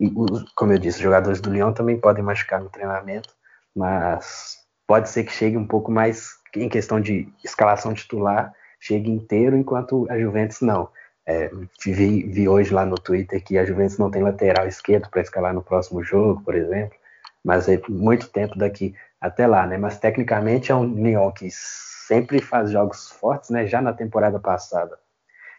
E, 0.00 0.10
como 0.54 0.72
eu 0.72 0.78
disse, 0.78 0.98
os 0.98 1.02
jogadores 1.04 1.40
do 1.40 1.50
Lyon 1.50 1.72
também 1.72 1.98
podem 1.98 2.22
machucar 2.22 2.60
no 2.60 2.68
treinamento, 2.68 3.30
mas 3.74 4.58
pode 4.86 5.08
ser 5.08 5.24
que 5.24 5.32
chegue 5.32 5.56
um 5.56 5.66
pouco 5.66 5.90
mais 5.90 6.32
em 6.54 6.68
questão 6.68 7.00
de 7.00 7.28
escalação 7.42 7.94
titular, 7.94 8.52
chegue 8.78 9.10
inteiro, 9.10 9.56
enquanto 9.56 10.06
a 10.10 10.18
Juventus 10.18 10.60
não. 10.60 10.88
É, 11.26 11.50
vi, 11.84 12.22
vi, 12.22 12.48
hoje 12.48 12.72
lá 12.72 12.86
no 12.86 12.94
Twitter 12.94 13.42
que 13.42 13.58
a 13.58 13.64
Juventus 13.64 13.98
não 13.98 14.10
tem 14.10 14.22
lateral 14.22 14.68
esquerdo 14.68 15.10
para 15.10 15.20
escalar 15.20 15.52
no 15.52 15.62
próximo 15.62 16.02
jogo, 16.02 16.40
por 16.42 16.54
exemplo, 16.54 16.96
mas 17.44 17.68
é 17.68 17.80
muito 17.88 18.28
tempo 18.28 18.56
daqui 18.56 18.94
até 19.20 19.46
lá, 19.46 19.66
né? 19.66 19.76
Mas 19.76 19.98
tecnicamente 19.98 20.70
é 20.70 20.74
um 20.74 20.84
Lyon 20.84 21.32
que 21.32 21.48
sempre 21.50 22.40
faz 22.40 22.70
jogos 22.70 23.10
fortes, 23.10 23.50
né? 23.50 23.66
Já 23.66 23.82
na 23.82 23.92
temporada 23.92 24.38
passada 24.38 24.98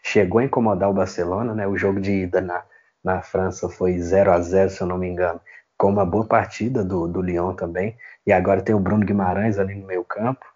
chegou 0.02 0.40
a 0.40 0.44
incomodar 0.44 0.88
o 0.90 0.94
Barcelona, 0.94 1.54
né? 1.54 1.66
O 1.66 1.76
jogo 1.76 2.00
de 2.00 2.12
ida 2.12 2.40
na, 2.40 2.64
na 3.04 3.20
França 3.22 3.68
foi 3.68 3.98
0 3.98 4.32
a 4.32 4.40
0 4.40 4.70
se 4.70 4.80
eu 4.80 4.86
não 4.86 4.96
me 4.96 5.08
engano, 5.08 5.40
com 5.76 5.88
uma 5.90 6.06
boa 6.06 6.26
partida 6.26 6.82
do, 6.82 7.06
do 7.06 7.20
Lyon 7.20 7.54
também. 7.54 7.96
E 8.26 8.32
agora 8.32 8.62
tem 8.62 8.74
o 8.74 8.80
Bruno 8.80 9.04
Guimarães 9.04 9.58
ali 9.58 9.74
no 9.74 9.86
meio 9.86 10.04
campo 10.04 10.46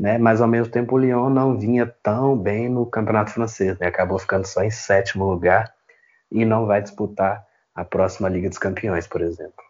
né? 0.00 0.16
Mas 0.16 0.40
ao 0.40 0.48
mesmo 0.48 0.72
tempo 0.72 0.94
o 0.94 0.98
Lyon 0.98 1.28
não 1.28 1.58
vinha 1.58 1.86
tão 2.02 2.34
bem 2.34 2.70
no 2.70 2.86
campeonato 2.86 3.32
francês, 3.32 3.78
né? 3.78 3.86
Acabou 3.86 4.18
ficando 4.18 4.46
só 4.46 4.62
em 4.62 4.70
sétimo 4.70 5.28
lugar 5.28 5.74
e 6.32 6.42
não 6.46 6.64
vai 6.64 6.80
disputar 6.80 7.44
a 7.74 7.84
próxima 7.84 8.26
Liga 8.26 8.48
dos 8.48 8.56
Campeões, 8.56 9.06
por 9.06 9.20
exemplo. 9.20 9.62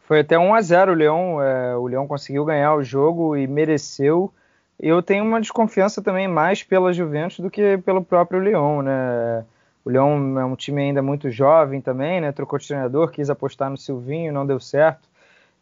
Foi 0.00 0.20
até 0.20 0.38
1 0.38 0.54
a 0.54 0.60
0 0.60 0.92
o 0.92 0.94
Lyon, 0.94 1.42
é, 1.42 1.76
o 1.76 1.88
Lyon 1.88 2.06
conseguiu 2.06 2.44
ganhar 2.44 2.74
o 2.74 2.82
jogo 2.82 3.36
e 3.36 3.46
mereceu. 3.46 4.30
Eu 4.78 5.02
tenho 5.02 5.24
uma 5.24 5.40
desconfiança 5.40 6.02
também 6.02 6.28
mais 6.28 6.62
pela 6.62 6.92
Juventus 6.92 7.40
do 7.40 7.50
que 7.50 7.78
pelo 7.78 8.04
próprio 8.04 8.40
Lyon, 8.40 8.82
né? 8.82 9.44
O 9.82 9.88
Lyon 9.90 10.38
é 10.38 10.44
um 10.44 10.56
time 10.56 10.82
ainda 10.82 11.00
muito 11.00 11.30
jovem 11.30 11.80
também, 11.80 12.20
né? 12.20 12.32
Trocou 12.32 12.58
de 12.58 12.68
treinador, 12.68 13.10
quis 13.10 13.30
apostar 13.30 13.70
no 13.70 13.78
Silvinho, 13.78 14.30
não 14.30 14.46
deu 14.46 14.60
certo. 14.60 15.08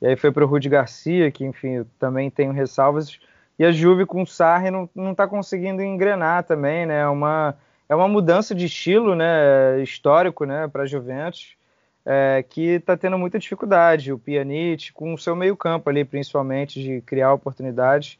E 0.03 0.09
aí 0.09 0.16
foi 0.16 0.32
para 0.32 0.45
o 0.45 0.49
Rudi 0.49 0.68
Garcia, 0.68 1.30
que 1.30 1.45
enfim, 1.45 1.87
também 2.01 2.28
tenho 2.30 2.51
ressalvas 2.51 3.20
e 3.59 3.64
a 3.64 3.72
Juve 3.72 4.04
com 4.04 4.22
o 4.22 4.26
Sarri 4.26 4.70
não, 4.70 4.88
não 4.94 5.14
tá 5.14 5.26
conseguindo 5.26 5.82
engrenar 5.82 6.44
também, 6.44 6.84
né? 6.84 7.00
É 7.00 7.09
uma, 7.09 7.57
é 7.88 7.94
uma 7.94 8.09
mudança 8.09 8.54
de 8.54 8.66
estilo, 8.66 9.14
né? 9.14 9.80
Histórico, 9.82 10.44
né? 10.44 10.68
Para 10.68 10.82
a 10.82 10.86
Juventus, 10.86 11.57
é, 12.04 12.44
que 12.48 12.72
está 12.72 12.96
tendo 12.96 13.18
muita 13.18 13.38
dificuldade. 13.38 14.12
O 14.12 14.18
Pjanic 14.18 14.92
com 14.92 15.14
o 15.14 15.18
seu 15.18 15.34
meio 15.34 15.57
campo 15.57 15.88
ali, 15.88 16.04
principalmente, 16.04 16.82
de 16.82 17.00
criar 17.00 17.32
oportunidades, 17.32 18.18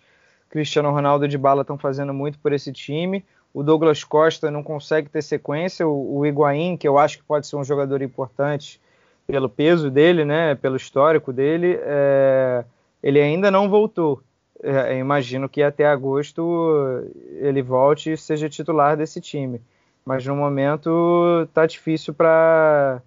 Cristiano 0.49 0.91
Ronaldo 0.91 1.29
de 1.29 1.37
Bala 1.37 1.63
estão 1.63 1.77
fazendo 1.77 2.15
muito 2.15 2.39
por 2.39 2.53
esse 2.53 2.73
time. 2.73 3.25
O 3.53 3.63
Douglas 3.63 4.05
Costa 4.05 4.51
não 4.51 4.63
consegue 4.63 5.09
ter 5.09 5.23
sequência. 5.23 5.87
O, 5.87 6.19
o 6.19 6.27
Higuaín, 6.27 6.77
que 6.77 6.89
eu 6.89 6.99
acho 6.99 7.19
que 7.19 7.25
pode 7.25 7.47
ser 7.47 7.57
um 7.57 7.65
jogador 7.65 8.01
importante 8.01 8.81
pelo 9.27 9.49
peso 9.49 9.91
dele, 9.91 10.25
né, 10.25 10.55
pelo 10.55 10.77
histórico 10.77 11.33
dele, 11.33 11.79
é, 11.83 12.65
ele 13.03 13.21
ainda 13.21 13.51
não 13.51 13.69
voltou. 13.69 14.23
É, 14.63 14.99
imagino 14.99 15.49
que 15.49 15.63
até 15.63 15.87
agosto 15.87 17.05
ele 17.41 17.63
volte 17.63 18.13
e 18.13 18.17
seja 18.17 18.49
titular 18.49 18.97
desse 18.97 19.21
time. 19.21 19.61
Mas 20.05 20.25
no 20.25 20.37
momento 20.37 21.49
tá 21.53 21.67
difícil 21.67 22.15
para 22.15 23.03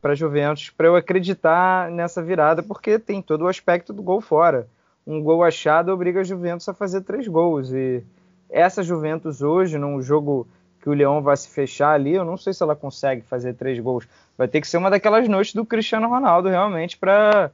para 0.00 0.14
Juventus 0.14 0.70
para 0.70 0.86
eu 0.86 0.96
acreditar 0.96 1.90
nessa 1.90 2.22
virada, 2.22 2.62
porque 2.62 2.98
tem 2.98 3.20
todo 3.20 3.42
o 3.42 3.48
aspecto 3.48 3.92
do 3.92 4.02
gol 4.02 4.20
fora. 4.20 4.66
Um 5.06 5.22
gol 5.22 5.44
achado 5.44 5.92
obriga 5.92 6.20
a 6.20 6.24
Juventus 6.24 6.68
a 6.68 6.74
fazer 6.74 7.02
três 7.02 7.28
gols 7.28 7.70
e 7.70 8.02
essa 8.48 8.82
Juventus 8.82 9.42
hoje 9.42 9.78
num 9.78 10.00
jogo 10.00 10.46
que 10.80 10.88
o 10.88 10.94
Leão 10.94 11.22
vai 11.22 11.36
se 11.36 11.48
fechar 11.48 11.92
ali, 11.92 12.14
eu 12.14 12.24
não 12.24 12.38
sei 12.38 12.54
se 12.54 12.62
ela 12.62 12.74
consegue 12.74 13.20
fazer 13.22 13.52
três 13.54 13.78
gols. 13.78 14.08
Vai 14.36 14.48
ter 14.48 14.60
que 14.60 14.66
ser 14.66 14.78
uma 14.78 14.90
daquelas 14.90 15.28
noites 15.28 15.54
do 15.54 15.64
Cristiano 15.66 16.08
Ronaldo 16.08 16.48
realmente 16.48 16.96
para 16.96 17.50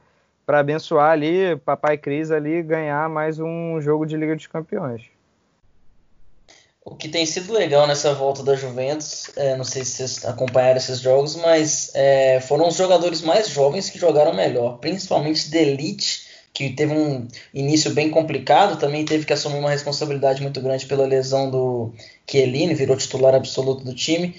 para 0.47 0.59
abençoar 0.59 1.11
ali, 1.11 1.57
papai 1.57 1.97
Cris 1.97 2.31
ali 2.31 2.63
ganhar 2.63 3.09
mais 3.09 3.37
um 3.37 3.81
jogo 3.81 4.05
de 4.05 4.15
Liga 4.15 4.33
dos 4.33 4.47
Campeões. 4.47 5.01
O 6.85 6.95
que 6.95 7.09
tem 7.09 7.25
sido 7.25 7.51
legal 7.51 7.85
nessa 7.85 8.13
volta 8.13 8.41
da 8.43 8.55
Juventus, 8.55 9.29
é, 9.35 9.57
não 9.57 9.65
sei 9.65 9.83
se 9.83 9.97
vocês 9.97 10.23
acompanharam 10.23 10.77
esses 10.77 11.01
jogos, 11.01 11.35
mas 11.35 11.91
é, 11.93 12.39
foram 12.39 12.69
os 12.69 12.77
jogadores 12.77 13.21
mais 13.21 13.49
jovens 13.49 13.89
que 13.89 13.99
jogaram 13.99 14.33
melhor, 14.33 14.77
principalmente 14.77 15.49
Delite, 15.49 16.25
que 16.53 16.69
teve 16.69 16.93
um 16.93 17.27
início 17.53 17.91
bem 17.91 18.09
complicado, 18.09 18.79
também 18.79 19.03
teve 19.03 19.25
que 19.25 19.33
assumir 19.33 19.59
uma 19.59 19.69
responsabilidade 19.69 20.41
muito 20.41 20.61
grande 20.61 20.85
pela 20.85 21.05
lesão 21.05 21.51
do 21.51 21.91
Chiellini, 22.25 22.73
virou 22.73 22.95
titular 22.95 23.35
absoluto 23.35 23.83
do 23.83 23.93
time, 23.93 24.33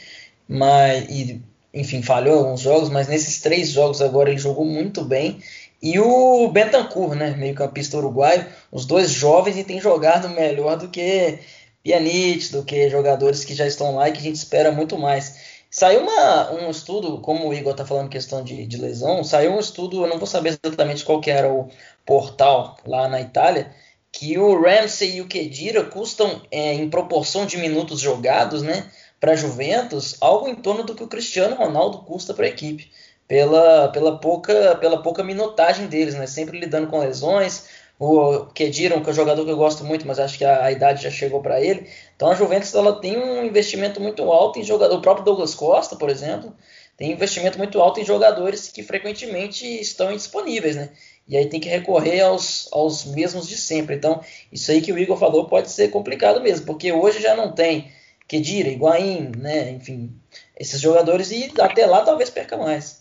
mas 0.49 1.05
e, 1.11 1.43
enfim, 1.75 2.01
falhou 2.01 2.39
alguns 2.39 2.63
jogos, 2.63 2.89
mas 2.89 3.09
nesses 3.09 3.43
três 3.43 3.69
jogos 3.69 4.01
agora 4.01 4.31
ele 4.31 4.39
jogou 4.39 4.65
muito 4.65 5.05
bem. 5.05 5.39
E 5.81 5.99
o 6.01 6.49
Bentancur, 6.49 7.15
né, 7.15 7.31
meio-campista 7.37 7.97
uruguaio, 7.97 8.47
os 8.71 8.85
dois 8.85 9.11
jovens 9.11 9.57
e 9.57 9.65
tem 9.65 9.81
jogado 9.81 10.29
melhor 10.29 10.77
do 10.77 10.89
que 10.89 11.39
Pjanic, 11.83 12.51
do 12.51 12.65
que 12.65 12.91
jogadores 12.91 13.45
que 13.45 13.55
já 13.55 13.67
estão 13.67 13.95
lá 13.95 14.09
e 14.09 14.13
que 14.13 14.19
a 14.19 14.23
gente 14.23 14.37
espera 14.37 14.73
muito 14.73 14.99
mais. 14.99 15.59
Saiu 15.71 16.01
uma, 16.01 16.53
um 16.53 16.71
estudo, 16.71 17.21
como 17.21 17.49
o 17.49 17.55
Igor 17.55 17.73
está 17.73 17.85
falando 17.85 18.09
questão 18.09 18.43
de, 18.43 18.67
de, 18.67 18.77
lesão, 18.77 19.23
saiu 19.23 19.53
um 19.53 19.61
estudo, 19.61 20.03
eu 20.03 20.09
não 20.09 20.19
vou 20.19 20.27
saber 20.27 20.59
exatamente 20.65 21.05
qual 21.05 21.21
que 21.21 21.31
era 21.31 21.53
o 21.53 21.69
portal 22.07 22.77
lá 22.87 23.07
na 23.07 23.21
Itália, 23.21 23.71
que 24.11 24.39
o 24.39 24.61
Ramsey 24.61 25.17
e 25.17 25.21
o 25.21 25.29
Kedira 25.29 25.85
custam 25.85 26.41
é, 26.51 26.73
em 26.75 26.89
proporção 26.89 27.45
de 27.45 27.59
minutos 27.59 28.01
jogados, 28.01 28.63
né, 28.63 28.91
para 29.21 29.37
Juventus, 29.37 30.17
algo 30.21 30.49
em 30.49 30.55
torno 30.55 30.85
do 30.85 30.95
que 30.95 31.05
o 31.05 31.09
Cristiano 31.09 31.57
Ronaldo 31.57 31.99
custa 31.99 32.33
para 32.33 32.47
a 32.47 32.49
equipe, 32.49 32.91
pela, 33.29 33.89
pela, 33.89 34.19
pouca, 34.19 34.75
pela 34.77 35.03
pouca 35.03 35.23
minutagem 35.23 35.87
deles, 35.87 36.15
né, 36.15 36.27
sempre 36.27 36.59
lidando 36.59 36.89
com 36.89 36.99
lesões, 36.99 37.67
o 37.99 38.47
Kediron, 38.55 39.03
que 39.03 39.09
é 39.09 39.13
um 39.13 39.17
jogador 39.17 39.45
que 39.45 39.51
eu 39.51 39.57
gosto 39.57 39.85
muito, 39.85 40.07
mas 40.07 40.19
acho 40.19 40.39
que 40.39 40.45
a, 40.45 40.65
a 40.65 40.73
idade 40.73 41.03
já 41.03 41.11
chegou 41.11 41.43
para 41.43 41.61
ele. 41.61 41.89
Então 42.15 42.31
a 42.31 42.35
Juventus 42.35 42.75
ela 42.75 43.01
tem 43.01 43.19
um 43.19 43.45
investimento 43.45 44.01
muito 44.01 44.23
alto 44.31 44.59
em 44.59 44.65
jogador. 44.65 44.97
O 44.97 45.03
próprio 45.03 45.25
Douglas 45.25 45.55
Costa, 45.55 45.97
por 45.97 46.09
exemplo, 46.09 46.55
tem 46.97 47.13
investimento 47.13 47.59
muito 47.59 47.81
alto 47.81 48.01
em 48.01 48.05
jogadores 48.05 48.69
que 48.69 48.85
frequentemente 48.85 49.67
estão 49.81 50.13
indisponíveis, 50.13 50.77
né? 50.77 50.91
E 51.27 51.37
aí 51.37 51.47
tem 51.47 51.61
que 51.61 51.69
recorrer 51.69 52.21
aos, 52.21 52.69
aos 52.73 53.05
mesmos 53.05 53.49
de 53.49 53.57
sempre. 53.57 53.97
Então, 53.97 54.21
isso 54.51 54.71
aí 54.71 54.81
que 54.81 54.93
o 54.93 54.99
Igor 54.99 55.19
falou 55.19 55.47
pode 55.47 55.71
ser 55.71 55.89
complicado 55.89 56.41
mesmo, 56.41 56.67
porque 56.67 56.93
hoje 56.93 57.21
já 57.21 57.35
não 57.37 57.53
tem 57.53 57.93
Kedira, 58.29 58.69
Higuaín, 58.69 59.33
né? 59.37 59.71
Enfim, 59.71 60.15
esses 60.59 60.81
jogadores 60.81 61.31
e 61.31 61.53
até 61.61 61.85
lá 61.85 62.03
talvez 62.03 62.31
perca 62.31 62.57
mais. 62.57 62.98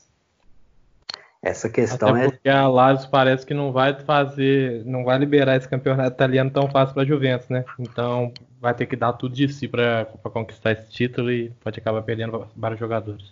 Essa 1.42 1.70
questão 1.70 2.10
Até 2.10 2.26
é. 2.26 2.30
Porque 2.30 2.50
a 2.50 2.68
Lazio 2.68 3.10
parece 3.10 3.46
que 3.46 3.54
não 3.54 3.72
vai 3.72 3.94
fazer, 3.94 4.84
não 4.86 5.04
vai 5.04 5.18
liberar 5.18 5.56
esse 5.56 5.70
campeonato 5.70 6.16
italiano 6.16 6.50
tão 6.50 6.70
fácil 6.70 6.94
para 6.94 7.04
a 7.04 7.06
Juventus, 7.06 7.48
né? 7.50 7.64
Então 7.80 8.34
vai 8.60 8.74
ter 8.74 8.86
que 8.86 8.96
dar 8.96 9.14
tudo 9.14 9.36
de 9.36 9.48
si 9.48 9.68
para 9.68 10.06
conquistar 10.24 10.72
esse 10.72 10.90
título 10.90 11.32
e 11.32 11.50
pode 11.64 11.80
acabar 11.80 12.02
perdendo 12.02 12.48
vários 12.56 12.80
jogadores. 12.80 13.30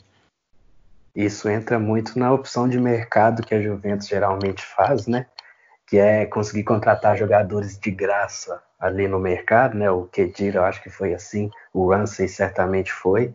Isso 1.16 1.50
entra 1.50 1.80
muito 1.80 2.20
na 2.20 2.32
opção 2.32 2.68
de 2.68 2.80
mercado 2.80 3.42
que 3.42 3.56
a 3.56 3.62
Juventus 3.62 4.08
geralmente 4.08 4.64
faz, 4.64 5.08
né? 5.08 5.26
Que 5.88 5.98
é 5.98 6.26
conseguir 6.26 6.64
contratar 6.64 7.18
jogadores 7.18 7.80
de 7.80 7.90
graça 7.90 8.62
ali 8.80 9.08
no 9.08 9.20
mercado, 9.20 9.78
né? 9.78 9.90
O 9.90 10.04
Kedira, 10.04 10.60
eu 10.60 10.66
acho 10.66 10.84
que 10.84 10.90
foi 10.90 11.14
assim, 11.14 11.50
o 11.74 11.90
Ramsey 11.90 12.28
certamente 12.28 12.92
foi. 12.92 13.34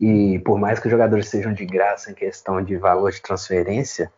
E 0.00 0.38
por 0.40 0.58
mais 0.58 0.78
que 0.78 0.86
os 0.86 0.90
jogadores 0.90 1.28
sejam 1.28 1.52
de 1.52 1.66
graça 1.66 2.10
em 2.10 2.14
questão 2.14 2.62
de 2.62 2.76
valor 2.76 3.10
de 3.10 3.20
transferência, 3.20 4.12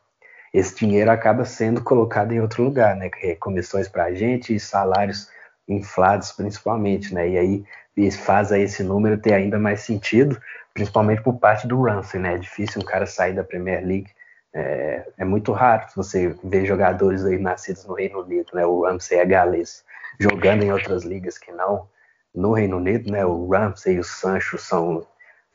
esse 0.52 0.74
dinheiro 0.74 1.10
acaba 1.10 1.44
sendo 1.44 1.82
colocado 1.82 2.32
em 2.32 2.40
outro 2.40 2.62
lugar, 2.64 2.96
né? 2.96 3.10
É 3.22 3.34
comissões 3.34 3.88
para 3.88 4.04
a 4.04 4.14
gente 4.14 4.54
e 4.54 4.60
salários 4.60 5.28
inflados 5.68 6.32
principalmente, 6.32 7.14
né? 7.14 7.28
E 7.28 7.38
aí 7.38 7.64
faz 8.12 8.50
aí 8.50 8.62
esse 8.62 8.82
número 8.82 9.18
ter 9.18 9.34
ainda 9.34 9.58
mais 9.58 9.80
sentido, 9.80 10.40
principalmente 10.74 11.22
por 11.22 11.38
parte 11.38 11.66
do 11.66 11.82
Ramsey, 11.82 12.20
né? 12.20 12.34
É 12.34 12.38
difícil 12.38 12.80
um 12.82 12.84
cara 12.84 13.06
sair 13.06 13.34
da 13.34 13.44
Premier 13.44 13.84
League. 13.84 14.10
É, 14.52 15.06
é 15.18 15.24
muito 15.24 15.52
raro 15.52 15.86
você 15.94 16.34
ver 16.42 16.66
jogadores 16.66 17.24
aí 17.24 17.38
nascidos 17.38 17.86
no 17.86 17.94
Reino 17.94 18.20
Unido, 18.22 18.50
né? 18.52 18.66
O 18.66 18.84
Ramsey 18.84 19.18
é 19.18 19.24
galês, 19.24 19.84
jogando 20.18 20.62
em 20.62 20.72
outras 20.72 21.04
ligas 21.04 21.38
que 21.38 21.52
não 21.52 21.88
no 22.34 22.52
Reino 22.52 22.78
Unido, 22.78 23.10
né? 23.10 23.24
O 23.24 23.48
Ramsey 23.48 23.96
e 23.96 24.00
o 24.00 24.04
Sancho 24.04 24.58
são 24.58 25.06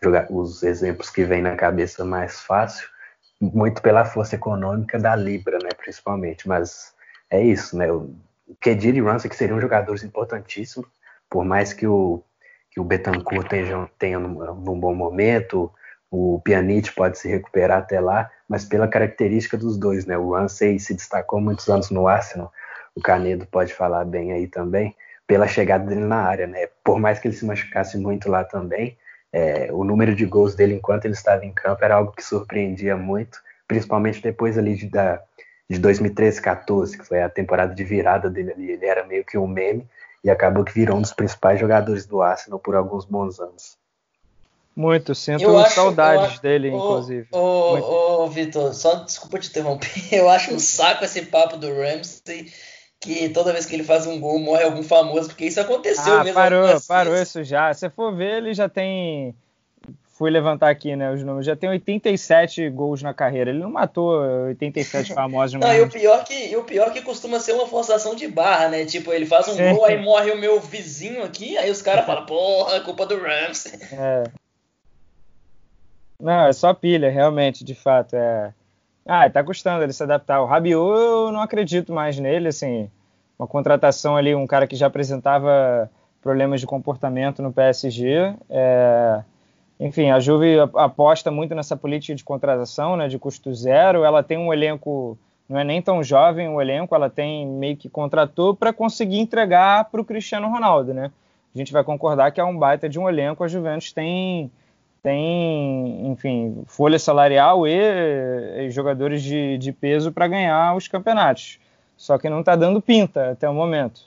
jogar 0.01 0.27
os 0.29 0.63
exemplos 0.63 1.09
que 1.09 1.23
vêm 1.23 1.41
na 1.41 1.55
cabeça 1.55 2.03
mais 2.05 2.39
fácil, 2.41 2.87
muito 3.41 3.81
pela 3.81 4.05
força 4.05 4.35
econômica 4.35 4.99
da 4.99 5.15
Libra, 5.15 5.57
né, 5.61 5.69
principalmente. 5.77 6.47
Mas 6.47 6.93
é 7.29 7.41
isso, 7.43 7.77
né? 7.77 7.91
O 7.91 8.15
Kedira 8.61 8.97
e 8.97 9.01
Ramsey 9.01 9.29
que 9.29 9.35
seriam 9.35 9.59
jogadores 9.59 10.03
importantíssimos, 10.03 10.87
por 11.29 11.43
mais 11.43 11.73
que 11.73 11.87
o 11.87 12.23
que 12.75 12.79
o 12.81 12.83
Betancourt 12.83 13.47
tenha, 13.47 13.89
tenha 13.97 14.19
num, 14.19 14.53
num 14.55 14.77
bom 14.77 14.93
momento, 14.93 15.71
o 16.11 16.41
Pjanic 16.43 16.93
pode 16.93 17.17
se 17.17 17.29
recuperar 17.29 17.79
até 17.79 18.01
lá, 18.01 18.29
mas 18.49 18.65
pela 18.65 18.85
característica 18.85 19.57
dos 19.57 19.77
dois, 19.77 20.05
né? 20.05 20.17
O 20.17 20.33
Ramsey 20.33 20.77
se 20.77 20.93
destacou 20.93 21.39
muitos 21.39 21.69
anos 21.69 21.89
no 21.89 22.05
Arsenal, 22.05 22.51
o 22.93 23.01
Canedo 23.01 23.45
pode 23.47 23.73
falar 23.73 24.03
bem 24.03 24.33
aí 24.33 24.45
também, 24.47 24.93
pela 25.25 25.47
chegada 25.47 25.85
dele 25.85 26.01
na 26.01 26.21
área, 26.21 26.47
né? 26.47 26.67
Por 26.83 26.99
mais 26.99 27.17
que 27.17 27.29
ele 27.29 27.35
se 27.35 27.45
machucasse 27.45 27.97
muito 27.97 28.29
lá 28.29 28.43
também, 28.43 28.97
é, 29.35 29.67
o 29.69 29.83
número 29.83 30.15
de 30.15 30.25
gols 30.25 30.55
dele 30.55 30.75
enquanto 30.75 31.03
ele 31.03 31.13
estava 31.13 31.45
em 31.45 31.51
campo 31.51 31.83
era 31.83 31.95
algo 31.95 32.13
que 32.13 32.23
surpreendia 32.23 32.95
muito, 32.95 33.37
principalmente 33.67 34.21
depois 34.21 34.57
ali 34.57 34.77
de, 34.77 34.87
da, 34.87 35.21
de 35.69 35.77
2013, 35.77 36.41
14, 36.41 36.97
que 36.97 37.03
foi 37.03 37.21
a 37.21 37.27
temporada 37.27 37.75
de 37.75 37.83
virada 37.83 38.29
dele 38.29 38.53
ali. 38.53 38.71
Ele 38.71 38.85
era 38.85 39.05
meio 39.05 39.25
que 39.25 39.37
um 39.37 39.45
meme 39.45 39.85
e 40.23 40.29
acabou 40.29 40.63
que 40.63 40.73
virou 40.73 40.97
um 40.97 41.01
dos 41.01 41.11
principais 41.11 41.59
jogadores 41.59 42.05
do 42.05 42.21
Arsenal 42.21 42.59
por 42.59 42.75
alguns 42.75 43.03
bons 43.03 43.37
anos. 43.37 43.77
Muito, 44.73 45.13
sinto 45.13 45.57
acho, 45.57 45.75
saudades 45.75 46.25
acho, 46.27 46.41
dele, 46.41 46.69
inclusive. 46.69 47.27
Ô, 47.33 48.23
ô 48.23 48.27
Vitor, 48.29 48.73
só 48.73 49.03
desculpa 49.03 49.37
te 49.37 49.49
interromper. 49.49 49.91
Eu 50.13 50.29
acho 50.29 50.53
um 50.53 50.59
saco 50.59 51.03
esse 51.03 51.23
papo 51.23 51.57
do 51.57 51.67
Ramsey 51.67 52.53
que 53.05 53.29
toda 53.29 53.53
vez 53.53 53.67
que 53.67 53.75
ele 53.75 53.83
faz 53.83 54.07
um 54.07 54.19
gol 54.19 54.39
morre 54.39 54.63
algum 54.63 54.81
famoso, 54.81 55.27
porque 55.27 55.45
isso 55.45 55.61
aconteceu 55.61 56.15
ah, 56.15 56.23
mesmo. 56.23 56.33
Parou, 56.33 56.81
parou 56.87 57.15
isso 57.15 57.43
já. 57.43 57.71
Se 57.71 57.87
for 57.89 58.13
ver, 58.13 58.37
ele 58.37 58.53
já 58.53 58.67
tem. 58.67 59.35
Fui 60.17 60.31
levantar 60.31 60.69
aqui, 60.69 60.95
né, 60.95 61.11
os 61.11 61.21
números. 61.21 61.45
Já 61.45 61.55
tem 61.55 61.69
87 61.69 62.69
gols 62.69 63.03
na 63.03 63.13
carreira. 63.13 63.51
Ele 63.51 63.59
não 63.59 63.69
matou 63.69 64.21
87 64.47 65.13
famosos. 65.13 65.59
não, 65.59 65.73
e 65.73 65.81
o 65.81 65.89
pior 65.89 66.23
que 66.23 66.33
e 66.33 66.55
o 66.55 66.63
pior 66.63 66.91
que 66.91 67.01
costuma 67.01 67.39
ser 67.39 67.51
uma 67.51 67.67
forçação 67.67 68.15
de 68.15 68.27
barra, 68.27 68.69
né? 68.69 68.85
Tipo, 68.85 69.13
ele 69.13 69.25
faz 69.25 69.47
um 69.47 69.55
gol, 69.55 69.85
aí 69.85 70.01
morre 70.01 70.31
o 70.31 70.39
meu 70.39 70.59
vizinho 70.59 71.23
aqui, 71.23 71.57
aí 71.57 71.69
os 71.69 71.81
caras 71.81 72.05
falam, 72.07 72.25
porra, 72.25 72.79
culpa 72.79 73.05
do 73.05 73.21
Ramsey. 73.21 73.73
É. 73.91 74.23
Não, 76.19 76.47
é 76.47 76.53
só 76.53 76.73
pilha, 76.73 77.11
realmente, 77.11 77.63
de 77.63 77.75
fato. 77.75 78.15
É. 78.15 78.53
Ah, 79.05 79.29
tá 79.29 79.43
custando 79.43 79.83
ele 79.83 79.93
se 79.93 80.01
adaptar. 80.01 80.41
O 80.41 80.45
Rabiot, 80.45 80.97
eu 80.97 81.31
não 81.31 81.41
acredito 81.41 81.93
mais 81.93 82.17
nele, 82.17 82.47
assim, 82.47 82.89
uma 83.37 83.47
contratação 83.47 84.15
ali, 84.15 84.33
um 84.33 84.47
cara 84.47 84.67
que 84.67 84.75
já 84.75 84.87
apresentava 84.87 85.89
problemas 86.21 86.59
de 86.59 86.67
comportamento 86.67 87.41
no 87.41 87.53
PSG. 87.53 88.33
É... 88.49 89.23
Enfim, 89.79 90.09
a 90.09 90.19
Juve 90.19 90.57
aposta 90.73 91.29
muito 91.29 91.53
nessa 91.53 91.75
política 91.75 92.15
de 92.15 92.23
contratação, 92.23 92.95
né, 92.95 93.07
de 93.07 93.19
custo 93.19 93.53
zero. 93.53 94.03
Ela 94.03 94.23
tem 94.23 94.37
um 94.37 94.53
elenco, 94.53 95.17
não 95.49 95.59
é 95.59 95.63
nem 95.63 95.81
tão 95.81 96.01
jovem 96.01 96.47
o 96.47 96.61
elenco, 96.61 96.95
ela 96.95 97.09
tem 97.09 97.45
meio 97.45 97.75
que 97.75 97.89
contratou 97.89 98.55
para 98.55 98.71
conseguir 98.71 99.19
entregar 99.19 99.85
para 99.85 99.99
o 99.99 100.05
Cristiano 100.05 100.49
Ronaldo, 100.49 100.93
né? 100.93 101.11
A 101.53 101.57
gente 101.57 101.73
vai 101.73 101.83
concordar 101.83 102.31
que 102.31 102.39
é 102.39 102.43
um 102.43 102.57
baita 102.57 102.89
de 102.89 102.99
um 102.99 103.07
elenco. 103.07 103.43
A 103.43 103.47
Juventus 103.47 103.91
tem 103.91 104.51
tem, 105.05 106.07
enfim, 106.07 106.63
folha 106.65 106.97
salarial 106.97 107.67
e, 107.67 108.65
e 108.65 108.71
jogadores 108.71 109.21
de, 109.21 109.55
de 109.59 109.71
peso 109.71 110.11
para 110.11 110.27
ganhar 110.27 110.75
os 110.75 110.87
campeonatos. 110.87 111.59
Só 111.97 112.17
que 112.17 112.29
não 112.29 112.41
está 112.41 112.55
dando 112.55 112.81
pinta 112.81 113.31
até 113.31 113.49
o 113.49 113.53
momento. 113.53 114.01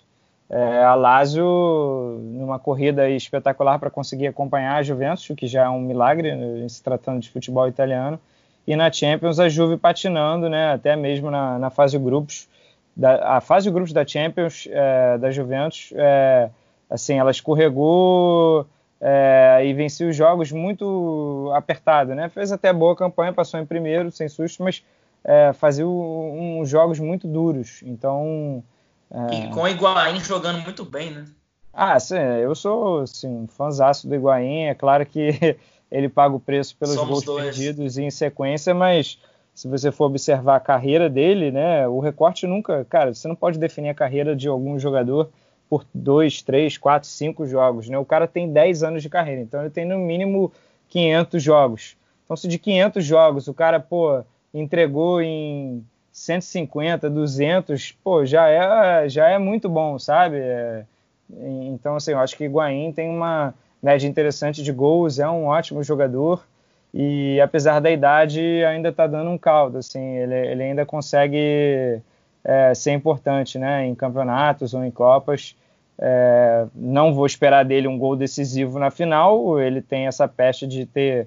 É, 0.51 0.83
a 0.83 0.95
Lazio, 0.95 2.19
numa 2.23 2.59
corrida 2.59 3.09
espetacular 3.11 3.79
para 3.79 3.91
conseguir 3.91 4.29
acompanhar 4.29 4.77
a 4.77 4.83
Juventus, 4.83 5.29
o 5.29 5.37
que 5.37 5.47
já 5.47 5.65
é 5.65 5.69
um 5.69 5.81
milagre 5.81 6.35
né, 6.35 6.67
se 6.69 6.83
tratando 6.83 7.21
de 7.21 7.31
futebol 7.31 7.69
italiano, 7.69 8.19
e 8.67 8.75
na 8.75 8.91
Champions 8.91 9.39
a 9.39 9.49
Juve 9.49 9.77
patinando, 9.77 10.49
né, 10.49 10.73
até 10.73 10.97
mesmo 10.97 11.31
na, 11.31 11.59
na 11.59 11.71
fase 11.71 11.99
de 11.99 12.05
grupos, 12.05 12.49
da, 12.97 13.37
a 13.37 13.41
fase 13.43 13.67
de 13.67 13.73
grupos 13.73 13.93
da 13.93 14.07
Champions 14.07 14.67
é, 14.71 15.19
da 15.19 15.31
Juventus, 15.31 15.93
é, 15.95 16.49
assim, 16.89 17.19
ela 17.19 17.31
escorregou 17.31 18.67
é, 19.01 19.63
e 19.67 19.75
venceu 19.75 20.09
os 20.09 20.17
jogos 20.17 20.51
muito 20.51 21.53
apertado, 21.55 22.15
né, 22.15 22.31
fez 22.31 22.53
até 22.53 22.73
boa 22.73 22.97
campanha, 22.97 23.35
passou 23.35 23.61
em 23.61 23.67
primeiro, 23.67 24.11
sem 24.11 24.29
susto, 24.31 24.63
mas 24.63 24.83
é, 25.25 25.53
fazia 25.53 25.87
uns 25.87 26.69
jogos 26.69 26.99
muito 26.99 27.27
duros, 27.27 27.81
então 27.85 28.63
é... 29.11 29.47
E 29.47 29.51
com 29.51 29.63
o 29.63 29.69
Higuaín 29.69 30.21
jogando 30.21 30.61
muito 30.61 30.85
bem, 30.85 31.11
né? 31.11 31.25
Ah, 31.73 31.99
sim, 31.99 32.17
eu 32.17 32.55
sou 32.55 33.01
assim, 33.01 33.29
um 33.29 33.47
fãzaço 33.47 34.09
do 34.09 34.15
Higuaín. 34.15 34.65
É 34.65 34.75
claro 34.75 35.05
que 35.07 35.57
ele 35.91 36.09
paga 36.09 36.35
o 36.35 36.41
preço 36.41 36.77
pelos 36.77 36.95
Somos 36.95 37.09
gols 37.09 37.25
dois. 37.25 37.57
perdidos 37.57 37.97
em 37.97 38.11
sequência, 38.11 38.75
mas 38.75 39.19
se 39.55 39.67
você 39.69 39.91
for 39.91 40.07
observar 40.07 40.57
a 40.57 40.61
carreira 40.61 41.09
dele, 41.09 41.51
né, 41.51 41.89
o 41.89 42.01
recorte 42.01 42.47
nunca, 42.47 42.85
cara, 42.85 43.15
você 43.15 43.27
não 43.27 43.35
pode 43.35 43.59
definir 43.59 43.89
a 43.89 43.95
carreira 43.95 44.37
de 44.37 44.49
algum 44.49 44.79
jogador 44.79 45.31
por 45.69 45.85
dois, 45.93 46.43
três, 46.43 46.79
quatro, 46.79 47.09
cinco 47.09 47.47
jogos, 47.47 47.89
né? 47.89 47.99
O 47.99 48.05
cara 48.05 48.27
tem 48.27 48.51
10 48.51 48.83
anos 48.83 49.03
de 49.03 49.11
carreira, 49.11 49.43
então 49.43 49.61
ele 49.61 49.71
tem 49.71 49.85
no 49.85 49.99
mínimo 49.99 50.51
500 50.89 51.43
jogos. 51.43 51.97
Então 52.25 52.37
se 52.37 52.49
de 52.49 52.59
500 52.59 53.05
jogos 53.05 53.49
o 53.49 53.55
cara, 53.55 53.79
pô, 53.79 54.23
entregou 54.53 55.21
em 55.21 55.85
150, 56.13 57.09
200, 57.09 57.93
pô, 58.03 58.25
já 58.25 58.49
é, 58.49 59.09
já 59.09 59.29
é 59.29 59.39
muito 59.39 59.69
bom, 59.69 59.99
sabe? 59.99 60.39
É, 60.39 60.85
então, 61.31 61.97
assim, 61.97 62.13
eu 62.13 62.19
acho 62.19 62.37
que 62.37 62.45
Higuaín 62.45 62.93
tem 62.93 63.09
uma 63.09 63.55
média 63.83 64.09
interessante 64.09 64.63
de 64.63 64.73
gols, 64.73 65.19
é 65.19 65.29
um 65.29 65.47
ótimo 65.47 65.83
jogador 65.83 66.45
e 66.93 67.41
apesar 67.41 67.81
da 67.81 67.91
idade 67.91 68.41
ainda 68.65 68.89
está 68.89 69.07
dando 69.07 69.31
um 69.31 69.39
caldo, 69.39 69.79
assim, 69.79 70.01
ele, 70.01 70.35
ele 70.35 70.63
ainda 70.63 70.87
consegue 70.87 72.01
é, 72.43 72.75
ser 72.75 72.93
importante, 72.93 73.59
né, 73.59 73.87
em 73.87 73.95
campeonatos 73.95 74.75
ou 74.75 74.85
em 74.85 74.91
copas. 74.91 75.55
É, 76.01 76.67
não 76.75 77.13
vou 77.13 77.27
esperar 77.27 77.65
dele 77.65 77.89
um 77.89 77.99
gol 77.99 78.17
decisivo 78.17 78.79
na 78.79 78.91
final, 78.91 79.61
ele 79.61 79.83
tem 79.83 80.07
essa 80.07 80.27
peste 80.27 80.67
de 80.67 80.87
ter 80.87 81.27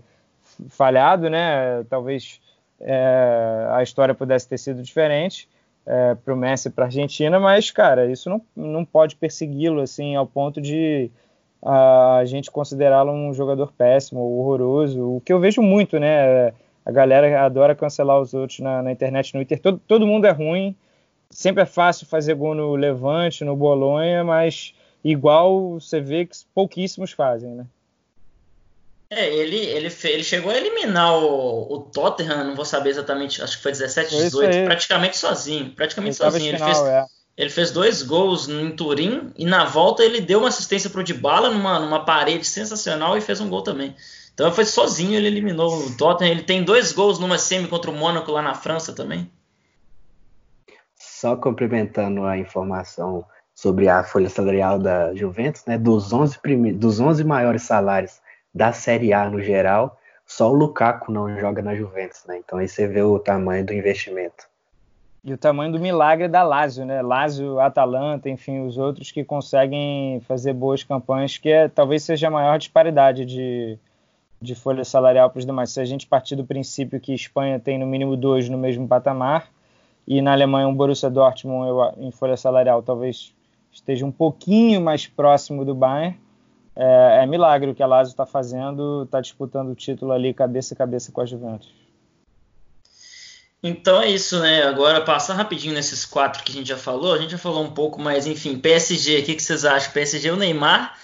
falhado, 0.70 1.30
né, 1.30 1.84
talvez 1.90 2.40
é, 2.82 3.68
a 3.72 3.84
história 3.84 4.14
pudesse 4.14 4.48
ter 4.48 4.58
sido 4.58 4.82
diferente 4.82 5.48
é, 5.86 6.16
para 6.16 6.34
o 6.34 6.38
Messi 6.38 6.68
e 6.68 6.72
para 6.72 6.86
a 6.86 6.88
Argentina, 6.88 7.40
mas, 7.40 7.72
cara, 7.72 8.12
isso 8.12 8.30
não, 8.30 8.42
não 8.56 8.86
pode 8.86 9.16
persegui-lo 9.16 9.82
assim 9.82 10.16
ao 10.16 10.26
ponto 10.26 10.62
de 10.62 11.12
a 11.64 12.24
gente 12.26 12.50
considerá-lo 12.50 13.12
um 13.12 13.34
jogador 13.34 13.72
péssimo, 13.72 14.20
horroroso, 14.20 15.18
o 15.18 15.22
que 15.22 15.32
eu 15.32 15.40
vejo 15.40 15.62
muito, 15.62 16.00
né? 16.00 16.54
A 16.84 16.92
galera 16.92 17.46
adora 17.46 17.76
cancelar 17.76 18.20
os 18.20 18.34
outros 18.34 18.60
na, 18.60 18.82
na 18.82 18.92
internet, 18.92 19.36
no 19.36 19.42
Twitter. 19.42 19.60
Todo, 19.60 19.80
todo 19.88 20.08
mundo 20.08 20.26
é 20.26 20.32
ruim, 20.32 20.76
sempre 21.30 21.62
é 21.62 21.66
fácil 21.66 22.08
fazer 22.08 22.34
gol 22.34 22.56
no 22.56 22.76
Levante, 22.76 23.46
no 23.46 23.56
Bolonha, 23.56 24.24
mas 24.24 24.74
igual 25.04 25.80
você 25.80 26.02
vê 26.02 26.26
que 26.26 26.36
pouquíssimos 26.54 27.12
fazem, 27.12 27.52
né? 27.52 27.66
É, 29.14 29.28
ele, 29.28 29.58
ele, 29.58 29.94
ele 30.06 30.24
chegou 30.24 30.50
a 30.50 30.56
eliminar 30.56 31.18
o, 31.18 31.74
o 31.74 31.80
Tottenham, 31.82 32.46
não 32.46 32.56
vou 32.56 32.64
saber 32.64 32.92
exatamente, 32.92 33.44
acho 33.44 33.58
que 33.58 33.64
foi 33.64 33.74
17, 33.74 34.10
18, 34.10 34.64
praticamente 34.64 35.18
sozinho. 35.18 35.70
Praticamente 35.76 36.22
ele 36.22 36.32
sozinho. 36.32 36.54
Final, 36.54 36.70
ele, 36.70 36.76
fez, 36.76 36.88
é. 36.88 37.06
ele 37.36 37.50
fez 37.50 37.72
dois 37.72 38.02
gols 38.04 38.48
em 38.48 38.72
Turim 38.72 39.34
e 39.36 39.44
na 39.44 39.66
volta 39.66 40.02
ele 40.02 40.22
deu 40.22 40.40
uma 40.40 40.48
assistência 40.48 40.90
pro 40.90 41.04
Dybala 41.04 41.50
numa, 41.50 41.78
numa 41.78 42.06
parede 42.06 42.48
sensacional 42.48 43.18
e 43.18 43.22
fez 43.22 43.42
um 43.42 43.50
gol 43.50 43.62
também. 43.62 43.94
Então 44.34 44.50
foi 44.54 44.64
sozinho, 44.64 45.18
ele 45.18 45.28
eliminou 45.28 45.76
o 45.76 45.98
Tottenham. 45.98 46.32
Ele 46.32 46.44
tem 46.44 46.64
dois 46.64 46.94
gols 46.94 47.20
numa 47.20 47.38
semi 47.38 47.68
contra 47.68 47.92
o 47.92 47.94
Mônaco 47.94 48.32
lá 48.32 48.42
na 48.42 48.54
França 48.54 48.94
também. 48.94 49.30
Só 50.96 51.36
complementando 51.36 52.24
a 52.24 52.38
informação 52.38 53.26
sobre 53.54 53.90
a 53.90 54.06
folha 54.06 54.30
salarial 54.30 54.80
da 54.80 55.14
Juventus, 55.14 55.66
né, 55.66 55.78
dos 55.78 56.14
11, 56.14 56.40
prime... 56.40 56.72
dos 56.72 57.02
11 57.02 57.26
maiores 57.26 57.64
salários 57.64 58.21
da 58.54 58.72
Série 58.74 59.14
A 59.14 59.30
no 59.30 59.42
geral, 59.42 59.98
só 60.26 60.50
o 60.50 60.54
Lukaku 60.54 61.12
não 61.12 61.38
joga 61.38 61.62
na 61.62 61.76
Juventus, 61.76 62.24
né? 62.28 62.38
Então 62.38 62.60
aí 62.60 62.68
você 62.68 62.88
vê 62.88 63.02
o 63.02 63.20
tamanho 63.20 63.66
do 63.66 63.74
investimento. 63.74 64.50
E 65.24 65.34
o 65.34 65.38
tamanho 65.38 65.72
do 65.72 65.80
milagre 65.80 66.28
da 66.28 66.42
Lazio, 66.42 66.84
né? 66.84 67.02
Lazio, 67.02 67.60
Atalanta, 67.60 68.28
enfim, 68.28 68.66
os 68.66 68.78
outros 68.78 69.12
que 69.12 69.24
conseguem 69.24 70.20
fazer 70.22 70.54
boas 70.54 70.84
campanhas, 70.84 71.38
que 71.38 71.50
é, 71.50 71.68
talvez 71.68 72.04
seja 72.04 72.28
a 72.28 72.32
maior 72.32 72.58
disparidade 72.58 73.24
de, 73.26 73.78
de 74.42 74.56
folha 74.56 74.84
salarial 74.84 75.30
para 75.30 75.40
os 75.40 75.46
demais. 75.46 75.70
Se 75.70 75.80
a 75.80 75.86
gente 75.86 76.08
partir 76.08 76.36
do 76.36 76.44
princípio 76.44 77.00
que 77.00 77.14
Espanha 77.14 77.60
tem 77.60 77.78
no 77.78 77.86
mínimo 77.86 78.18
dois 78.18 78.50
no 78.50 78.58
mesmo 78.58 78.88
patamar, 78.88 79.48
e 80.08 80.22
na 80.22 80.32
Alemanha 80.32 80.68
um 80.68 80.74
Borussia 80.74 81.10
Dortmund 81.10 81.70
eu, 81.70 81.94
em 81.98 82.12
folha 82.12 82.36
salarial 82.36 82.82
talvez 82.82 83.36
esteja 83.72 84.06
um 84.06 84.12
pouquinho 84.12 84.82
mais 84.82 85.06
próximo 85.06 85.64
do 85.64 85.76
Bayern, 85.76 86.18
é, 86.76 87.24
é 87.24 87.26
milagre 87.26 87.72
o 87.72 87.76
que 87.76 87.84
a 87.84 87.88
Lazio 87.88 88.12
está 88.12 88.26
fazendo, 88.26 89.04
está 89.04 89.20
disputando 89.22 89.70
o 89.70 89.76
título 89.76 90.12
ali 90.12 90.34
cabeça 90.34 90.74
a 90.74 90.78
cabeça 90.78 91.12
com 91.12 91.22
a 91.22 91.26
Juventus. 91.26 91.72
Então 93.64 94.02
é 94.02 94.10
isso, 94.10 94.40
né? 94.40 94.64
Agora 94.64 95.02
passar 95.02 95.36
rapidinho 95.36 95.74
nesses 95.74 96.04
quatro 96.04 96.44
que 96.44 96.52
a 96.52 96.56
gente 96.56 96.68
já 96.68 96.78
falou, 96.78 97.14
a 97.14 97.20
gente 97.20 97.32
já 97.32 97.38
falou 97.38 97.64
um 97.64 97.72
pouco, 97.72 98.02
mas 98.02 98.26
enfim, 98.26 98.58
PSG, 98.58 99.20
o 99.20 99.24
que, 99.24 99.36
que 99.36 99.44
vocês 99.44 99.66
acham? 99.66 99.92
PSG, 99.92 100.32
o 100.32 100.36
Neymar 100.36 100.98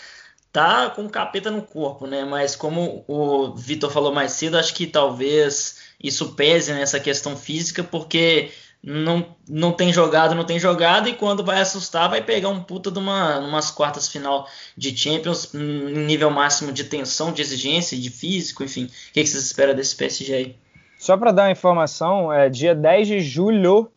tá 0.52 0.90
com 0.90 1.08
capeta 1.08 1.52
no 1.52 1.62
corpo, 1.62 2.08
né? 2.08 2.26
Mas 2.26 2.56
como 2.56 3.06
o 3.08 3.54
Vitor 3.54 3.92
falou 3.92 4.12
mais 4.12 4.32
cedo, 4.32 4.58
acho 4.58 4.74
que 4.74 4.88
talvez 4.88 5.82
isso 6.02 6.34
pese 6.34 6.74
nessa 6.74 7.00
questão 7.00 7.38
física, 7.38 7.84
porque 7.84 8.52
não, 8.90 9.36
não 9.50 9.74
tem 9.74 9.92
jogado, 9.92 10.34
não 10.34 10.46
tem 10.46 10.58
jogado, 10.58 11.10
e 11.10 11.14
quando 11.14 11.44
vai 11.44 11.60
assustar, 11.60 12.10
vai 12.10 12.22
pegar 12.22 12.48
um 12.48 12.64
puta 12.64 12.90
de 12.90 12.98
uma, 12.98 13.38
umas 13.40 13.70
quartas 13.70 14.08
final 14.08 14.48
de 14.78 14.96
Champions, 14.98 15.54
em 15.54 16.06
nível 16.06 16.32
máximo 16.32 16.72
de 16.72 16.86
tensão, 16.86 17.34
de 17.34 17.42
exigência, 17.42 17.98
de 17.98 18.10
físico, 18.10 18.64
enfim. 18.64 18.86
O 18.86 18.88
que, 19.12 19.22
que 19.24 19.28
vocês 19.28 19.44
esperam 19.44 19.76
desse 19.76 19.94
PSG 19.94 20.34
aí? 20.34 20.56
Só 20.98 21.18
para 21.18 21.34
dar 21.34 21.44
uma 21.44 21.52
informação, 21.52 22.32
é, 22.32 22.50
dia 22.50 22.74
10 22.74 23.08
de 23.10 23.20
julho 23.20 23.92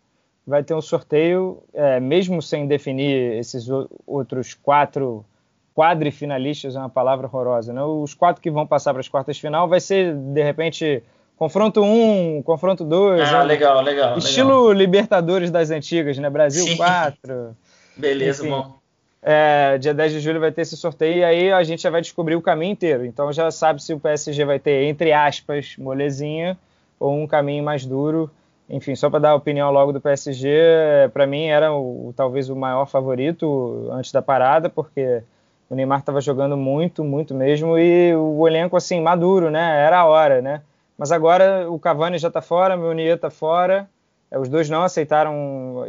vai 0.45 0.64
ter 0.64 0.74
um 0.74 0.82
sorteio, 0.82 1.62
é, 1.72 2.01
mesmo 2.01 2.43
sem 2.43 2.66
definir 2.66 3.34
esses 3.34 3.68
outros 4.05 4.55
quatro 4.55 5.24
quadrifinalistas, 5.72 6.74
é 6.74 6.80
uma 6.80 6.91
palavra 6.91 7.28
horrorosa, 7.28 7.72
né? 7.72 7.80
Os 7.80 8.12
quatro 8.12 8.43
que 8.43 8.51
vão 8.51 8.66
passar 8.66 8.93
para 8.93 9.01
as 9.01 9.09
quartas 9.09 9.38
final 9.38 9.68
vai 9.68 9.78
ser, 9.78 10.16
de 10.16 10.43
repente, 10.43 11.01
Confronto 11.41 11.80
1, 11.80 11.86
um, 11.86 12.43
confronto 12.43 12.84
2. 12.84 13.22
Ah, 13.22 13.38
né? 13.38 13.45
legal, 13.45 13.80
legal. 13.80 14.18
Estilo 14.18 14.66
legal. 14.66 14.72
Libertadores 14.72 15.51
das 15.51 15.70
antigas, 15.70 16.18
né? 16.18 16.28
Brasil 16.28 16.66
Sim. 16.66 16.76
4. 16.76 17.57
Beleza, 17.97 18.43
Enfim, 18.43 18.51
bom. 18.51 18.78
É, 19.22 19.78
dia 19.78 19.95
10 19.95 20.12
de 20.12 20.20
julho 20.20 20.38
vai 20.38 20.53
ter 20.53 20.61
esse 20.61 20.76
sorteio 20.76 21.16
e 21.16 21.24
aí 21.24 21.51
a 21.51 21.62
gente 21.62 21.80
já 21.80 21.88
vai 21.88 22.03
descobrir 22.03 22.36
o 22.36 22.43
caminho 22.43 22.72
inteiro. 22.72 23.07
Então 23.07 23.32
já 23.32 23.51
sabe 23.51 23.82
se 23.82 23.95
o 23.95 23.99
PSG 23.99 24.45
vai 24.45 24.59
ter, 24.59 24.84
entre 24.84 25.14
aspas, 25.14 25.76
molezinha 25.78 26.59
ou 26.99 27.16
um 27.16 27.26
caminho 27.26 27.64
mais 27.64 27.86
duro. 27.86 28.30
Enfim, 28.68 28.95
só 28.95 29.09
para 29.09 29.20
dar 29.20 29.30
a 29.30 29.34
opinião 29.34 29.70
logo 29.70 29.95
do 29.95 30.01
PSG, 30.01 31.09
para 31.11 31.26
mim 31.26 31.47
era 31.47 31.72
o, 31.72 32.12
talvez 32.14 32.51
o 32.51 32.55
maior 32.55 32.84
favorito 32.84 33.88
antes 33.91 34.12
da 34.12 34.20
parada, 34.20 34.68
porque 34.68 35.22
o 35.70 35.74
Neymar 35.74 36.01
estava 36.01 36.20
jogando 36.20 36.55
muito, 36.55 37.03
muito 37.03 37.34
mesmo, 37.34 37.78
e 37.78 38.14
o 38.14 38.47
elenco 38.47 38.76
assim, 38.76 39.01
maduro, 39.01 39.51
né? 39.51 39.82
Era 39.86 40.01
a 40.01 40.05
hora, 40.05 40.43
né? 40.43 40.61
Mas 41.01 41.11
agora 41.11 41.66
o 41.70 41.78
Cavani 41.78 42.18
já 42.18 42.28
está 42.28 42.42
fora, 42.42 42.76
o 42.76 42.78
Meunier 42.78 43.14
está 43.14 43.30
fora. 43.30 43.88
É, 44.30 44.38
os 44.38 44.51
dois 44.51 44.68
não 44.68 44.82
aceitaram 44.82 45.86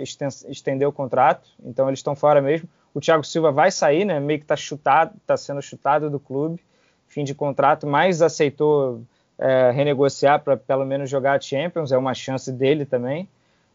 estender 0.47 0.87
o 0.87 0.91
contrato, 0.93 1.49
então 1.61 1.89
eles 1.89 1.99
estão 1.99 2.15
fora 2.15 2.41
mesmo. 2.41 2.69
O 2.93 3.01
Thiago 3.01 3.21
Silva 3.21 3.51
vai 3.51 3.71
sair, 3.71 4.05
né? 4.05 4.21
Meio 4.21 4.39
que 4.39 4.45
está 4.45 4.55
chutado, 4.55 5.13
está 5.17 5.35
sendo 5.35 5.61
chutado 5.61 6.09
do 6.09 6.17
clube, 6.17 6.61
fim 7.09 7.25
de 7.25 7.35
contrato, 7.35 7.85
mas 7.85 8.21
aceitou 8.21 9.01
é, 9.37 9.69
renegociar 9.71 10.39
para 10.39 10.55
pelo 10.55 10.85
menos 10.85 11.09
jogar 11.09 11.37
a 11.37 11.41
Champions, 11.41 11.91
é 11.91 11.97
uma 11.97 12.13
chance 12.13 12.49
dele 12.49 12.85
também. 12.85 13.27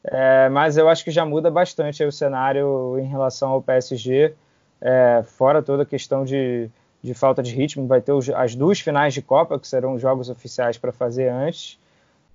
É, 0.05 0.49
mas 0.49 0.79
eu 0.79 0.89
acho 0.89 1.05
que 1.05 1.11
já 1.11 1.27
muda 1.27 1.51
bastante 1.51 2.03
o 2.03 2.11
cenário 2.11 2.99
em 2.99 3.07
relação 3.07 3.51
ao 3.51 3.61
PSG, 3.61 4.33
é, 4.81 5.23
fora 5.27 5.63
toda 5.63 5.83
a 5.83 5.87
questão 5.87 6.25
de 6.25 6.71
de 7.03 7.15
falta 7.15 7.43
de 7.43 7.55
ritmo. 7.55 7.87
Vai 7.87 8.01
ter 8.01 8.13
as 8.35 8.55
duas 8.55 8.81
finais 8.81 9.15
de 9.15 9.23
Copa, 9.23 9.59
que 9.59 9.67
serão 9.67 9.99
jogos 9.99 10.29
oficiais 10.29 10.79
para 10.79 10.93
fazer 10.93 11.29
antes. 11.29 11.79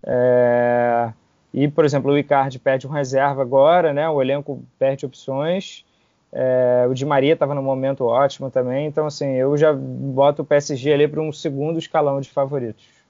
É, 0.03 1.11
e, 1.53 1.67
por 1.67 1.85
exemplo, 1.85 2.11
o 2.11 2.17
Icardi 2.17 2.59
perde 2.59 2.87
um 2.87 2.91
reserva 2.91 3.41
agora, 3.41 3.93
né? 3.93 4.09
O 4.09 4.21
elenco 4.21 4.63
perde 4.79 5.05
opções. 5.05 5.85
É, 6.31 6.85
o 6.89 6.93
Di 6.93 7.05
Maria 7.05 7.33
estava 7.33 7.53
no 7.53 7.61
momento 7.61 8.05
ótimo 8.05 8.49
também. 8.49 8.87
Então, 8.87 9.05
assim, 9.05 9.33
eu 9.33 9.57
já 9.57 9.73
boto 9.73 10.41
o 10.41 10.45
PSG 10.45 10.93
ali 10.93 11.07
para 11.07 11.21
um 11.21 11.31
segundo 11.31 11.77
escalão 11.77 12.21
de 12.21 12.29
favoritos. 12.29 13.01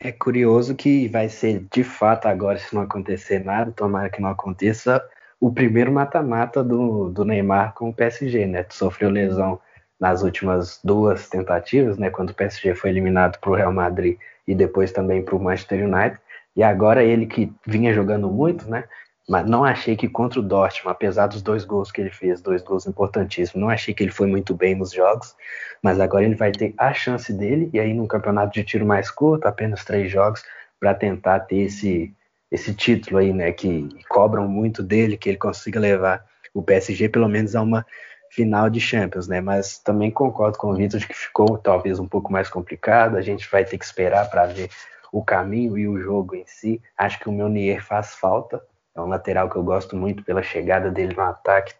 É 0.00 0.10
curioso 0.10 0.74
que 0.74 1.06
vai 1.08 1.28
ser 1.28 1.64
de 1.72 1.84
fato 1.84 2.26
agora, 2.26 2.58
se 2.58 2.74
não 2.74 2.82
acontecer 2.82 3.44
nada, 3.44 3.70
tomara 3.70 4.10
que 4.10 4.20
não 4.20 4.30
aconteça, 4.30 5.00
o 5.42 5.52
primeiro 5.52 5.90
mata-mata 5.90 6.62
do, 6.62 7.10
do 7.10 7.24
Neymar 7.24 7.74
com 7.74 7.88
o 7.88 7.92
PSG, 7.92 8.46
né? 8.46 8.64
Sofreu 8.70 9.10
lesão 9.10 9.58
nas 9.98 10.22
últimas 10.22 10.78
duas 10.84 11.28
tentativas, 11.28 11.98
né? 11.98 12.10
Quando 12.10 12.30
o 12.30 12.34
PSG 12.34 12.76
foi 12.76 12.90
eliminado 12.90 13.40
para 13.40 13.50
o 13.50 13.54
Real 13.56 13.72
Madrid 13.72 14.16
e 14.46 14.54
depois 14.54 14.92
também 14.92 15.20
para 15.20 15.34
o 15.34 15.42
Manchester 15.42 15.84
United. 15.84 16.16
E 16.54 16.62
agora 16.62 17.02
ele 17.02 17.26
que 17.26 17.52
vinha 17.66 17.92
jogando 17.92 18.30
muito, 18.30 18.70
né? 18.70 18.84
Mas 19.28 19.44
não 19.44 19.64
achei 19.64 19.96
que 19.96 20.08
contra 20.08 20.38
o 20.38 20.44
Dortmund, 20.44 20.92
apesar 20.92 21.26
dos 21.26 21.42
dois 21.42 21.64
gols 21.64 21.90
que 21.90 22.00
ele 22.00 22.10
fez, 22.10 22.40
dois 22.40 22.62
gols 22.62 22.86
importantíssimos, 22.86 23.60
não 23.60 23.68
achei 23.68 23.92
que 23.92 24.04
ele 24.04 24.12
foi 24.12 24.28
muito 24.28 24.54
bem 24.54 24.76
nos 24.76 24.92
jogos, 24.92 25.34
mas 25.82 25.98
agora 25.98 26.24
ele 26.24 26.36
vai 26.36 26.52
ter 26.52 26.72
a 26.78 26.94
chance 26.94 27.32
dele, 27.32 27.68
e 27.72 27.80
aí 27.80 27.92
num 27.92 28.06
campeonato 28.06 28.52
de 28.52 28.62
tiro 28.62 28.86
mais 28.86 29.10
curto, 29.10 29.46
apenas 29.46 29.84
três 29.84 30.08
jogos, 30.08 30.44
para 30.78 30.94
tentar 30.94 31.40
ter 31.40 31.62
esse, 31.62 32.14
esse 32.52 32.74
título 32.74 33.16
aí, 33.16 33.32
né, 33.32 33.50
que 33.50 33.88
cobram 34.08 34.46
muito 34.46 34.82
dele, 34.82 35.16
que 35.16 35.30
ele 35.30 35.38
consiga 35.38 35.80
levar 35.80 36.24
o 36.52 36.62
PSG 36.62 37.08
pelo 37.08 37.26
menos 37.26 37.56
a 37.56 37.62
uma 37.62 37.84
final 38.30 38.68
de 38.68 38.78
Champions, 38.78 39.26
né, 39.26 39.40
mas 39.40 39.78
também 39.78 40.10
concordo 40.10 40.58
com 40.58 40.68
o 40.68 40.76
Vitor 40.76 41.00
de 41.00 41.08
que 41.08 41.14
ficou 41.14 41.56
talvez 41.56 41.98
um 41.98 42.06
pouco 42.06 42.30
mais 42.30 42.48
complicado, 42.50 43.16
a 43.16 43.22
gente 43.22 43.50
vai 43.50 43.64
ter 43.64 43.78
que 43.78 43.84
esperar 43.84 44.28
para 44.30 44.46
ver 44.46 44.68
o 45.10 45.24
caminho 45.24 45.78
e 45.78 45.88
o 45.88 45.98
jogo 45.98 46.34
em 46.34 46.44
si, 46.46 46.80
acho 46.96 47.18
que 47.18 47.28
o 47.28 47.32
Meunier 47.32 47.82
faz 47.82 48.14
falta, 48.14 48.62
é 48.94 49.00
um 49.00 49.06
lateral 49.06 49.48
que 49.48 49.56
eu 49.56 49.62
gosto 49.62 49.96
muito 49.96 50.22
pela 50.22 50.42
chegada 50.42 50.90
dele 50.90 51.14
no 51.14 51.22
ataque, 51.22 51.74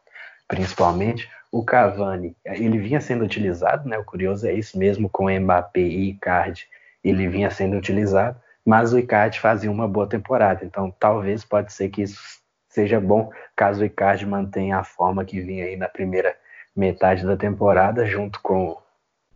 principalmente. 0.49 1.31
O 1.51 1.63
Cavani, 1.63 2.35
ele 2.47 2.79
vinha 2.79 3.01
sendo 3.01 3.25
utilizado, 3.25 3.87
né? 3.87 3.99
O 3.99 4.05
curioso 4.05 4.47
é 4.47 4.55
isso 4.55 4.79
mesmo 4.79 5.11
com 5.11 5.31
Mbappé 5.31 5.81
e 5.81 6.11
Icardi, 6.11 6.67
ele 7.05 7.29
vinha 7.29 7.51
sendo 7.51 7.77
utilizado, 7.77 8.41
mas 8.65 8.93
o 8.93 8.99
Icardi 8.99 9.41
fazia 9.41 9.71
uma 9.71 9.89
boa 9.89 10.07
temporada, 10.07 10.65
então 10.65 10.91
talvez 10.99 11.45
pode 11.45 11.73
ser 11.73 11.89
que 11.89 12.03
isso 12.03 12.43
seja 12.69 13.01
bom 13.01 13.31
caso 13.55 13.83
o 13.83 13.85
Icardi 13.85 14.25
mantenha 14.25 14.79
a 14.79 14.85
forma 14.85 15.25
que 15.25 15.41
vinha 15.41 15.67
aí 15.67 15.77
na 15.77 15.89
primeira 15.89 16.35
metade 16.75 17.27
da 17.27 17.37
temporada, 17.37 18.07
junto 18.07 18.41
com 18.41 18.81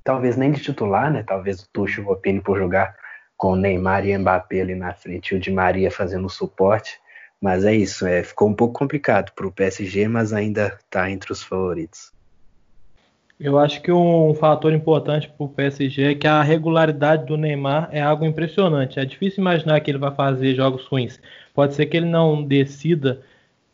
talvez 0.03 0.37
nem 0.37 0.53
de 0.53 0.63
titular, 0.63 1.11
né? 1.11 1.23
Talvez 1.23 1.61
o 1.61 1.69
Tuchel 1.71 2.09
opine 2.09 2.41
por 2.41 2.57
jogar 2.57 2.97
com 3.37 3.55
Neymar 3.55 4.07
e 4.07 4.17
Mbappé 4.17 4.63
ali 4.63 4.75
na 4.75 4.95
frente, 4.95 5.35
e 5.35 5.37
o 5.37 5.41
Di 5.41 5.51
Maria 5.51 5.91
fazendo 5.91 6.29
suporte. 6.31 6.99
Mas 7.41 7.67
é 7.67 7.75
isso, 7.75 8.07
é, 8.07 8.23
ficou 8.23 8.49
um 8.49 8.55
pouco 8.55 8.79
complicado 8.79 9.33
para 9.33 9.47
o 9.47 9.53
PSG, 9.53 10.09
mas 10.09 10.33
ainda 10.33 10.79
está 10.83 11.11
entre 11.11 11.33
os 11.33 11.43
favoritos. 11.43 12.16
Eu 13.39 13.59
acho 13.59 13.83
que 13.83 13.93
um 13.93 14.35
fator 14.35 14.73
importante 14.73 15.29
para 15.29 15.45
o 15.45 15.49
PSG 15.49 16.03
é 16.03 16.15
que 16.15 16.27
a 16.27 16.43
regularidade 16.43 17.27
do 17.27 17.37
Neymar 17.37 17.89
é 17.93 18.01
algo 18.01 18.25
impressionante. 18.25 18.99
É 18.99 19.05
difícil 19.05 19.41
imaginar 19.43 19.79
que 19.81 19.91
ele 19.91 19.99
vai 19.99 20.15
fazer 20.15 20.55
jogos 20.55 20.87
ruins. 20.87 21.21
Pode 21.55 21.75
ser 21.75 21.87
que 21.87 21.97
ele 21.99 22.07
não 22.07 22.43
decida 22.43 23.23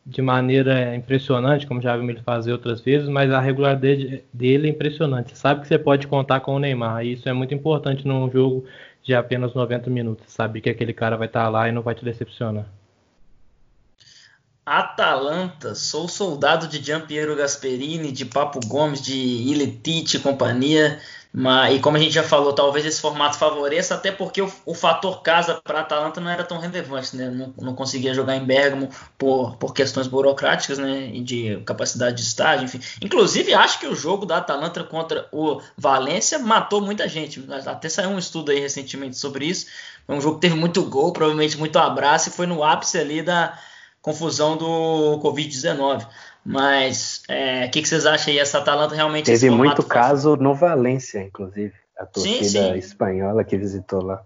de 0.04 0.20
maneira 0.20 0.96
impressionante, 0.96 1.66
como 1.66 1.80
já 1.80 1.96
vimos 1.96 2.10
ele 2.14 2.22
fazer 2.22 2.52
outras 2.52 2.80
vezes, 2.80 3.08
mas 3.08 3.30
a 3.30 3.40
regularidade 3.40 4.24
dele 4.32 4.66
é 4.68 4.70
impressionante. 4.70 5.30
Você 5.30 5.36
sabe 5.36 5.60
que 5.60 5.68
você 5.68 5.78
pode 5.78 6.08
contar 6.08 6.40
com 6.40 6.54
o 6.56 6.58
Neymar, 6.58 7.04
e 7.04 7.12
isso 7.12 7.28
é 7.28 7.32
muito 7.32 7.54
importante 7.54 8.06
num 8.06 8.30
jogo 8.30 8.64
de 9.02 9.14
apenas 9.14 9.54
90 9.54 9.88
minutos. 9.90 10.24
Sabe 10.32 10.60
que 10.60 10.70
aquele 10.70 10.92
cara 10.92 11.16
vai 11.16 11.28
estar 11.28 11.48
lá 11.48 11.68
e 11.68 11.72
não 11.72 11.82
vai 11.82 11.94
te 11.94 12.04
decepcionar. 12.04 12.66
Atalanta, 14.64 15.74
sou 15.74 16.06
soldado 16.08 16.68
de 16.68 16.82
Giampiero 16.82 17.34
Gasperini, 17.34 18.12
de 18.12 18.24
Papo 18.24 18.60
Gomes, 18.66 19.02
de 19.02 19.16
Iletite 19.16 20.16
e 20.16 20.20
companhia. 20.20 21.00
Mas, 21.34 21.76
e 21.76 21.80
como 21.80 21.96
a 21.96 22.00
gente 22.00 22.12
já 22.12 22.22
falou, 22.22 22.52
talvez 22.52 22.84
esse 22.84 23.00
formato 23.00 23.38
favoreça, 23.38 23.94
até 23.94 24.12
porque 24.12 24.42
o, 24.42 24.52
o 24.66 24.74
fator 24.74 25.22
casa 25.22 25.60
para 25.64 25.80
Atalanta 25.80 26.20
não 26.20 26.30
era 26.30 26.44
tão 26.44 26.58
relevante, 26.58 27.16
né? 27.16 27.30
Não, 27.30 27.52
não, 27.58 27.74
conseguia 27.74 28.12
jogar 28.12 28.36
em 28.36 28.44
Bergamo 28.44 28.90
por, 29.16 29.56
por 29.56 29.72
questões 29.72 30.06
burocráticas, 30.06 30.78
né? 30.78 31.08
E 31.12 31.22
de 31.22 31.56
capacidade 31.64 32.16
de 32.16 32.22
estádio, 32.22 32.66
enfim. 32.66 32.80
Inclusive, 33.00 33.54
acho 33.54 33.80
que 33.80 33.86
o 33.86 33.96
jogo 33.96 34.26
da 34.26 34.36
Atalanta 34.36 34.84
contra 34.84 35.26
o 35.32 35.60
Valência 35.76 36.38
matou 36.38 36.82
muita 36.82 37.08
gente. 37.08 37.42
Até 37.66 37.88
saiu 37.88 38.10
um 38.10 38.18
estudo 38.18 38.52
aí 38.52 38.60
recentemente 38.60 39.16
sobre 39.16 39.46
isso. 39.46 39.66
Foi 40.06 40.14
um 40.14 40.20
jogo 40.20 40.34
que 40.34 40.42
teve 40.42 40.54
muito 40.54 40.82
gol, 40.84 41.14
provavelmente 41.14 41.56
muito 41.56 41.78
abraço, 41.78 42.28
e 42.28 42.32
foi 42.32 42.46
no 42.46 42.62
ápice 42.62 42.98
ali 42.98 43.22
da 43.22 43.58
confusão 44.03 44.57
do 44.57 45.20
Covid-19. 45.22 46.07
Mas 46.44 47.22
o 47.28 47.32
é, 47.32 47.68
que, 47.68 47.80
que, 47.80 47.88
vocês 47.88 48.05
acham 48.05 48.32
aí? 48.32 48.38
Essa 48.38 48.59
Atalanta 48.59 48.94
realmente. 48.94 49.26
Teve 49.26 49.48
muito 49.48 49.82
caso 49.84 50.36
no 50.36 50.55
Valência, 50.55 51.22
inclusive. 51.22 51.72
A 51.96 52.05
torcida 52.05 52.44
sim, 52.44 52.50
sim. 52.50 52.74
espanhola 52.74 53.44
que 53.44 53.57
visitou 53.57 54.03
lá. 54.03 54.24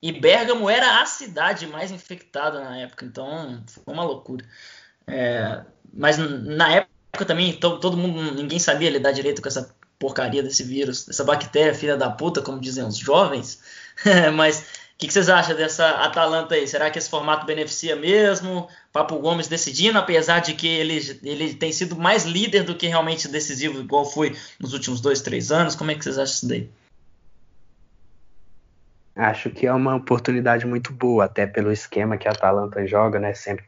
E 0.00 0.10
Bergamo 0.10 0.68
era 0.68 1.02
a 1.02 1.06
cidade 1.06 1.66
mais 1.66 1.92
infectada 1.92 2.58
na 2.58 2.78
época, 2.78 3.04
então 3.04 3.62
foi 3.66 3.94
uma 3.94 4.02
loucura. 4.02 4.44
É, 5.06 5.60
mas 5.92 6.16
na 6.16 6.72
época 6.72 7.24
também 7.24 7.52
todo, 7.52 7.78
todo 7.78 7.96
mundo, 7.96 8.34
ninguém 8.34 8.58
sabia 8.58 8.90
lidar 8.90 9.12
direito 9.12 9.42
com 9.42 9.48
essa 9.48 9.72
porcaria 9.98 10.42
desse 10.42 10.64
vírus, 10.64 11.08
essa 11.08 11.22
bactéria 11.22 11.74
filha 11.74 11.96
da 11.96 12.10
puta, 12.10 12.42
como 12.42 12.58
dizem 12.58 12.84
os 12.84 12.96
jovens. 12.96 13.62
mas 14.34 14.64
que, 15.02 15.08
que 15.08 15.14
vocês 15.14 15.28
acham 15.28 15.56
dessa 15.56 15.88
Atalanta 16.04 16.54
aí? 16.54 16.68
Será 16.68 16.88
que 16.88 16.96
esse 16.96 17.10
formato 17.10 17.44
beneficia 17.44 17.96
mesmo? 17.96 18.68
Papo 18.92 19.18
Gomes 19.18 19.48
decidindo, 19.48 19.98
apesar 19.98 20.38
de 20.38 20.54
que 20.54 20.68
ele, 20.68 20.96
ele 21.24 21.54
tem 21.54 21.72
sido 21.72 21.96
mais 21.96 22.24
líder 22.24 22.62
do 22.62 22.76
que 22.76 22.86
realmente 22.86 23.26
decisivo, 23.26 23.80
igual 23.80 24.04
foi 24.04 24.36
nos 24.60 24.72
últimos 24.72 25.00
dois, 25.00 25.20
três 25.20 25.50
anos. 25.50 25.74
Como 25.74 25.90
é 25.90 25.96
que 25.96 26.04
vocês 26.04 26.18
acham 26.18 26.34
isso 26.34 26.48
daí? 26.48 26.70
Acho 29.16 29.50
que 29.50 29.66
é 29.66 29.72
uma 29.72 29.96
oportunidade 29.96 30.64
muito 30.68 30.92
boa, 30.92 31.24
até 31.24 31.48
pelo 31.48 31.72
esquema 31.72 32.16
que 32.16 32.28
a 32.28 32.30
Atalanta 32.30 32.86
joga, 32.86 33.18
né? 33.18 33.34
Sempre 33.34 33.64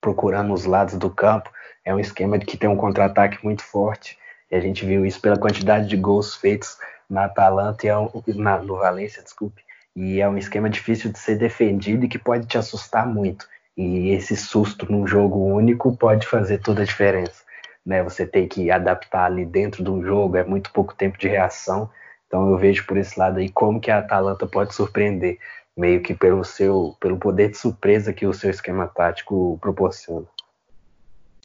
procurando 0.00 0.52
os 0.52 0.64
lados 0.64 0.94
do 0.98 1.08
campo. 1.08 1.48
É 1.84 1.94
um 1.94 2.00
esquema 2.00 2.40
que 2.40 2.56
tem 2.56 2.68
um 2.68 2.76
contra-ataque 2.76 3.38
muito 3.44 3.62
forte. 3.62 4.18
E 4.50 4.56
a 4.56 4.60
gente 4.60 4.84
viu 4.84 5.06
isso 5.06 5.20
pela 5.20 5.38
quantidade 5.38 5.86
de 5.88 5.96
gols 5.96 6.34
feitos 6.34 6.76
na 7.08 7.26
Atalanta 7.26 7.86
e 7.86 8.34
na, 8.34 8.58
no 8.58 8.78
Valência, 8.78 9.22
desculpe 9.22 9.62
e 9.94 10.20
é 10.20 10.28
um 10.28 10.38
esquema 10.38 10.70
difícil 10.70 11.12
de 11.12 11.18
ser 11.18 11.36
defendido 11.36 12.04
e 12.04 12.08
que 12.08 12.18
pode 12.18 12.46
te 12.46 12.56
assustar 12.56 13.06
muito. 13.06 13.46
E 13.76 14.10
esse 14.10 14.36
susto 14.36 14.90
num 14.90 15.06
jogo 15.06 15.38
único 15.38 15.96
pode 15.96 16.26
fazer 16.26 16.58
toda 16.58 16.82
a 16.82 16.84
diferença. 16.84 17.42
Né? 17.84 18.02
Você 18.02 18.26
tem 18.26 18.48
que 18.48 18.70
adaptar 18.70 19.24
ali 19.24 19.44
dentro 19.44 19.82
do 19.82 20.02
jogo, 20.02 20.36
é 20.36 20.44
muito 20.44 20.70
pouco 20.72 20.94
tempo 20.94 21.18
de 21.18 21.28
reação. 21.28 21.90
Então 22.26 22.50
eu 22.50 22.56
vejo 22.56 22.86
por 22.86 22.96
esse 22.96 23.18
lado 23.18 23.38
aí 23.38 23.48
como 23.48 23.80
que 23.80 23.90
a 23.90 23.98
Atalanta 23.98 24.46
pode 24.46 24.74
surpreender, 24.74 25.38
meio 25.76 26.02
que 26.02 26.14
pelo 26.14 26.44
seu, 26.44 26.96
pelo 26.98 27.18
poder 27.18 27.50
de 27.50 27.58
surpresa 27.58 28.12
que 28.12 28.26
o 28.26 28.32
seu 28.32 28.50
esquema 28.50 28.86
tático 28.86 29.58
proporciona. 29.60 30.26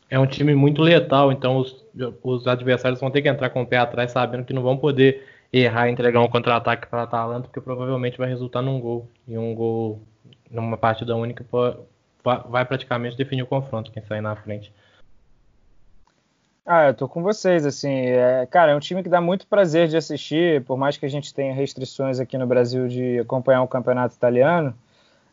É 0.10 0.18
um 0.18 0.26
time 0.26 0.56
muito 0.56 0.82
letal, 0.82 1.34
então 1.34 1.58
os, 1.58 1.86
os 2.24 2.48
adversários 2.48 3.02
vão 3.02 3.12
ter 3.12 3.22
que 3.22 3.28
entrar 3.28 3.50
com 3.50 3.62
o 3.62 3.68
pé 3.68 3.78
atrás, 3.78 4.12
sabendo 4.12 4.46
que 4.46 4.54
não 4.54 4.62
vão 4.62 4.78
poder 4.78 5.22
errar 5.52 5.88
e 5.88 5.92
entregar 5.92 6.22
um 6.22 6.28
contra-ataque 6.28 6.88
para 6.88 7.02
a 7.02 7.04
Atalanta, 7.04 7.48
porque 7.48 7.62
provavelmente 7.62 8.18
vai 8.18 8.28
resultar 8.28 8.62
num 8.62 8.80
gol. 8.80 9.10
E 9.28 9.38
um 9.38 9.54
gol 9.56 10.02
numa 10.50 10.78
partida 10.78 11.16
única 11.16 11.46
vai 12.50 12.66
praticamente 12.66 13.18
definir 13.18 13.44
o 13.44 13.48
confronto, 13.48 13.92
quem 13.92 14.04
sair 14.04 14.22
na 14.22 14.36
frente. 14.36 14.74
Ah, 16.70 16.88
eu 16.88 16.94
tô 16.94 17.08
com 17.08 17.24
vocês, 17.24 17.66
assim, 17.66 18.08
é, 18.08 18.46
cara, 18.46 18.74
é 18.74 18.76
um 18.76 18.80
time 18.80 19.02
que 19.02 19.08
dá 19.08 19.22
muito 19.22 19.48
prazer 19.48 19.88
de 19.88 19.96
assistir, 19.96 20.62
por 20.66 20.78
mais 20.78 20.98
que 20.98 21.06
a 21.06 21.10
gente 21.10 21.34
tenha 21.34 21.54
restrições 21.54 22.20
aqui 22.20 22.38
no 22.38 22.46
Brasil 22.46 22.90
de 22.90 23.20
acompanhar 23.20 23.62
o 23.62 23.70
campeonato 23.70 24.16
italiano, 24.16 24.76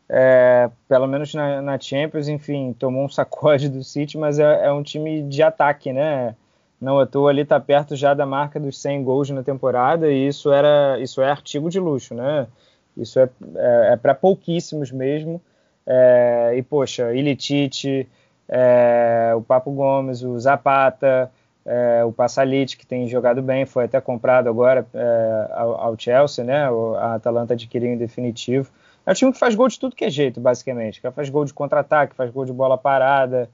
é, 0.07 0.69
pelo 0.87 1.07
menos 1.07 1.33
na, 1.33 1.61
na, 1.61 1.77
Champions, 1.77 2.29
enfim, 2.29 2.71
tomou 2.71 3.03
um 3.03 3.09
sacode 3.11 3.67
do 3.67 3.83
City, 3.83 4.17
mas 4.17 4.39
é, 4.39 4.67
é 4.67 4.71
um 4.71 4.81
time 4.81 5.23
de 5.23 5.43
ataque, 5.43 5.91
né, 5.91 6.37
não 6.85 6.99
à 6.99 7.05
toa 7.07 7.31
ali 7.31 7.41
está 7.41 7.59
perto 7.59 7.95
já 7.95 8.13
da 8.13 8.25
marca 8.27 8.59
dos 8.59 8.79
100 8.79 9.03
gols 9.03 9.29
na 9.31 9.41
temporada 9.41 10.09
e 10.09 10.27
isso 10.27 10.51
era 10.51 10.99
isso 10.99 11.19
é 11.19 11.29
artigo 11.29 11.67
de 11.69 11.79
luxo, 11.79 12.13
né? 12.13 12.47
Isso 12.95 13.19
é, 13.19 13.27
é, 13.55 13.93
é 13.93 13.95
para 13.97 14.13
pouquíssimos 14.13 14.91
mesmo. 14.91 15.41
É, 15.85 16.53
e 16.55 16.61
poxa, 16.61 17.13
Ilitite, 17.13 18.07
é, 18.47 19.33
o 19.35 19.41
Papo 19.41 19.71
Gomes, 19.71 20.21
o 20.21 20.39
Zapata, 20.39 21.31
é, 21.65 22.03
o 22.05 22.11
Passalit 22.11 22.77
que 22.77 22.85
tem 22.85 23.07
jogado 23.07 23.41
bem, 23.41 23.65
foi 23.65 23.85
até 23.85 23.99
comprado 23.99 24.47
agora 24.47 24.85
é, 24.93 25.49
ao, 25.53 25.81
ao, 25.81 25.99
Chelsea, 25.99 26.45
né? 26.45 26.69
A 26.99 27.15
Atalanta 27.15 27.53
adquiriu 27.53 27.91
em 27.91 27.97
definitivo. 27.97 28.69
É 29.05 29.11
um 29.11 29.13
time 29.15 29.31
que 29.33 29.39
faz 29.39 29.55
gol 29.55 29.67
de 29.67 29.79
tudo 29.79 29.95
que 29.95 30.05
é 30.05 30.09
jeito, 30.09 30.39
basicamente. 30.39 31.01
Que 31.01 31.09
faz 31.11 31.29
gol 31.29 31.45
de 31.45 31.53
contra-ataque, 31.53 32.15
faz 32.15 32.29
gol 32.31 32.45
de 32.45 32.53
bola 32.53 32.77
parada 32.77 33.49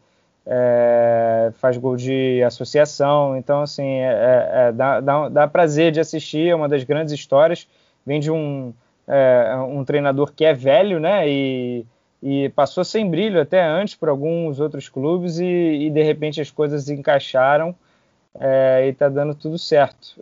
é, 0.46 1.52
faz 1.56 1.78
gol 1.78 1.96
de 1.96 2.42
associação, 2.44 3.38
então 3.38 3.62
assim 3.62 4.00
é, 4.00 4.12
é, 4.12 4.50
é, 4.54 4.72
dá, 4.72 5.00
dá, 5.00 5.30
dá, 5.30 5.48
prazer 5.48 5.92
de 5.92 6.00
assistir, 6.00 6.50
é 6.50 6.56
uma 6.56 6.68
das 6.68 6.84
grandes 6.84 7.14
histórias, 7.14 7.68
vem 8.06 8.20
de 8.20 8.32
um, 8.32 8.74
é, 9.08 9.56
um 9.68 9.84
treinador 9.86 10.34
que 10.34 10.44
é 10.44 10.54
velho, 10.54 11.00
né, 11.00 11.30
e, 11.30 11.86
e 12.22 12.50
passou 12.50 12.84
sem 12.84 13.10
brilho 13.10 13.40
até 13.40 13.64
antes 13.64 13.94
por 13.94 14.10
alguns 14.10 14.60
outros 14.60 14.90
clubes 14.90 15.40
e, 15.40 15.46
e 15.46 15.90
de 15.90 16.02
repente 16.02 16.42
as 16.42 16.50
coisas 16.50 16.90
encaixaram 16.90 17.76
é, 18.40 18.86
e 18.88 18.90
está 18.90 19.10
dando 19.10 19.36
tudo 19.36 19.60
certo. 19.60 20.16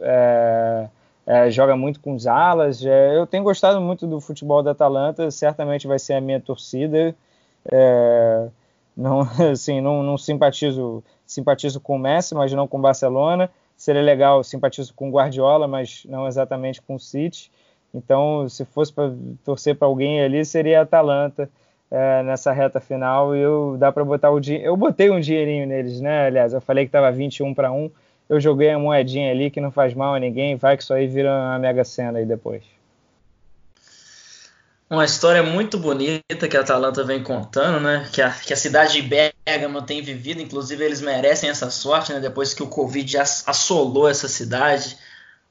joga 1.50 1.78
muito 1.78 2.00
com 2.02 2.14
os 2.14 2.28
alas, 2.28 2.84
eu 2.84 3.26
tenho 3.26 3.44
gostado 3.44 3.80
muito 3.80 4.06
do 4.06 4.20
futebol 4.20 4.62
da 4.62 4.72
Atalanta, 4.72 5.32
certamente 5.32 5.88
vai 5.88 6.00
ser 6.00 6.14
a 6.14 6.22
minha 6.22 6.42
torcida, 6.42 7.16
não, 9.00 9.22
assim, 9.52 9.80
não, 9.80 10.04
não 10.04 10.18
simpatizo, 10.18 11.04
simpatizo 11.26 11.80
com 11.80 11.96
o 11.96 12.00
Messi, 12.00 12.36
mas 12.36 12.52
não 12.52 12.68
com 12.68 12.78
o 12.78 12.82
Barcelona. 12.82 13.50
Seria 13.78 14.02
legal, 14.02 14.44
simpatizo 14.44 14.94
com 14.94 15.08
o 15.08 15.12
Guardiola, 15.12 15.68
mas 15.68 16.04
não 16.06 16.28
exatamente 16.28 16.82
com 16.82 16.96
o 16.96 17.00
City. 17.00 17.50
Então, 17.94 18.48
se 18.50 18.66
fosse 18.66 18.92
para 18.92 19.12
torcer 19.44 19.76
para 19.76 19.88
alguém 19.88 20.22
ali, 20.22 20.44
seria 20.44 20.80
a 20.80 20.84
Atalanta 20.84 21.50
é, 21.90 22.22
nessa 22.24 22.52
reta 22.52 22.80
final. 22.82 23.36
E 23.36 23.40
eu 23.40 23.78
dá 23.80 23.92
para 23.92 24.04
botar 24.04 24.32
o 24.32 24.40
dinheiro. 24.40 24.68
Eu 24.68 24.78
botei 24.78 25.10
um 25.10 25.20
dinheirinho 25.20 25.66
neles, 25.66 26.02
né? 26.02 26.28
Aliás, 26.28 26.54
eu 26.54 26.62
falei 26.62 26.84
que 26.84 26.90
estava 26.90 27.12
21 27.12 27.54
para 27.54 27.72
1. 27.72 27.90
Eu 28.28 28.40
joguei 28.40 28.70
a 28.70 28.78
moedinha 28.78 29.32
ali 29.32 29.50
que 29.50 29.62
não 29.62 29.72
faz 29.72 29.94
mal 29.94 30.14
a 30.14 30.20
ninguém. 30.20 30.56
Vai 30.58 30.76
que 30.76 30.84
isso 30.84 30.94
aí 30.94 31.08
vira 31.08 31.30
uma 31.32 31.58
mega 31.58 31.84
cena 31.84 32.20
aí 32.20 32.26
depois. 32.26 32.79
Uma 34.90 35.06
história 35.06 35.44
muito 35.44 35.78
bonita 35.78 36.48
que 36.50 36.58
a 36.58 36.62
Atalanta 36.62 37.04
vem 37.04 37.22
contando, 37.22 37.80
né? 37.80 38.10
Que 38.12 38.24
a, 38.24 38.32
que 38.32 38.52
a 38.52 38.58
cidade 38.58 38.94
de 38.94 39.04
Bergamo 39.04 39.84
tem 39.84 40.02
vivido, 40.02 40.42
inclusive 40.42 40.84
eles 40.84 41.00
merecem 41.00 41.48
essa 41.48 41.70
sorte, 41.70 42.12
né? 42.12 42.20
Depois 42.20 42.56
que 42.56 42.64
o 42.64 42.68
Covid 42.68 43.20
assolou 43.20 44.10
essa 44.10 44.28
cidade, 44.28 44.98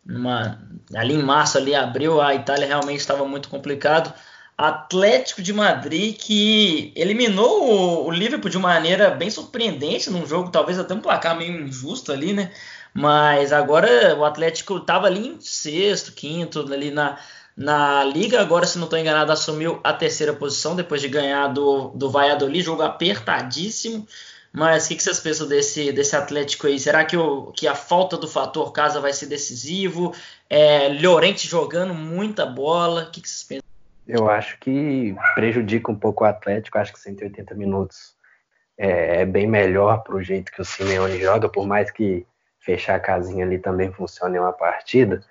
numa, 0.05 0.59
ali 0.93 1.15
em 1.15 1.23
março, 1.23 1.57
ali 1.57 1.71
em 1.71 1.77
abril, 1.77 2.21
a 2.21 2.35
Itália 2.35 2.67
realmente 2.67 2.99
estava 2.99 3.25
muito 3.25 3.49
complicado. 3.49 4.13
Atlético 4.57 5.41
de 5.41 5.53
Madrid 5.53 6.17
que 6.17 6.93
eliminou 6.97 7.63
o, 7.63 8.07
o 8.09 8.11
Liverpool 8.11 8.51
de 8.51 8.59
maneira 8.59 9.09
bem 9.11 9.31
surpreendente 9.31 10.11
num 10.11 10.27
jogo, 10.27 10.51
talvez 10.51 10.81
até 10.81 10.95
um 10.95 11.01
placar 11.01 11.37
meio 11.39 11.63
injusto 11.63 12.11
ali, 12.11 12.33
né? 12.33 12.51
Mas 12.93 13.53
agora 13.53 14.17
o 14.17 14.25
Atlético 14.25 14.79
estava 14.79 15.07
ali 15.07 15.29
em 15.29 15.41
sexto, 15.41 16.11
quinto, 16.11 16.61
ali 16.73 16.91
na 16.91 17.17
na 17.59 18.05
liga. 18.05 18.41
Agora, 18.41 18.65
se 18.65 18.79
não 18.79 18.85
estou 18.85 18.99
enganado, 18.99 19.33
assumiu 19.33 19.81
a 19.83 19.93
terceira 19.93 20.33
posição 20.33 20.77
depois 20.77 21.03
de 21.03 21.09
ganhar 21.09 21.49
do, 21.49 21.89
do 21.89 22.09
Valladolid, 22.09 22.65
jogo 22.65 22.83
apertadíssimo. 22.83 24.07
Mas 24.53 24.87
o 24.87 24.89
que, 24.89 24.97
que, 24.97 25.03
vocês 25.03 25.21
pensam 25.21 25.47
desse, 25.47 25.93
desse 25.93 26.17
Atlético 26.17 26.69
aí? 26.69 26.79
Será 26.79 27.05
que, 27.05 27.17
o, 27.17 27.53
que 27.53 27.67
a 27.67 27.75
falta 27.75 28.17
do 28.17 28.29
fator 28.29 28.73
casa 28.73 29.01
vai 29.01 29.13
ser 29.13 29.27
decisivo? 29.27 30.15
É, 30.49 30.89
Llorente 30.89 31.47
jogando 31.47 31.93
muita 31.93 32.47
bola. 32.47 33.03
O 33.03 33.11
que, 33.11 33.21
que 33.21 33.29
vocês 33.29 33.43
pensam? 33.43 33.69
Eu 34.07 34.31
acho 34.31 34.59
que 34.59 35.15
prejudica 35.35 35.91
um 35.91 35.97
pouco 35.97 36.25
o 36.25 36.27
Atlético. 36.27 36.79
Acho 36.79 36.93
que 36.93 37.01
180 37.01 37.55
minutos 37.57 38.15
é, 38.79 39.23
é 39.23 39.27
bem 39.27 39.47
melhor 39.47 40.03
para 40.03 40.15
o 40.15 40.23
jeito 40.23 40.53
que 40.53 40.63
o 40.63 40.65
Simeone 40.65 41.21
joga, 41.21 41.49
por 41.49 41.67
mais 41.67 41.91
que 41.91 42.25
fechar 42.61 42.95
a 42.95 43.01
casinha 43.01 43.45
ali 43.45 43.59
também 43.59 43.93
funcione 43.93 44.39
uma 44.39 44.53
partida. 44.53 45.23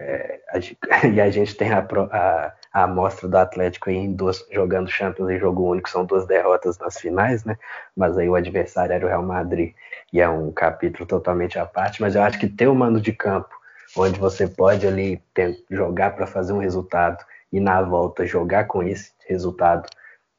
É, 0.00 0.40
a, 0.48 0.58
e 1.06 1.20
a 1.20 1.30
gente 1.30 1.54
tem 1.54 1.70
a, 1.72 1.86
a, 2.10 2.52
a 2.72 2.82
amostra 2.84 3.28
do 3.28 3.36
Atlético 3.36 3.90
em 3.90 4.12
duas, 4.12 4.44
jogando 4.50 4.90
Champions 4.90 5.28
em 5.28 5.38
jogo 5.38 5.70
único, 5.70 5.90
são 5.90 6.06
duas 6.06 6.26
derrotas 6.26 6.78
nas 6.78 6.98
finais, 6.98 7.44
né? 7.44 7.56
Mas 7.94 8.16
aí 8.16 8.28
o 8.28 8.34
adversário 8.34 8.94
era 8.94 9.04
o 9.04 9.08
Real 9.08 9.22
Madrid, 9.22 9.74
e 10.12 10.20
é 10.20 10.28
um 10.28 10.50
capítulo 10.50 11.06
totalmente 11.06 11.58
à 11.58 11.66
parte. 11.66 12.00
Mas 12.00 12.14
eu 12.14 12.22
acho 12.22 12.38
que 12.38 12.48
ter 12.48 12.66
o 12.66 12.72
um 12.72 12.74
mando 12.74 13.00
de 13.00 13.12
campo, 13.12 13.50
onde 13.96 14.18
você 14.18 14.46
pode 14.48 14.86
ali 14.86 15.22
ter, 15.34 15.62
jogar 15.70 16.14
para 16.16 16.26
fazer 16.26 16.52
um 16.52 16.58
resultado 16.58 17.22
e 17.52 17.60
na 17.60 17.82
volta 17.82 18.24
jogar 18.24 18.64
com 18.64 18.82
esse 18.82 19.12
resultado, 19.28 19.88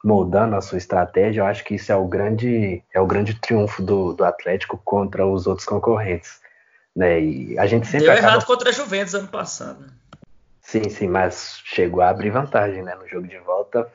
moldando 0.03 0.55
a 0.55 0.61
sua 0.61 0.77
estratégia, 0.77 1.41
eu 1.41 1.45
acho 1.45 1.63
que 1.63 1.75
isso 1.75 1.91
é 1.91 1.95
o 1.95 2.07
grande, 2.07 2.83
é 2.93 2.99
o 2.99 3.05
grande 3.05 3.39
triunfo 3.39 3.83
do, 3.83 4.13
do 4.13 4.23
Atlético 4.23 4.81
contra 4.83 5.25
os 5.25 5.45
outros 5.45 5.67
concorrentes. 5.67 6.40
Né? 6.95 7.21
E 7.21 7.59
a 7.59 7.65
gente 7.65 7.87
sempre 7.87 8.05
Deu 8.05 8.13
acaba... 8.13 8.27
errado 8.27 8.45
contra 8.45 8.69
a 8.69 8.73
Juventus 8.73 9.13
ano 9.13 9.27
passado. 9.27 9.85
Sim, 10.61 10.89
sim, 10.89 11.07
mas 11.07 11.59
chegou 11.65 12.01
a 12.01 12.09
abrir 12.09 12.29
vantagem, 12.29 12.83
né? 12.83 12.95
No 12.95 13.07
jogo 13.07 13.27
de 13.27 13.37
volta, 13.39 13.91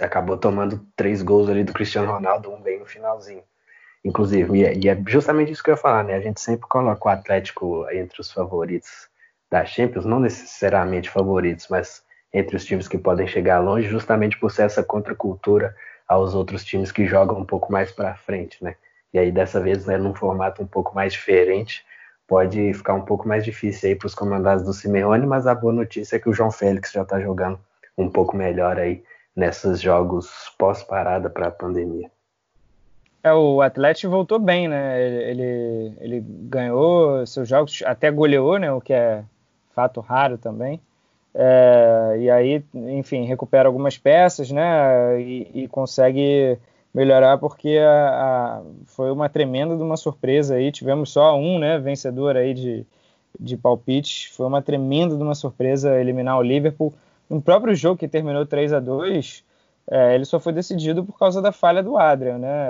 acabou 0.00 0.36
tomando 0.36 0.84
três 0.96 1.22
gols 1.22 1.48
ali 1.48 1.64
do 1.64 1.72
Cristiano 1.72 2.10
Ronaldo, 2.10 2.52
um 2.52 2.60
bem 2.60 2.78
no 2.78 2.86
finalzinho. 2.86 3.42
Inclusive, 4.04 4.58
e 4.58 4.64
é, 4.64 4.74
e 4.76 4.88
é 4.88 5.02
justamente 5.06 5.52
isso 5.52 5.62
que 5.62 5.70
eu 5.70 5.74
ia 5.74 5.80
falar, 5.80 6.02
né? 6.02 6.14
A 6.14 6.20
gente 6.20 6.40
sempre 6.40 6.66
coloca 6.68 7.08
o 7.08 7.10
Atlético 7.10 7.86
entre 7.90 8.20
os 8.20 8.32
favoritos 8.32 9.08
da 9.48 9.64
Champions, 9.64 10.04
não 10.04 10.18
necessariamente 10.18 11.08
favoritos, 11.08 11.68
mas 11.68 12.02
entre 12.32 12.56
os 12.56 12.64
times 12.64 12.88
que 12.88 12.98
podem 12.98 13.28
chegar 13.28 13.60
longe, 13.60 13.88
justamente 13.88 14.38
por 14.38 14.50
ser 14.50 14.62
essa 14.62 14.82
contracultura 14.82 15.76
aos 16.08 16.34
outros 16.34 16.64
times 16.64 16.90
que 16.90 17.06
jogam 17.06 17.38
um 17.38 17.44
pouco 17.44 17.70
mais 17.70 17.92
para 17.92 18.16
frente, 18.16 18.62
né? 18.64 18.76
E 19.12 19.18
aí 19.18 19.30
dessa 19.30 19.60
vez, 19.60 19.86
né, 19.86 19.96
num 19.96 20.14
formato 20.14 20.62
um 20.62 20.66
pouco 20.66 20.94
mais 20.94 21.12
diferente, 21.12 21.84
pode 22.26 22.72
ficar 22.74 22.94
um 22.94 23.04
pouco 23.04 23.26
mais 23.26 23.44
difícil 23.44 23.90
aí 23.90 23.94
para 23.94 24.06
os 24.06 24.14
comandados 24.14 24.64
do 24.64 24.72
Simeone, 24.72 25.26
mas 25.26 25.46
a 25.46 25.54
boa 25.54 25.72
notícia 25.72 26.16
é 26.16 26.18
que 26.18 26.28
o 26.28 26.32
João 26.32 26.50
Félix 26.50 26.92
já 26.92 27.02
está 27.02 27.20
jogando 27.20 27.58
um 27.96 28.08
pouco 28.08 28.36
melhor 28.36 28.78
aí 28.78 29.02
nesses 29.34 29.80
jogos 29.80 30.30
pós-parada 30.58 31.28
para 31.28 31.48
a 31.48 31.50
pandemia. 31.50 32.10
É, 33.22 33.32
o 33.32 33.62
Atlético 33.62 34.10
voltou 34.10 34.38
bem, 34.38 34.66
né? 34.66 35.00
Ele, 35.30 35.94
ele, 36.00 36.20
ganhou 36.26 37.24
seus 37.26 37.48
jogos, 37.48 37.82
até 37.86 38.10
goleou, 38.10 38.58
né? 38.58 38.72
O 38.72 38.80
que 38.80 38.92
é 38.92 39.22
fato 39.74 40.00
raro 40.00 40.36
também. 40.36 40.80
É, 41.34 42.16
e 42.18 42.30
aí, 42.30 42.64
enfim, 42.74 43.24
recupera 43.24 43.68
algumas 43.68 43.96
peças, 43.96 44.50
né? 44.50 45.20
E, 45.20 45.62
e 45.62 45.68
consegue 45.68 46.58
melhorar 46.94 47.38
porque 47.38 47.78
a, 47.78 48.08
a, 48.08 48.62
foi 48.86 49.10
uma 49.10 49.28
tremenda 49.28 49.76
de 49.76 49.82
uma 49.82 49.96
surpresa 49.96 50.56
aí. 50.56 50.70
Tivemos 50.70 51.10
só 51.10 51.36
um, 51.36 51.58
né, 51.58 51.78
vencedor 51.78 52.36
aí 52.36 52.54
de, 52.54 52.86
de 53.38 53.56
palpites. 53.56 54.30
Foi 54.34 54.46
uma 54.46 54.62
tremenda 54.62 55.16
de 55.16 55.22
uma 55.22 55.34
surpresa 55.34 55.98
eliminar 55.98 56.38
o 56.38 56.42
Liverpool. 56.42 56.92
No 57.28 57.40
próprio 57.40 57.74
jogo 57.74 57.98
que 57.98 58.08
terminou 58.08 58.44
3 58.44 58.72
a 58.74 58.80
2 58.80 59.44
é, 59.90 60.14
ele 60.14 60.24
só 60.24 60.38
foi 60.38 60.52
decidido 60.52 61.04
por 61.04 61.18
causa 61.18 61.42
da 61.42 61.50
falha 61.50 61.82
do 61.82 61.98
Adrian, 61.98 62.38
né? 62.38 62.68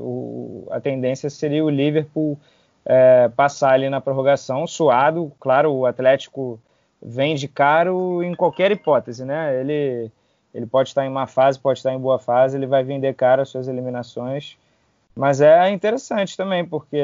O, 0.00 0.66
a 0.70 0.80
tendência 0.80 1.30
seria 1.30 1.64
o 1.64 1.70
Liverpool 1.70 2.38
é, 2.84 3.28
passar 3.28 3.72
ali 3.74 3.88
na 3.88 4.00
prorrogação, 4.00 4.66
suado. 4.66 5.32
Claro, 5.38 5.72
o 5.72 5.86
Atlético 5.86 6.60
vem 7.00 7.36
de 7.36 7.46
caro 7.46 8.22
em 8.22 8.34
qualquer 8.34 8.72
hipótese, 8.72 9.24
né? 9.24 9.60
Ele 9.60 10.10
ele 10.54 10.66
pode 10.66 10.88
estar 10.88 11.04
em 11.04 11.10
má 11.10 11.26
fase, 11.26 11.58
pode 11.58 11.78
estar 11.78 11.92
em 11.92 11.98
boa 11.98 12.18
fase, 12.18 12.56
ele 12.56 12.66
vai 12.66 12.82
vender 12.82 13.14
caro 13.14 13.42
as 13.42 13.48
suas 13.48 13.68
eliminações. 13.68 14.56
Mas 15.14 15.40
é 15.40 15.70
interessante 15.70 16.36
também, 16.36 16.64
porque, 16.64 17.02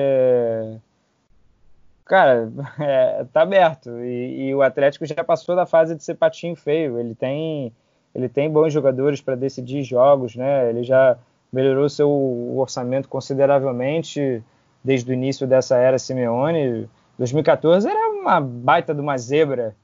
cara, 2.04 2.50
é, 2.78 3.24
tá 3.32 3.42
aberto. 3.42 3.90
E, 4.00 4.48
e, 4.48 4.54
o 4.54 4.62
Atlético 4.62 5.04
já 5.04 5.22
passou 5.24 5.56
da 5.56 5.66
fase 5.66 5.94
de 5.94 6.04
ser 6.04 6.14
patinho 6.14 6.54
feio. 6.54 6.98
Ele 6.98 7.14
tem, 7.14 7.72
ele 8.14 8.28
tem 8.28 8.50
bons 8.50 8.72
jogadores 8.72 9.20
para 9.20 9.34
decidir 9.34 9.82
jogos, 9.82 10.36
né? 10.36 10.70
Ele 10.70 10.84
já 10.84 11.18
melhorou 11.52 11.88
seu 11.88 12.10
orçamento 12.56 13.08
consideravelmente 13.08 14.42
desde 14.82 15.10
o 15.10 15.14
início 15.14 15.46
dessa 15.46 15.76
era 15.76 15.98
Simeone. 15.98 16.88
2014 17.18 17.88
era 17.88 18.10
uma 18.10 18.40
baita 18.40 18.94
de 18.94 19.00
uma 19.00 19.16
zebra. 19.16 19.74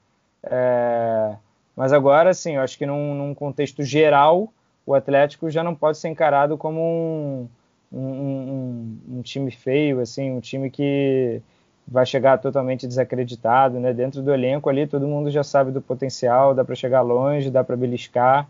É, 0.43 1.35
mas 1.81 1.91
agora, 1.91 2.31
sim, 2.31 2.57
eu 2.57 2.61
acho 2.61 2.77
que 2.77 2.85
num, 2.85 3.15
num, 3.15 3.33
contexto 3.33 3.81
geral, 3.81 4.53
o 4.85 4.93
Atlético 4.93 5.49
já 5.49 5.63
não 5.63 5.73
pode 5.73 5.97
ser 5.97 6.09
encarado 6.09 6.55
como 6.55 6.79
um, 6.79 7.49
um, 7.91 7.99
um, 7.99 8.99
um, 9.17 9.21
time 9.23 9.49
feio, 9.49 9.99
assim, 9.99 10.29
um 10.29 10.39
time 10.39 10.69
que 10.69 11.41
vai 11.87 12.05
chegar 12.05 12.37
totalmente 12.37 12.85
desacreditado, 12.85 13.79
né? 13.79 13.95
Dentro 13.95 14.21
do 14.21 14.31
elenco 14.31 14.69
ali, 14.69 14.85
todo 14.85 15.07
mundo 15.07 15.31
já 15.31 15.43
sabe 15.43 15.71
do 15.71 15.81
potencial, 15.81 16.53
dá 16.53 16.63
para 16.63 16.75
chegar 16.75 17.01
longe, 17.01 17.49
dá 17.49 17.63
para 17.63 17.75
beliscar. 17.75 18.47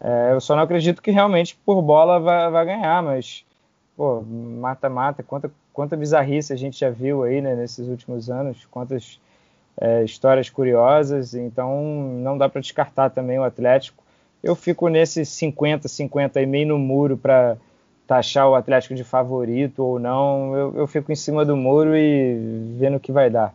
É, 0.00 0.32
eu 0.32 0.40
só 0.40 0.54
não 0.54 0.62
acredito 0.62 1.02
que 1.02 1.10
realmente 1.10 1.58
por 1.66 1.82
bola 1.82 2.20
vai, 2.20 2.66
ganhar, 2.66 3.02
mas 3.02 3.44
pô, 3.96 4.22
mata-mata, 4.22 5.24
quanta, 5.24 5.50
quanta 5.72 5.96
bizarrice 5.96 6.52
a 6.52 6.56
gente 6.56 6.78
já 6.78 6.88
viu 6.88 7.24
aí 7.24 7.40
né, 7.40 7.56
nesses 7.56 7.88
últimos 7.88 8.30
anos, 8.30 8.64
quantas 8.70 9.18
é, 9.80 10.04
histórias 10.04 10.50
curiosas, 10.50 11.34
então 11.34 11.82
não 12.22 12.36
dá 12.36 12.48
para 12.48 12.60
descartar 12.60 13.08
também 13.08 13.38
o 13.38 13.44
Atlético. 13.44 14.04
Eu 14.42 14.54
fico 14.54 14.88
nesse 14.88 15.24
50, 15.24 15.88
50 15.88 16.40
e 16.40 16.46
meio 16.46 16.68
no 16.68 16.78
muro 16.78 17.16
para 17.16 17.56
taxar 18.06 18.48
o 18.48 18.54
Atlético 18.54 18.94
de 18.94 19.04
favorito 19.04 19.82
ou 19.82 19.98
não. 19.98 20.54
Eu, 20.54 20.74
eu, 20.76 20.86
fico 20.86 21.10
em 21.10 21.16
cima 21.16 21.44
do 21.44 21.56
muro 21.56 21.96
e 21.96 22.74
vendo 22.78 22.96
o 22.96 23.00
que 23.00 23.10
vai 23.10 23.30
dar. 23.30 23.54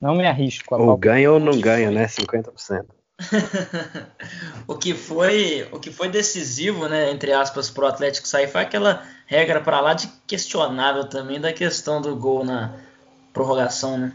Não 0.00 0.14
me 0.14 0.26
arrisco. 0.26 0.74
ou 0.74 0.96
ganha 0.96 1.32
ou 1.32 1.40
não 1.40 1.58
ganha, 1.58 1.90
né? 1.90 2.06
50%. 2.06 2.84
o 4.66 4.74
que 4.74 4.94
foi 4.94 5.68
o 5.70 5.78
que 5.78 5.92
foi 5.92 6.08
decisivo, 6.08 6.88
né, 6.88 7.12
entre 7.12 7.32
aspas, 7.32 7.70
para 7.70 7.84
o 7.84 7.86
Atlético 7.86 8.26
sair 8.26 8.48
foi 8.48 8.62
aquela 8.62 9.04
regra 9.26 9.60
para 9.60 9.80
lá 9.80 9.94
de 9.94 10.08
questionável 10.26 11.04
também 11.04 11.40
da 11.40 11.52
questão 11.52 12.00
do 12.00 12.16
gol 12.16 12.44
na 12.44 12.74
prorrogação, 13.32 13.96
né? 13.96 14.12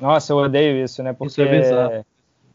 Nossa, 0.00 0.32
eu 0.32 0.36
odeio 0.36 0.82
isso, 0.82 1.02
né? 1.02 1.12
Porque 1.12 1.32
isso 1.32 1.42
é 1.42 1.46
bizarro. 1.46 2.04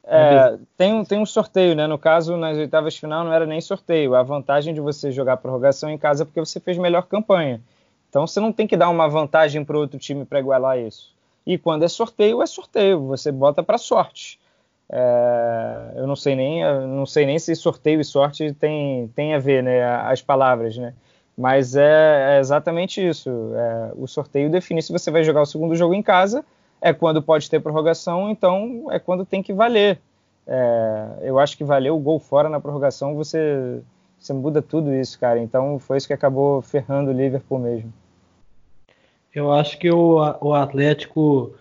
É, 0.05 0.57
tem, 0.77 0.93
um, 0.93 1.05
tem 1.05 1.19
um 1.19 1.25
sorteio, 1.25 1.75
né? 1.75 1.87
No 1.87 1.97
caso, 1.97 2.35
nas 2.35 2.57
oitavas 2.57 2.93
de 2.93 2.99
final 2.99 3.23
não 3.23 3.31
era 3.31 3.45
nem 3.45 3.61
sorteio. 3.61 4.15
A 4.15 4.23
vantagem 4.23 4.73
de 4.73 4.81
você 4.81 5.11
jogar 5.11 5.37
prorrogação 5.37 5.89
em 5.89 5.97
casa 5.97 6.23
é 6.23 6.25
porque 6.25 6.39
você 6.39 6.59
fez 6.59 6.77
melhor 6.77 7.03
campanha. 7.03 7.61
Então 8.09 8.27
você 8.27 8.39
não 8.39 8.51
tem 8.51 8.67
que 8.67 8.77
dar 8.77 8.89
uma 8.89 9.07
vantagem 9.07 9.63
para 9.63 9.77
outro 9.77 9.97
time 9.97 10.25
para 10.25 10.39
igualar 10.39 10.77
isso. 10.77 11.13
E 11.45 11.57
quando 11.57 11.83
é 11.83 11.87
sorteio, 11.87 12.41
é 12.41 12.45
sorteio. 12.45 13.07
Você 13.07 13.31
bota 13.31 13.63
para 13.63 13.77
sorte. 13.77 14.39
É, 14.89 15.93
eu 15.95 16.05
não 16.05 16.15
sei 16.15 16.35
nem, 16.35 16.63
não 16.87 17.05
sei 17.05 17.25
nem 17.25 17.39
se 17.39 17.55
sorteio 17.55 17.99
e 18.01 18.05
sorte 18.05 18.53
tem, 18.53 19.07
tem 19.15 19.33
a 19.33 19.39
ver, 19.39 19.63
né? 19.63 19.83
As 19.83 20.21
palavras, 20.21 20.77
né? 20.77 20.93
Mas 21.37 21.75
é, 21.75 22.35
é 22.35 22.39
exatamente 22.39 23.05
isso. 23.05 23.29
É, 23.55 23.91
o 23.95 24.05
sorteio 24.05 24.49
define 24.49 24.81
se 24.81 24.91
você 24.91 25.09
vai 25.09 25.23
jogar 25.23 25.41
o 25.41 25.45
segundo 25.45 25.75
jogo 25.75 25.93
em 25.93 26.03
casa, 26.03 26.45
é 26.83 26.91
quando 26.91 27.23
pode 27.23 27.49
ter 27.49 27.61
prorrogação, 27.61 28.29
então 28.29 28.91
é 28.91 28.99
quando 28.99 29.25
tem 29.25 29.41
que 29.41 29.53
valer. 29.53 29.99
É, 30.45 31.19
eu 31.21 31.39
acho 31.39 31.57
que 31.57 31.63
valeu 31.63 31.95
o 31.95 31.99
gol 31.99 32.19
fora 32.19 32.49
na 32.49 32.59
prorrogação, 32.59 33.15
você, 33.15 33.79
você 34.19 34.33
muda 34.33 34.61
tudo 34.61 34.93
isso, 34.93 35.17
cara. 35.17 35.39
Então 35.39 35.79
foi 35.79 35.95
isso 35.95 36.05
que 36.07 36.13
acabou 36.13 36.61
ferrando 36.61 37.09
o 37.09 37.13
Liverpool 37.13 37.57
mesmo. 37.57 37.93
Eu 39.33 39.53
acho 39.53 39.79
que 39.79 39.89
o, 39.89 40.17
o 40.41 40.53
Atlético, 40.53 41.55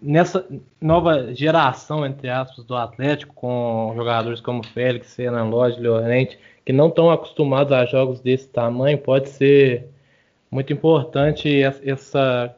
nessa 0.00 0.46
nova 0.78 1.34
geração, 1.34 2.04
entre 2.04 2.28
aspas, 2.28 2.66
do 2.66 2.76
Atlético, 2.76 3.34
com 3.34 3.94
jogadores 3.96 4.42
como 4.42 4.62
Félix, 4.62 5.16
Renan 5.16 5.48
Lodge, 5.48 5.80
Llorente, 5.80 6.38
que 6.66 6.72
não 6.72 6.88
estão 6.88 7.10
acostumados 7.10 7.72
a 7.72 7.86
jogos 7.86 8.20
desse 8.20 8.46
tamanho, 8.48 8.98
pode 8.98 9.30
ser 9.30 9.88
muito 10.50 10.70
importante 10.70 11.62
essa, 11.62 12.54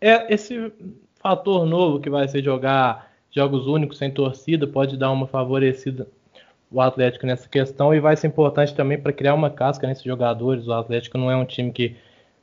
é, 0.00 0.32
esse 0.32 0.72
fator 1.16 1.66
novo 1.66 2.00
que 2.00 2.08
vai 2.10 2.26
ser 2.28 2.42
jogar 2.42 3.10
jogos 3.30 3.66
únicos 3.66 3.98
sem 3.98 4.10
torcida, 4.10 4.66
pode 4.66 4.96
dar 4.96 5.10
uma 5.10 5.26
favorecida 5.26 6.08
o 6.70 6.80
Atlético 6.80 7.26
nessa 7.26 7.48
questão 7.48 7.92
e 7.92 8.00
vai 8.00 8.16
ser 8.16 8.28
importante 8.28 8.74
também 8.74 8.98
para 8.98 9.12
criar 9.12 9.34
uma 9.34 9.50
casca 9.50 9.86
nesses 9.86 10.04
jogadores. 10.04 10.68
O 10.68 10.72
Atlético 10.72 11.18
não 11.18 11.30
é 11.30 11.36
um 11.36 11.44
time 11.44 11.72
que 11.72 11.96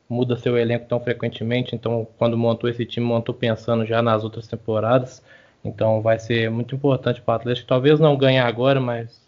muda 0.10 0.38
seu 0.38 0.58
elenco 0.58 0.86
tão 0.88 0.99
frequentemente, 0.99 1.76
então 1.76 2.08
quando 2.18 2.38
montou 2.38 2.70
esse 2.70 2.86
time, 2.86 3.05
montou 3.05 3.34
pensando 3.34 3.86
já 3.86 4.01
nas 4.01 4.24
outras 4.24 4.47
temporadas. 4.47 5.24
Então 5.64 6.01
vai 6.01 6.20
ser 6.20 6.49
muito 6.51 6.76
importante 6.76 7.22
para 7.22 7.34
o 7.34 7.36
Atlético. 7.36 7.68
Talvez 7.68 7.99
não 7.99 8.18
ganhe 8.18 8.39
agora, 8.39 8.80
mas 8.80 9.26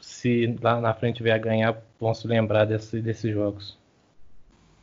se 0.00 0.56
lá 0.60 0.80
na 0.80 0.92
frente 0.94 1.22
vier 1.22 1.34
a 1.36 1.38
ganhar, 1.38 1.76
vão 2.00 2.12
se 2.12 2.26
lembrar 2.26 2.64
desse, 2.64 3.00
desses 3.00 3.32
jogos. 3.32 3.77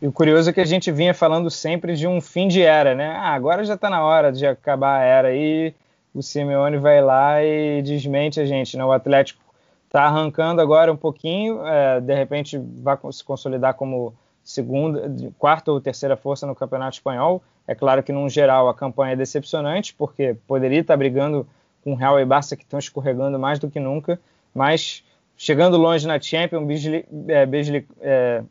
E 0.01 0.07
o 0.07 0.11
curioso 0.11 0.49
é 0.49 0.53
que 0.53 0.61
a 0.61 0.65
gente 0.65 0.91
vinha 0.91 1.13
falando 1.13 1.49
sempre 1.49 1.95
de 1.95 2.07
um 2.07 2.19
fim 2.19 2.47
de 2.47 2.61
era, 2.61 2.93
né? 2.93 3.07
Ah, 3.07 3.33
agora 3.33 3.63
já 3.63 3.75
está 3.75 3.89
na 3.89 4.03
hora 4.03 4.31
de 4.31 4.45
acabar 4.45 4.99
a 4.99 5.03
era 5.03 5.33
e 5.33 5.73
o 6.13 6.21
Simeone 6.21 6.77
vai 6.77 7.01
lá 7.01 7.43
e 7.43 7.81
desmente 7.81 8.39
a 8.39 8.45
gente, 8.45 8.77
né? 8.77 8.83
O 8.83 8.91
Atlético 8.91 9.41
está 9.85 10.03
arrancando 10.03 10.61
agora 10.61 10.91
um 10.91 10.97
pouquinho, 10.97 11.65
é, 11.65 12.01
de 12.01 12.13
repente 12.13 12.57
vai 12.57 12.97
se 13.11 13.23
consolidar 13.23 13.73
como 13.75 14.13
segunda, 14.43 15.11
quarta 15.39 15.71
ou 15.71 15.81
terceira 15.81 16.15
força 16.17 16.45
no 16.45 16.53
Campeonato 16.53 16.97
Espanhol. 16.97 17.41
É 17.67 17.73
claro 17.73 18.03
que, 18.03 18.11
num 18.11 18.29
geral, 18.29 18.69
a 18.69 18.75
campanha 18.75 19.13
é 19.13 19.15
decepcionante, 19.15 19.93
porque 19.93 20.35
poderia 20.47 20.81
estar 20.81 20.95
brigando 20.95 21.47
com 21.83 21.95
Real 21.95 22.19
e 22.19 22.25
Barça, 22.25 22.55
que 22.55 22.63
estão 22.63 22.77
escorregando 22.77 23.39
mais 23.39 23.57
do 23.57 23.69
que 23.69 23.79
nunca, 23.79 24.19
mas 24.53 25.03
chegando 25.37 25.77
longe 25.77 26.07
na 26.07 26.19
Champions, 26.19 26.65
bisli, 26.65 27.05
é, 27.27 27.45
bisli, 27.45 27.87
é, 28.01 28.43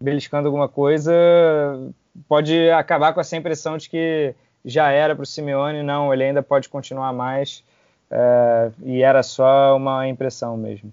beliscando 0.00 0.46
alguma 0.46 0.68
coisa, 0.68 1.12
pode 2.28 2.70
acabar 2.70 3.12
com 3.12 3.20
essa 3.20 3.36
impressão 3.36 3.76
de 3.76 3.88
que 3.88 4.34
já 4.64 4.90
era 4.90 5.14
para 5.14 5.22
o 5.22 5.26
Simeone, 5.26 5.82
não, 5.82 6.12
ele 6.12 6.24
ainda 6.24 6.42
pode 6.42 6.68
continuar 6.68 7.12
mais, 7.12 7.62
é, 8.10 8.70
e 8.84 9.02
era 9.02 9.22
só 9.22 9.76
uma 9.76 10.06
impressão 10.08 10.56
mesmo. 10.56 10.92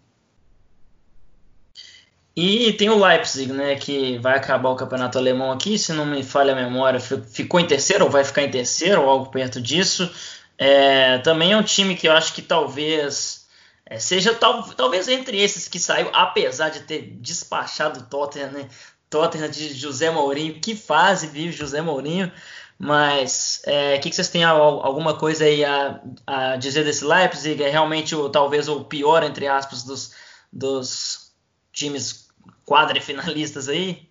E 2.35 2.73
tem 2.73 2.89
o 2.89 3.01
Leipzig, 3.01 3.53
né, 3.53 3.75
que 3.75 4.17
vai 4.17 4.35
acabar 4.35 4.69
o 4.69 4.75
campeonato 4.75 5.17
alemão 5.17 5.51
aqui, 5.53 5.79
se 5.79 5.93
não 5.93 6.05
me 6.05 6.21
falha 6.21 6.51
a 6.51 6.55
memória, 6.55 6.99
ficou 6.99 7.61
em 7.61 7.65
terceiro 7.65 8.03
ou 8.03 8.11
vai 8.11 8.25
ficar 8.25 8.43
em 8.43 8.51
terceiro 8.51 9.01
ou 9.01 9.09
algo 9.09 9.27
perto 9.27 9.61
disso. 9.61 10.11
É, 10.57 11.17
também 11.19 11.53
é 11.53 11.57
um 11.57 11.63
time 11.63 11.95
que 11.95 12.07
eu 12.07 12.11
acho 12.11 12.33
que 12.33 12.41
talvez 12.41 13.45
é, 13.85 13.99
seja 13.99 14.33
tal, 14.33 14.63
talvez 14.63 15.07
entre 15.07 15.39
esses 15.39 15.69
que 15.69 15.79
saiu, 15.79 16.09
apesar 16.11 16.69
de 16.69 16.81
ter 16.81 17.03
despachado 17.21 18.01
o 18.01 18.03
Tottenham, 18.03 18.51
né? 18.51 18.67
Tottenham 19.15 19.47
de 19.47 19.73
José 19.73 20.11
Mourinho, 20.11 20.59
que 20.59 20.75
fase 20.75 21.27
vive 21.27 21.53
José 21.53 21.79
Mourinho, 21.79 22.29
mas 22.77 23.61
o 23.65 23.69
é, 23.69 23.97
que, 23.97 24.09
que, 24.09 24.15
vocês 24.15 24.27
têm 24.27 24.43
alguma 24.43 25.17
coisa 25.17 25.45
aí 25.45 25.63
a, 25.63 26.01
a, 26.27 26.57
dizer 26.57 26.83
desse 26.83 27.05
Leipzig? 27.05 27.63
É 27.63 27.69
realmente 27.69 28.13
o, 28.13 28.29
talvez 28.29 28.67
o 28.67 28.83
pior, 28.83 29.23
entre 29.23 29.47
aspas, 29.47 29.83
dos, 29.83 30.13
dos 30.51 31.31
times 31.71 32.27
quadrifinalistas 32.65 33.69
aí? 33.69 34.05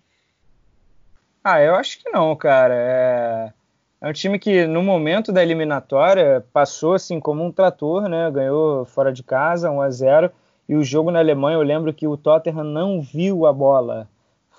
Ah, 1.43 1.61
eu 1.61 1.75
acho 1.75 1.99
que 1.99 2.09
não, 2.09 2.35
cara. 2.35 2.73
É... 2.75 3.53
É 4.01 4.09
um 4.09 4.13
time 4.13 4.37
que, 4.37 4.67
no 4.67 4.83
momento 4.83 5.31
da 5.31 5.41
eliminatória, 5.41 6.45
passou 6.51 6.93
assim 6.93 7.19
como 7.19 7.43
um 7.43 7.51
trator, 7.51 8.07
né? 8.09 8.29
Ganhou 8.29 8.85
fora 8.85 9.11
de 9.11 9.23
casa, 9.23 9.71
1 9.71 9.81
a 9.81 9.89
0 9.89 10.31
E 10.67 10.75
o 10.75 10.83
jogo 10.83 11.09
na 11.09 11.19
Alemanha, 11.19 11.57
eu 11.57 11.61
lembro 11.61 11.93
que 11.93 12.07
o 12.07 12.17
Tottenham 12.17 12.63
não 12.63 13.01
viu 13.01 13.45
a 13.45 13.53
bola. 13.53 14.07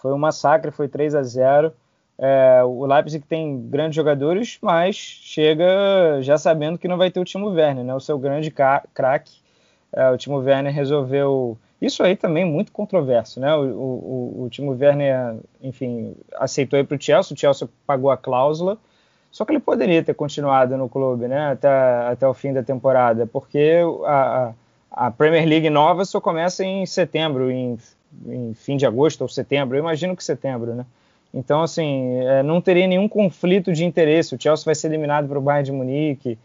Foi 0.07 0.15
um 0.15 0.19
massacre, 0.19 0.71
foi 0.71 0.87
3 0.87 1.17
a 1.17 1.23
0 1.25 1.73
é, 2.17 2.63
O 2.63 2.87
Leipzig 2.87 3.27
tem 3.27 3.61
grandes 3.69 3.97
jogadores, 3.97 4.57
mas 4.63 4.95
chega 4.95 6.23
já 6.23 6.39
sabendo 6.39 6.79
que 6.79 6.87
não 6.87 6.97
vai 6.97 7.11
ter 7.11 7.19
o 7.19 7.25
Timo 7.25 7.49
Werner, 7.49 7.85
né? 7.85 7.93
O 7.93 7.99
seu 7.99 8.17
grande 8.17 8.53
craque. 8.95 9.41
É, 9.93 10.09
o 10.09 10.17
Timo 10.17 10.37
Werner 10.37 10.73
resolveu 10.73 11.59
isso 11.83 12.05
aí 12.05 12.15
também 12.15 12.45
é 12.45 12.47
muito 12.47 12.71
controverso, 12.71 13.41
né? 13.41 13.53
O, 13.57 13.65
o, 13.65 14.43
o 14.45 14.49
Timo 14.49 14.77
Werner, 14.79 15.39
enfim, 15.61 16.15
aceitou 16.37 16.79
ir 16.79 16.85
para 16.85 16.97
o 16.97 17.01
Chelsea, 17.01 17.35
o 17.35 17.39
Chelsea 17.39 17.69
pagou 17.85 18.13
a 18.13 18.17
cláusula, 18.17 18.79
só 19.33 19.45
que 19.45 19.51
ele 19.51 19.61
poderia 19.61 20.05
ter 20.05 20.15
continuado 20.15 20.77
no 20.77 20.89
clube, 20.89 21.27
né, 21.27 21.51
até, 21.51 21.69
até 21.69 22.29
o 22.29 22.33
fim 22.33 22.53
da 22.53 22.63
temporada, 22.63 23.27
porque 23.27 23.81
a, 24.07 24.53
a 24.89 25.11
Premier 25.11 25.47
League 25.47 25.69
nova 25.69 26.05
só 26.05 26.21
começa 26.21 26.65
em 26.65 26.87
setembro, 26.87 27.51
em, 27.51 27.77
em, 28.27 28.55
fim 28.55 28.77
de 28.77 28.87
agosto 28.87 29.23
ou 29.23 29.29
setembro, 29.29 29.77
eu 29.77 29.81
imagino 29.81 30.17
que 30.17 30.25
setembro, 30.25 30.75
né? 30.75 30.87
Então, 31.35 31.63
assim, 31.63 32.19
é, 32.21 32.43
não 32.43 32.61
teria 32.61 32.87
nenhum 32.87 33.09
conflito 33.09 33.73
de 33.73 33.85
interesse. 33.85 34.35
O 34.35 34.41
Chelsea 34.41 34.65
vai 34.65 34.75
ser 34.75 34.87
eliminado 34.87 35.29
para 35.29 35.39
o 35.39 35.43
Bayern 35.43 35.65
de 35.65 35.73
Munique. 35.73 36.39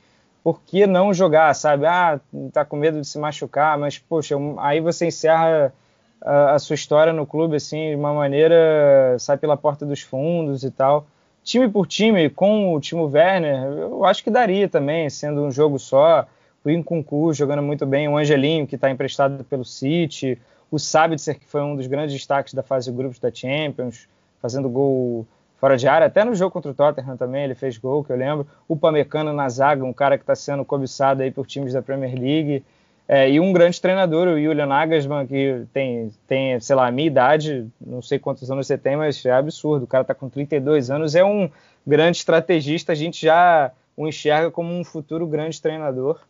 Por 0.44 0.62
que 0.62 0.86
não 0.86 1.14
jogar, 1.14 1.54
sabe? 1.54 1.86
Ah, 1.86 2.20
tá 2.52 2.66
com 2.66 2.76
medo 2.76 3.00
de 3.00 3.08
se 3.08 3.18
machucar, 3.18 3.78
mas, 3.78 3.98
poxa, 3.98 4.36
aí 4.58 4.82
você 4.82 5.08
encerra 5.08 5.74
a, 6.22 6.56
a 6.56 6.60
sua 6.60 6.74
história 6.74 7.14
no 7.14 7.26
clube, 7.26 7.56
assim, 7.56 7.92
de 7.92 7.96
uma 7.96 8.14
maneira, 8.14 9.16
sai 9.20 9.38
pela 9.38 9.56
porta 9.56 9.86
dos 9.86 10.02
fundos 10.02 10.64
e 10.64 10.72
tal 10.72 11.06
time 11.44 11.68
por 11.68 11.88
time, 11.88 12.30
com 12.30 12.74
o 12.74 12.80
Timo 12.80 13.10
Werner, 13.10 13.64
eu 13.64 14.06
acho 14.06 14.24
que 14.24 14.30
daria 14.30 14.68
também, 14.68 15.10
sendo 15.10 15.42
um 15.42 15.52
jogo 15.52 15.80
só. 15.80 16.26
O 16.64 16.70
Incuncu 16.70 17.34
jogando 17.34 17.64
muito 17.64 17.86
bem, 17.88 18.08
o 18.08 18.18
Angelinho, 18.18 18.68
que 18.68 18.76
está 18.76 18.90
emprestado 18.90 19.44
pelo 19.46 19.66
City, 19.66 20.38
o 20.72 20.80
Sabitzer, 20.80 21.38
que 21.38 21.46
foi 21.46 21.62
um 21.62 21.76
dos 21.76 21.86
grandes 21.86 22.16
destaques 22.16 22.54
da 22.54 22.64
fase 22.64 22.90
de 22.90 22.98
grupos 22.98 23.20
da 23.20 23.32
Champions, 23.32 24.08
fazendo 24.42 24.70
gol 24.70 25.28
fora 25.58 25.78
de 25.78 25.88
área, 25.88 26.08
até 26.08 26.24
no 26.24 26.34
jogo 26.34 26.50
contra 26.52 26.72
o 26.72 26.74
Tottenham 26.74 27.16
também 27.16 27.44
ele 27.44 27.54
fez 27.54 27.78
gol, 27.78 28.04
que 28.04 28.12
eu 28.12 28.18
lembro. 28.18 28.48
O 28.68 28.76
Pamecano 28.76 29.32
na 29.32 29.48
zaga, 29.48 29.86
um 29.86 29.94
cara 29.94 30.18
que 30.18 30.24
está 30.24 30.34
sendo 30.34 30.66
cobiçado 30.66 31.22
aí 31.22 31.30
por 31.30 31.46
times 31.46 31.74
da 31.74 31.84
Premier 31.84 32.16
League. 32.18 32.64
É, 33.08 33.30
e 33.30 33.40
um 33.40 33.52
grande 33.52 33.80
treinador, 33.80 34.28
o 34.28 34.42
Julian 34.42 34.66
Nagelsmann, 34.66 35.28
que 35.28 35.66
tem, 35.74 36.12
tem, 36.26 36.60
sei 36.60 36.76
lá, 36.76 36.88
a 36.88 36.92
minha 36.92 37.08
idade, 37.08 37.68
não 37.80 38.02
sei 38.02 38.18
quantos 38.18 38.50
anos 38.50 38.66
você 38.66 38.78
tem, 38.78 38.96
mas 38.96 39.24
é 39.26 39.32
absurdo. 39.32 39.84
O 39.84 39.88
cara 39.88 40.02
está 40.02 40.16
com 40.16 40.30
32 40.30 40.90
anos, 40.90 41.14
é 41.14 41.24
um 41.24 41.50
grande 41.86 42.18
estrategista, 42.18 42.94
a 42.94 42.96
gente 42.96 43.26
já 43.26 43.72
o 43.96 44.08
enxerga 44.08 44.50
como 44.50 44.74
um 44.74 44.84
futuro 44.84 45.28
grande 45.28 45.62
treinador. 45.62 46.22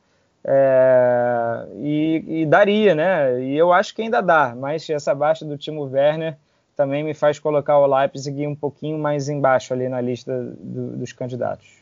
É, 0.44 1.68
e, 1.76 2.42
e, 2.42 2.46
daria, 2.46 2.96
né? 2.96 3.42
E 3.44 3.56
eu 3.56 3.72
acho 3.72 3.94
que 3.94 4.02
ainda 4.02 4.22
dá, 4.22 4.56
mas 4.56 4.90
essa 4.90 5.14
baixa 5.14 5.46
do 5.46 5.58
Timo 5.58 5.84
Werner 5.84 6.36
também 6.76 7.04
me 7.04 7.14
faz 7.14 7.38
colocar 7.38 7.78
o 7.78 7.86
Leipzig 7.86 8.48
um 8.48 8.56
pouquinho 8.56 8.98
mais 8.98 9.30
embaixo 9.30 9.74
ali 9.74 9.88
na 9.88 10.02
lista 10.02 10.36
do, 10.60 10.98
dos 10.98 11.14
candidatos. 11.14 11.81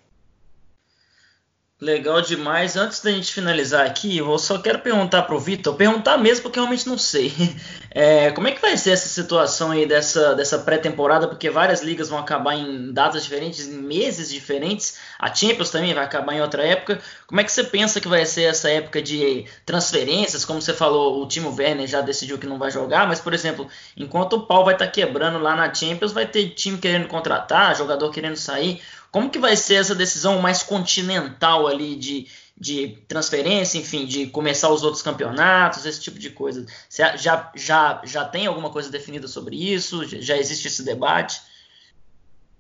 Legal 1.82 2.22
demais. 2.22 2.76
Antes 2.76 3.00
da 3.00 3.10
gente 3.10 3.34
finalizar 3.34 3.86
aqui, 3.86 4.18
eu 4.18 4.38
só 4.38 4.58
quero 4.58 4.80
perguntar 4.80 5.22
para 5.22 5.34
o 5.34 5.40
Vitor, 5.40 5.74
perguntar 5.76 6.18
mesmo 6.18 6.44
porque 6.44 6.60
eu 6.60 6.64
realmente 6.64 6.88
não 6.88 6.98
sei. 6.98 7.34
É, 7.92 8.30
como 8.32 8.48
é 8.48 8.52
que 8.52 8.62
vai 8.62 8.78
ser 8.78 8.92
essa 8.92 9.10
situação 9.10 9.72
aí 9.72 9.84
dessa, 9.84 10.36
dessa 10.36 10.60
pré-temporada? 10.60 11.28
Porque 11.28 11.50
várias 11.50 11.82
ligas 11.82 12.08
vão 12.08 12.20
acabar 12.20 12.54
em 12.54 12.94
datas 12.94 13.24
diferentes, 13.24 13.68
em 13.68 13.82
meses 13.82 14.30
diferentes. 14.30 15.00
A 15.18 15.34
Champions 15.34 15.72
também 15.72 15.92
vai 15.92 16.04
acabar 16.04 16.36
em 16.36 16.40
outra 16.42 16.64
época. 16.64 17.02
Como 17.26 17.42
é 17.42 17.44
que 17.44 17.52
você 17.52 17.64
pensa 17.64 18.00
que 18.00 18.08
vai 18.08 18.28
ser 18.28 18.44
essa 18.44 18.70
época 18.70 19.02
de 19.02 19.44
transferências? 19.66 20.46
Como 20.46 20.62
você 20.62 20.72
falou, 20.72 21.24
o 21.24 21.28
Timo 21.28 21.52
Werner 21.58 21.88
já 21.88 22.00
decidiu 22.00 22.38
que 22.38 22.46
não 22.46 22.60
vai 22.60 22.70
jogar, 22.70 23.08
mas, 23.08 23.20
por 23.20 23.34
exemplo, 23.34 23.68
enquanto 23.98 24.34
o 24.34 24.46
pau 24.46 24.64
vai 24.64 24.76
estar 24.76 24.86
tá 24.86 24.92
quebrando 24.92 25.40
lá 25.40 25.56
na 25.56 25.74
Champions, 25.74 26.12
vai 26.12 26.28
ter 26.28 26.50
time 26.50 26.78
querendo 26.78 27.08
contratar, 27.08 27.76
jogador 27.76 28.12
querendo 28.12 28.36
sair. 28.36 28.84
Como 29.12 29.30
que 29.30 29.40
vai 29.40 29.56
ser 29.56 29.76
essa 29.76 29.96
decisão 29.96 30.40
mais 30.40 30.62
continental 30.62 31.68
ali 31.68 31.96
de, 31.96 32.28
de 32.56 32.98
transferência, 33.08 33.80
enfim, 33.80 34.06
de 34.06 34.28
começar 34.28 34.70
os 34.70 34.84
outros 34.84 35.02
campeonatos, 35.02 35.86
esse 35.86 36.02
tipo 36.02 36.20
de 36.20 36.30
coisa? 36.30 36.66
Você 36.88 37.18
já, 37.18 37.52
já, 37.56 38.02
já 38.04 38.26
tem 38.26 38.46
alguma 38.46 38.70
coisa 38.70 38.92
definida 38.92 39.28
sobre 39.28 39.56
isso? 39.56 40.06
Já 40.22 40.38
existe 40.38 40.68
esse 40.68 40.84
debate? 40.84 41.42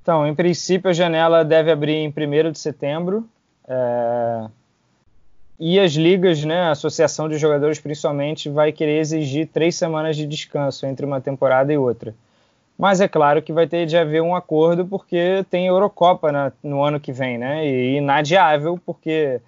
Então, 0.02 0.26
em 0.26 0.34
princípio, 0.34 0.90
a 0.90 0.94
janela 0.94 1.46
deve 1.46 1.72
abrir 1.72 1.94
em 1.94 2.10
1 2.10 2.52
de 2.52 2.60
setembro. 2.60 3.30
É... 3.72 4.48
e 5.60 5.80
as 5.80 5.92
ligas, 5.92 6.44
né, 6.44 6.62
a 6.62 6.72
associação 6.72 7.30
de 7.30 7.38
jogadores 7.38 7.80
principalmente, 7.80 8.50
vai 8.50 8.72
querer 8.72 8.98
exigir 8.98 9.48
três 9.50 9.76
semanas 9.76 10.18
de 10.18 10.26
descanso 10.26 10.88
entre 10.88 11.06
uma 11.06 11.22
temporada 11.22 11.72
e 11.72 11.78
outra. 11.78 12.16
Mas 12.80 13.02
é 13.02 13.10
claro 13.10 13.42
que 13.42 13.52
vai 13.52 13.68
ter 13.68 13.86
de 13.86 13.98
haver 13.98 14.22
um 14.22 14.34
acordo 14.34 14.86
porque 14.86 15.46
tem 15.50 15.68
Eurocopa 15.68 16.32
na, 16.32 16.50
no 16.64 16.82
ano 16.82 16.98
que 16.98 17.12
vem, 17.12 17.38
né? 17.38 17.68
E 17.68 17.98
inadiável 17.98 18.80
porque 18.86 19.42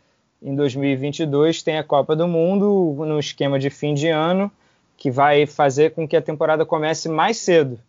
em 0.44 0.54
2022 0.54 1.64
tem 1.64 1.78
a 1.78 1.84
Copa 1.84 2.14
do 2.14 2.28
Mundo 2.28 2.94
no 2.98 3.18
esquema 3.18 3.58
de 3.58 3.70
fim 3.70 3.94
de 3.94 4.10
ano 4.10 4.52
que 4.98 5.10
vai 5.10 5.46
fazer 5.46 5.92
com 5.92 6.06
que 6.06 6.18
a 6.18 6.22
temporada 6.22 6.66
comece 6.66 7.08
mais 7.08 7.38
cedo 7.38 7.80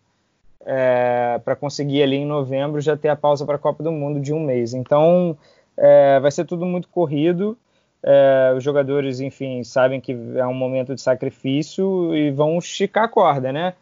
é, 0.65 1.41
para 1.45 1.57
conseguir 1.57 2.05
ali 2.05 2.19
em 2.19 2.25
novembro 2.25 2.81
já 2.81 2.97
ter 2.97 3.09
a 3.09 3.17
pausa 3.17 3.45
para 3.45 3.57
a 3.57 3.59
Copa 3.59 3.83
do 3.83 3.91
Mundo 3.91 4.21
de 4.21 4.33
um 4.33 4.39
mês. 4.39 4.73
Então 4.75 5.37
é, 5.77 6.21
vai 6.21 6.31
ser 6.31 6.45
tudo 6.45 6.65
muito 6.65 6.89
corrido. 6.89 7.59
É, 8.01 8.55
os 8.57 8.63
jogadores, 8.63 9.19
enfim, 9.19 9.65
sabem 9.65 10.01
que 10.01 10.17
é 10.37 10.47
um 10.47 10.55
momento 10.55 10.95
de 10.95 11.01
sacrifício 11.01 12.15
e 12.15 12.31
vão 12.31 12.59
esticar 12.59 13.05
a 13.05 13.09
corda, 13.09 13.53
né? 13.53 13.75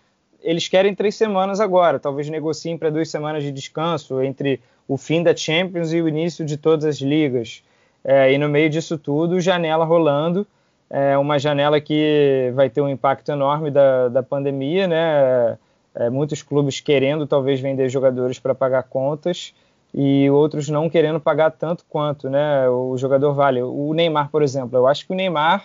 Eles 0.43 0.69
querem 0.69 0.95
três 0.95 1.15
semanas 1.15 1.61
agora, 1.61 1.99
talvez 1.99 2.29
negociem 2.29 2.79
para 2.79 2.91
duas 2.91 3.11
semanas 3.11 3.43
de 3.43 3.53
descanso 3.53 4.23
entre 4.23 4.61
o 4.89 4.97
fim 4.97 5.23
da 5.23 5.37
Champions 5.37 5.93
e 5.93 6.01
o 6.01 6.09
início 6.09 6.45
de 6.45 6.57
todas 6.57 6.85
as 6.85 6.97
ligas. 6.97 7.63
É, 8.03 8.33
e 8.33 8.39
no 8.39 8.49
meio 8.49 8.71
disso 8.71 8.97
tudo, 8.99 9.41
janela 9.41 9.85
rolando, 9.85 10.47
é 10.89 11.17
uma 11.17 11.39
janela 11.39 11.81
que 11.81 12.51
vai 12.55 12.69
ter 12.69 12.81
um 12.81 12.89
impacto 12.89 13.31
enorme 13.31 13.71
da, 13.71 14.09
da 14.09 14.23
pandemia, 14.23 14.89
né? 14.89 15.59
É, 15.95 16.09
muitos 16.11 16.43
clubes 16.43 16.81
querendo 16.81 17.27
talvez 17.27 17.61
vender 17.61 17.89
jogadores 17.89 18.39
para 18.39 18.55
pagar 18.55 18.85
contas 18.85 19.55
e 19.93 20.31
outros 20.31 20.69
não 20.69 20.89
querendo 20.89 21.21
pagar 21.21 21.51
tanto 21.51 21.85
quanto, 21.89 22.31
né? 22.31 22.69
O 22.69 22.97
jogador 22.97 23.35
vale. 23.35 23.63
O 23.63 23.93
Neymar, 23.93 24.31
por 24.31 24.43
exemplo, 24.43 24.77
eu 24.79 24.87
acho 24.87 25.07
que 25.07 25.13
o 25.13 25.17
Neymar 25.17 25.65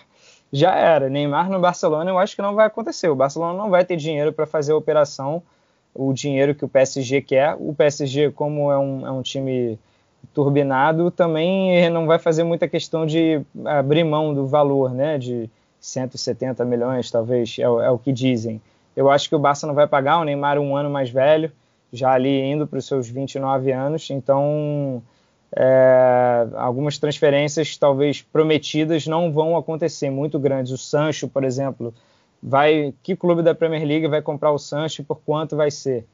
já 0.52 0.74
era. 0.74 1.08
Neymar 1.08 1.50
no 1.50 1.60
Barcelona, 1.60 2.10
eu 2.10 2.18
acho 2.18 2.36
que 2.36 2.42
não 2.42 2.54
vai 2.54 2.66
acontecer. 2.66 3.08
O 3.08 3.14
Barcelona 3.16 3.56
não 3.56 3.70
vai 3.70 3.84
ter 3.84 3.96
dinheiro 3.96 4.32
para 4.32 4.46
fazer 4.46 4.72
a 4.72 4.76
operação, 4.76 5.42
o 5.94 6.12
dinheiro 6.12 6.54
que 6.54 6.64
o 6.64 6.68
PSG 6.68 7.22
quer. 7.22 7.56
O 7.58 7.74
PSG, 7.74 8.30
como 8.30 8.70
é 8.70 8.78
um, 8.78 9.06
é 9.06 9.10
um 9.10 9.22
time 9.22 9.78
turbinado, 10.34 11.10
também 11.10 11.88
não 11.90 12.06
vai 12.06 12.18
fazer 12.18 12.44
muita 12.44 12.68
questão 12.68 13.06
de 13.06 13.40
abrir 13.64 14.04
mão 14.04 14.34
do 14.34 14.46
valor, 14.46 14.92
né? 14.92 15.18
De 15.18 15.50
170 15.80 16.64
milhões, 16.64 17.10
talvez, 17.10 17.56
é, 17.58 17.62
é 17.62 17.90
o 17.90 17.98
que 17.98 18.12
dizem. 18.12 18.60
Eu 18.96 19.10
acho 19.10 19.28
que 19.28 19.34
o 19.34 19.38
Barça 19.38 19.66
não 19.66 19.74
vai 19.74 19.86
pagar, 19.86 20.18
o 20.18 20.24
Neymar 20.24 20.58
um 20.58 20.76
ano 20.76 20.90
mais 20.90 21.10
velho 21.10 21.52
já 21.92 22.12
ali 22.12 22.42
indo 22.42 22.66
para 22.66 22.78
os 22.78 22.86
seus 22.86 23.08
29 23.08 23.72
anos, 23.72 24.10
então 24.10 25.02
é, 25.56 26.46
algumas 26.54 26.98
transferências 26.98 27.76
talvez 27.76 28.20
prometidas 28.20 29.06
não 29.06 29.32
vão 29.32 29.56
acontecer, 29.56 30.10
muito 30.10 30.38
grandes. 30.38 30.72
O 30.72 30.78
Sancho, 30.78 31.28
por 31.28 31.44
exemplo, 31.44 31.94
vai 32.42 32.92
que 33.02 33.16
clube 33.16 33.42
da 33.42 33.54
Premier 33.54 33.84
League 33.84 34.06
vai 34.06 34.20
comprar 34.20 34.52
o 34.52 34.58
Sancho 34.58 35.00
e 35.00 35.04
por 35.04 35.20
quanto 35.24 35.56
vai 35.56 35.70
ser? 35.70 36.06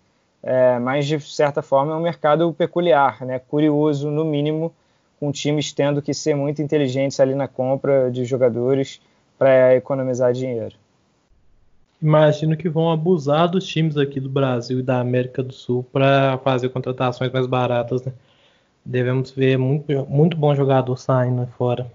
É, 0.42 0.78
mas 0.78 1.06
de 1.06 1.20
certa 1.20 1.62
forma 1.62 1.92
é 1.92 1.96
um 1.96 2.02
mercado 2.02 2.52
peculiar, 2.52 3.24
né? 3.24 3.38
curioso 3.38 4.10
no 4.10 4.24
mínimo, 4.24 4.72
com 5.18 5.30
times 5.30 5.72
tendo 5.72 6.00
que 6.00 6.14
ser 6.14 6.34
muito 6.34 6.62
inteligentes 6.62 7.20
ali 7.20 7.34
na 7.34 7.46
compra 7.46 8.10
de 8.10 8.24
jogadores 8.24 9.00
para 9.38 9.74
economizar 9.74 10.32
dinheiro 10.32 10.74
imagino 12.02 12.56
que 12.56 12.68
vão 12.68 12.90
abusar 12.90 13.48
dos 13.48 13.64
times 13.64 13.96
aqui 13.96 14.18
do 14.18 14.28
Brasil 14.28 14.80
e 14.80 14.82
da 14.82 14.98
América 14.98 15.42
do 15.42 15.52
Sul 15.52 15.86
para 15.92 16.36
fazer 16.38 16.68
contratações 16.70 17.30
mais 17.30 17.46
baratas, 17.46 18.04
né? 18.04 18.12
Devemos 18.84 19.30
ver 19.30 19.56
muito, 19.56 20.06
muito 20.06 20.36
bom 20.36 20.54
jogador 20.54 20.96
saindo 20.96 21.46
fora. 21.58 21.90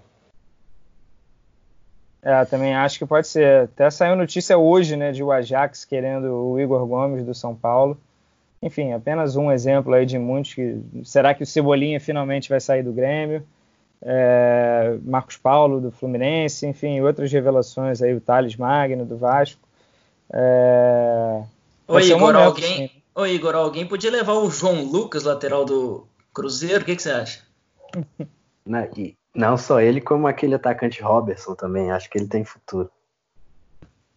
É, 2.22 2.44
também 2.44 2.74
acho 2.74 2.98
que 2.98 3.06
pode 3.06 3.28
ser. 3.28 3.64
Até 3.64 3.90
saiu 3.90 4.16
notícia 4.16 4.56
hoje, 4.58 4.96
né, 4.96 5.12
de 5.12 5.22
o 5.22 5.30
Ajax 5.30 5.84
querendo 5.84 6.32
o 6.32 6.58
Igor 6.58 6.84
Gomes 6.86 7.24
do 7.24 7.34
São 7.34 7.54
Paulo. 7.54 7.96
Enfim, 8.60 8.92
apenas 8.92 9.36
um 9.36 9.52
exemplo 9.52 9.94
aí 9.94 10.04
de 10.04 10.18
muitos. 10.18 10.54
Que, 10.54 10.80
será 11.04 11.34
que 11.34 11.42
o 11.42 11.46
Cebolinha 11.46 12.00
finalmente 12.00 12.48
vai 12.48 12.60
sair 12.60 12.82
do 12.82 12.92
Grêmio? 12.92 13.42
É, 14.00 14.96
Marcos 15.04 15.36
Paulo 15.36 15.80
do 15.80 15.90
Fluminense, 15.90 16.66
enfim, 16.66 17.00
outras 17.00 17.30
revelações 17.30 18.00
aí, 18.00 18.14
o 18.14 18.20
Thales 18.20 18.56
Magno 18.56 19.04
do 19.04 19.16
Vasco. 19.16 19.60
É... 20.32 21.42
Ô, 21.86 21.98
Igor, 21.98 22.34
um 22.34 22.38
alguém, 22.38 22.90
ô 23.14 23.26
Igor, 23.26 23.54
alguém 23.54 23.86
podia 23.86 24.10
levar 24.10 24.34
o 24.34 24.50
João 24.50 24.84
Lucas, 24.84 25.24
lateral 25.24 25.64
do 25.64 26.06
Cruzeiro? 26.38 26.82
O 26.82 26.84
que, 26.84 26.94
que 26.94 27.02
você 27.02 27.10
acha? 27.10 27.40
Não, 28.64 28.86
e 28.96 29.16
não 29.34 29.56
só 29.56 29.80
ele, 29.80 29.98
como 29.98 30.26
aquele 30.26 30.54
atacante 30.54 31.00
Robertson 31.00 31.54
também. 31.54 31.90
Acho 31.90 32.10
que 32.10 32.18
ele 32.18 32.26
tem 32.26 32.44
futuro. 32.44 32.90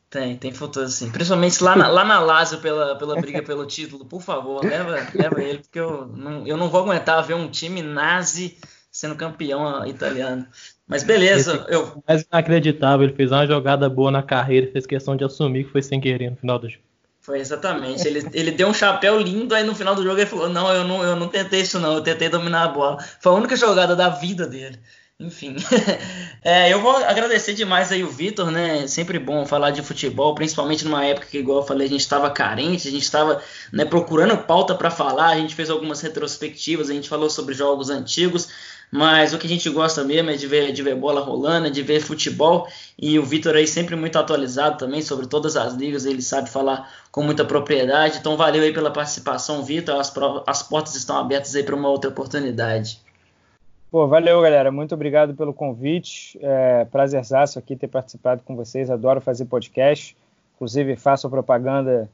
Tem, 0.10 0.36
tem 0.36 0.52
futuro 0.52 0.90
sim. 0.90 1.10
Principalmente 1.10 1.64
lá 1.64 1.74
na, 1.74 1.88
lá 1.88 2.04
na 2.04 2.20
Lazio 2.20 2.60
pela, 2.60 2.98
pela 2.98 3.16
briga 3.16 3.42
pelo 3.42 3.66
título. 3.66 4.04
Por 4.04 4.22
favor, 4.22 4.62
leva, 4.66 5.08
leva 5.16 5.42
ele, 5.42 5.60
porque 5.60 5.80
eu 5.80 6.06
não, 6.06 6.46
eu 6.46 6.58
não 6.58 6.70
vou 6.70 6.82
aguentar 6.82 7.24
ver 7.24 7.34
um 7.34 7.50
time 7.50 7.82
nazi 7.82 8.58
sendo 8.92 9.16
campeão 9.16 9.86
italiano. 9.86 10.46
Mas 10.86 11.04
beleza, 11.04 11.56
Esse 11.56 11.74
eu. 11.74 12.04
Mais 12.06 12.24
inacreditável, 12.24 13.08
ele 13.08 13.16
fez 13.16 13.32
uma 13.32 13.48
jogada 13.48 13.90
boa 13.90 14.12
na 14.12 14.22
carreira, 14.22 14.70
fez 14.70 14.86
questão 14.86 15.16
de 15.16 15.24
assumir 15.24 15.64
que 15.64 15.72
foi 15.72 15.82
sem 15.82 16.02
querer 16.02 16.30
no 16.30 16.36
final 16.36 16.60
do 16.60 16.68
jogo. 16.68 16.91
Foi 17.22 17.40
exatamente. 17.40 18.08
Ele, 18.08 18.28
ele 18.34 18.52
deu 18.52 18.68
um 18.68 18.74
chapéu 18.74 19.20
lindo, 19.20 19.54
aí 19.54 19.64
no 19.64 19.76
final 19.76 19.94
do 19.94 20.04
jogo 20.04 20.20
ele 20.20 20.26
falou: 20.26 20.50
Não, 20.50 20.74
eu 20.74 20.84
não, 20.84 21.04
eu 21.04 21.16
não 21.16 21.28
tentei 21.28 21.62
isso, 21.62 21.80
não, 21.80 21.94
eu 21.94 22.02
tentei 22.02 22.30
dominar 22.30 22.64
a 22.64 22.68
bola. 22.70 22.98
Foi 23.20 23.32
a 23.32 23.36
única 23.36 23.56
jogada 23.56 23.96
da 23.96 24.10
vida 24.10 24.48
dele. 24.48 24.80
Enfim, 25.22 25.56
é, 26.44 26.74
eu 26.74 26.82
vou 26.82 26.96
agradecer 26.98 27.54
demais 27.54 27.92
aí 27.92 28.04
o 28.04 28.10
Vitor, 28.10 28.50
né? 28.50 28.88
Sempre 28.88 29.20
bom 29.20 29.46
falar 29.46 29.70
de 29.70 29.84
futebol, 29.84 30.34
principalmente 30.34 30.84
numa 30.84 31.06
época 31.06 31.28
que, 31.28 31.38
igual 31.38 31.60
eu 31.60 31.68
falei, 31.68 31.86
a 31.86 31.90
gente 31.92 32.02
estava 32.02 32.28
carente, 32.32 32.88
a 32.88 32.92
gente 32.92 33.04
estava 33.04 33.40
né, 33.72 33.86
procurando 33.86 34.36
pauta 34.36 34.74
para 34.74 34.90
falar, 34.90 35.28
a 35.28 35.36
gente 35.36 35.54
fez 35.54 35.70
algumas 35.70 36.02
retrospectivas, 36.02 36.90
a 36.90 36.94
gente 36.94 37.08
falou 37.08 37.30
sobre 37.30 37.54
jogos 37.54 37.92
antigos, 37.92 38.50
mas 38.92 39.34
o 39.34 39.40
que 39.40 39.48
a 39.48 39.50
gente 39.50 39.70
gosta 39.70 40.04
mesmo 40.04 40.30
é 40.32 40.36
de 40.36 40.46
ver, 40.46 40.74
de 40.74 40.84
ver 40.84 40.96
bola 40.96 41.22
rolando, 41.22 41.72
de 41.72 41.82
ver 41.82 42.02
futebol. 42.02 42.68
E 43.00 43.18
o 43.18 43.24
Vitor 43.24 43.56
aí 43.56 43.66
sempre 43.66 43.96
muito 43.96 44.20
atualizado 44.20 44.78
também 44.78 45.02
sobre 45.02 45.28
todas 45.28 45.56
as 45.56 45.74
ligas, 45.76 46.06
ele 46.06 46.22
sabe 46.22 46.50
falar 46.50 46.92
com 47.10 47.24
muita 47.24 47.46
propriedade. 47.46 48.18
Então 48.18 48.36
valeu 48.36 48.62
aí 48.62 48.74
pela 48.74 48.92
participação, 48.92 49.64
Vitor. 49.64 49.96
As, 49.96 50.14
as 50.46 50.64
portas 50.64 50.96
estão 50.96 51.18
abertas 51.18 51.56
aí 51.56 51.64
para 51.64 51.76
uma 51.76 51.88
outra 51.88 52.10
oportunidade. 52.10 53.00
Pô, 53.90 54.08
valeu, 54.08 54.42
galera. 54.42 54.72
Muito 54.72 54.94
obrigado 54.94 55.34
pelo 55.36 55.54
convite. 55.54 56.38
É 56.42 56.86
prazerzaço 56.86 57.60
aqui 57.60 57.78
ter 57.78 57.88
participado 57.88 58.42
com 58.44 58.58
vocês. 58.58 58.90
Adoro 58.90 59.22
fazer 59.22 59.46
podcast. 59.46 60.18
Inclusive, 60.56 60.98
faço 60.98 61.30
propaganda 61.30 62.10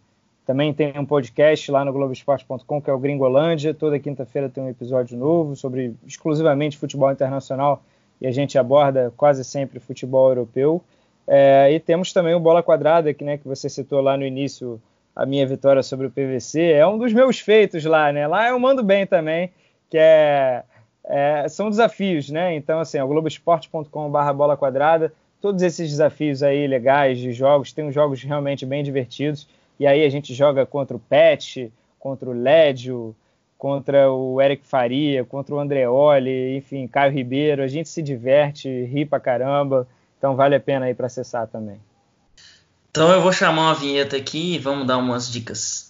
também 0.48 0.74
tem 0.74 0.98
um 0.98 1.06
podcast 1.06 1.70
lá 1.70 1.84
no 1.84 1.92
Globoesporte.com 1.92 2.82
que 2.82 2.90
é 2.90 2.94
o 2.94 2.98
Gringolândia. 2.98 3.74
Toda 3.74 4.00
quinta-feira 4.00 4.48
tem 4.48 4.64
um 4.64 4.70
episódio 4.70 5.18
novo 5.18 5.58
sobre 5.58 5.94
exclusivamente 6.08 6.78
futebol 6.78 7.12
internacional 7.12 7.84
e 8.22 8.26
a 8.26 8.32
gente 8.32 8.58
aborda 8.58 9.14
quase 9.18 9.44
sempre 9.44 9.78
futebol 9.82 10.30
europeu. 10.30 10.82
É, 11.28 11.70
e 11.74 11.82
temos 11.82 12.14
também 12.14 12.34
o 12.34 12.40
Bola 12.40 12.64
Quadrada, 12.64 13.14
que, 13.14 13.26
né, 13.26 13.38
que 13.38 13.46
você 13.46 13.68
citou 13.68 14.00
lá 14.00 14.16
no 14.16 14.26
início, 14.26 14.82
a 15.14 15.26
minha 15.26 15.46
vitória 15.46 15.84
sobre 15.84 16.08
o 16.08 16.10
PVC. 16.10 16.62
É 16.72 16.88
um 16.88 16.98
dos 16.98 17.12
meus 17.12 17.40
feitos 17.40 17.84
lá, 17.84 18.14
né? 18.14 18.26
Lá 18.26 18.48
eu 18.48 18.58
mando 18.58 18.82
bem 18.82 19.06
também, 19.06 19.52
que 19.90 19.98
é, 19.98 20.64
é 21.04 21.46
são 21.50 21.70
desafios, 21.70 22.30
né? 22.30 22.56
Então, 22.56 22.80
assim, 22.80 22.98
é 22.98 23.04
o 23.04 23.08
globoesporte.com.br 23.10 24.34
bola 24.34 24.56
quadrada. 24.56 25.12
Todos 25.42 25.62
esses 25.62 25.90
desafios 25.90 26.42
aí 26.42 26.66
legais 26.68 27.20
de 27.20 27.34
jogos, 27.34 27.74
tem 27.74 27.92
jogos 27.92 28.24
realmente 28.24 28.66
bem 28.66 28.82
divertidos 28.82 29.46
e 29.80 29.86
aí 29.86 30.04
a 30.04 30.10
gente 30.10 30.34
joga 30.34 30.66
contra 30.66 30.96
o 30.96 31.00
Pet, 31.00 31.72
contra 32.00 32.30
o 32.30 32.34
Lédio, 32.34 33.16
contra 33.58 34.12
o 34.12 34.42
Eric 34.42 34.66
Faria, 34.66 35.26
contra 35.26 35.56
o 35.56 35.60
Andreoli, 35.60 36.58
enfim, 36.58 36.88
Caio 36.88 37.12
Ribeiro, 37.12 37.64
a 37.64 37.68
gente 37.68 37.90
se 37.90 38.02
diverte, 38.02 38.70
ri 38.86 39.06
pra 39.06 39.20
caramba, 39.20 39.88
então 40.18 40.36
vale 40.36 40.56
a 40.56 40.60
pena 40.60 40.86
aí 40.86 40.94
para 40.94 41.08
acessar 41.08 41.48
também. 41.48 41.80
Então 42.92 43.12
eu 43.12 43.22
vou 43.22 43.32
chamar 43.32 43.64
uma 43.64 43.76
vinheta 43.76 44.18
aqui 44.18 44.56
e 44.56 44.60
vamos 44.60 44.88
dar 44.88 44.98
umas 44.98 45.32
dicas. 45.32 45.87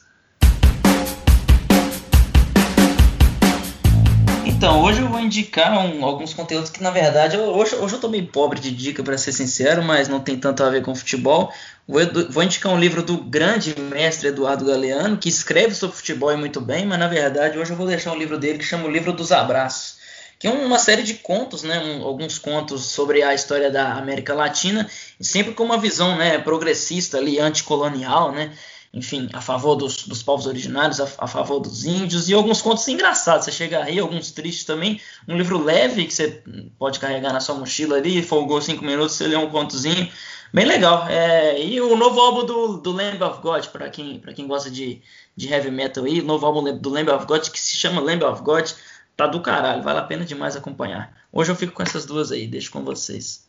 Então, 4.58 4.82
hoje 4.82 5.02
eu 5.02 5.08
vou 5.08 5.20
indicar 5.20 5.72
um, 5.78 6.04
alguns 6.04 6.34
conteúdos 6.34 6.72
que, 6.72 6.82
na 6.82 6.90
verdade, 6.90 7.36
eu, 7.38 7.44
hoje, 7.44 7.76
hoje 7.76 7.94
eu 7.94 8.00
tô 8.00 8.10
meio 8.10 8.26
pobre 8.26 8.60
de 8.60 8.72
dica, 8.72 9.04
para 9.04 9.16
ser 9.16 9.32
sincero, 9.32 9.84
mas 9.84 10.08
não 10.08 10.20
tem 10.20 10.36
tanto 10.36 10.64
a 10.64 10.70
ver 10.72 10.82
com 10.82 10.96
futebol. 10.96 11.54
Vou, 11.88 12.02
vou, 12.28 12.42
indicar 12.42 12.74
um 12.74 12.80
livro 12.80 13.04
do 13.04 13.18
grande 13.18 13.80
mestre 13.80 14.30
Eduardo 14.30 14.66
Galeano, 14.66 15.16
que 15.16 15.30
escreve 15.30 15.76
sobre 15.76 15.96
futebol 15.96 16.34
e 16.34 16.38
muito 16.38 16.60
bem, 16.60 16.88
mas 16.88 16.98
na 16.98 17.08
verdade 17.08 17.60
hoje 17.60 17.70
eu 17.70 17.78
vou 17.78 17.86
deixar 17.86 18.12
um 18.12 18.18
livro 18.18 18.40
dele 18.40 18.58
que 18.58 18.64
chama 18.64 18.88
O 18.88 18.92
Livro 18.92 19.14
dos 19.14 19.32
Abraços, 19.32 19.98
que 20.40 20.48
é 20.48 20.50
uma 20.50 20.80
série 20.80 21.04
de 21.04 21.14
contos, 21.14 21.62
né, 21.62 21.80
um, 21.80 22.04
alguns 22.04 22.40
contos 22.40 22.86
sobre 22.86 23.22
a 23.22 23.36
história 23.36 23.70
da 23.70 23.94
América 23.94 24.34
Latina, 24.34 24.90
sempre 25.22 25.54
com 25.54 25.66
uma 25.66 25.78
visão 25.78 26.18
né, 26.18 26.40
progressista 26.40 27.20
ali, 27.20 27.38
anticolonial, 27.38 28.32
né, 28.32 28.52
enfim, 28.94 29.30
a 29.34 29.42
favor 29.42 29.76
dos, 29.76 30.08
dos 30.08 30.24
povos 30.24 30.48
originários, 30.48 31.00
a, 31.00 31.08
a, 31.18 31.28
favor 31.28 31.60
dos 31.60 31.86
índios, 31.86 32.30
e 32.30 32.34
alguns 32.34 32.62
contos 32.62 32.88
engraçados, 32.88 33.46
você 33.46 33.52
chega 33.52 33.80
a 33.80 33.84
rir, 33.84 34.00
alguns 34.00 34.32
tristes 34.32 34.66
também, 34.66 35.00
um 35.28 35.38
livro 35.38 35.62
leve 35.62 36.06
que 36.06 36.14
você 36.14 36.42
pode 36.80 37.00
carregar 37.00 37.34
na 37.34 37.40
sua 37.40 37.56
mochila 37.56 37.98
ali, 37.98 38.24
folgou 38.24 38.62
cinco 38.62 38.84
minutos, 38.84 39.16
você 39.16 39.28
lê 39.28 39.36
um 39.36 39.50
contozinho, 39.50 40.10
bem 40.54 40.66
legal. 40.66 41.08
É, 41.08 41.62
e 41.62 41.80
o 41.82 41.96
novo 41.96 42.20
álbum 42.20 42.46
do, 42.46 42.78
do 42.78 42.92
Lamb 42.92 43.22
of 43.24 43.42
God, 43.42 43.66
para 43.68 43.90
quem, 43.90 44.20
quem 44.36 44.48
gosta 44.48 44.72
de, 44.72 45.02
de 45.36 45.48
heavy 45.48 45.72
metal 45.72 46.06
aí, 46.06 46.22
novo 46.22 46.46
álbum 46.46 46.78
do 46.78 46.90
Lamb 46.90 47.12
of 47.12 47.26
God, 47.26 47.48
que 47.50 47.60
se 47.60 47.76
chama 47.78 48.02
Lamb 48.02 48.24
of 48.24 48.42
God, 48.42 48.70
tá 49.16 49.28
do 49.28 49.42
caralho, 49.42 49.84
vale 49.84 50.00
a 50.00 50.04
pena 50.04 50.24
demais 50.24 50.56
acompanhar. 50.56 51.16
Hoje 51.32 51.52
eu 51.52 51.56
fico 51.56 51.74
com 51.74 51.84
essas 51.84 52.06
duas 52.06 52.32
aí, 52.32 52.48
deixo 52.48 52.72
com 52.72 52.84
vocês. 52.84 53.48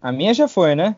A 0.00 0.12
minha 0.12 0.32
já 0.32 0.48
foi, 0.48 0.74
né? 0.74 0.96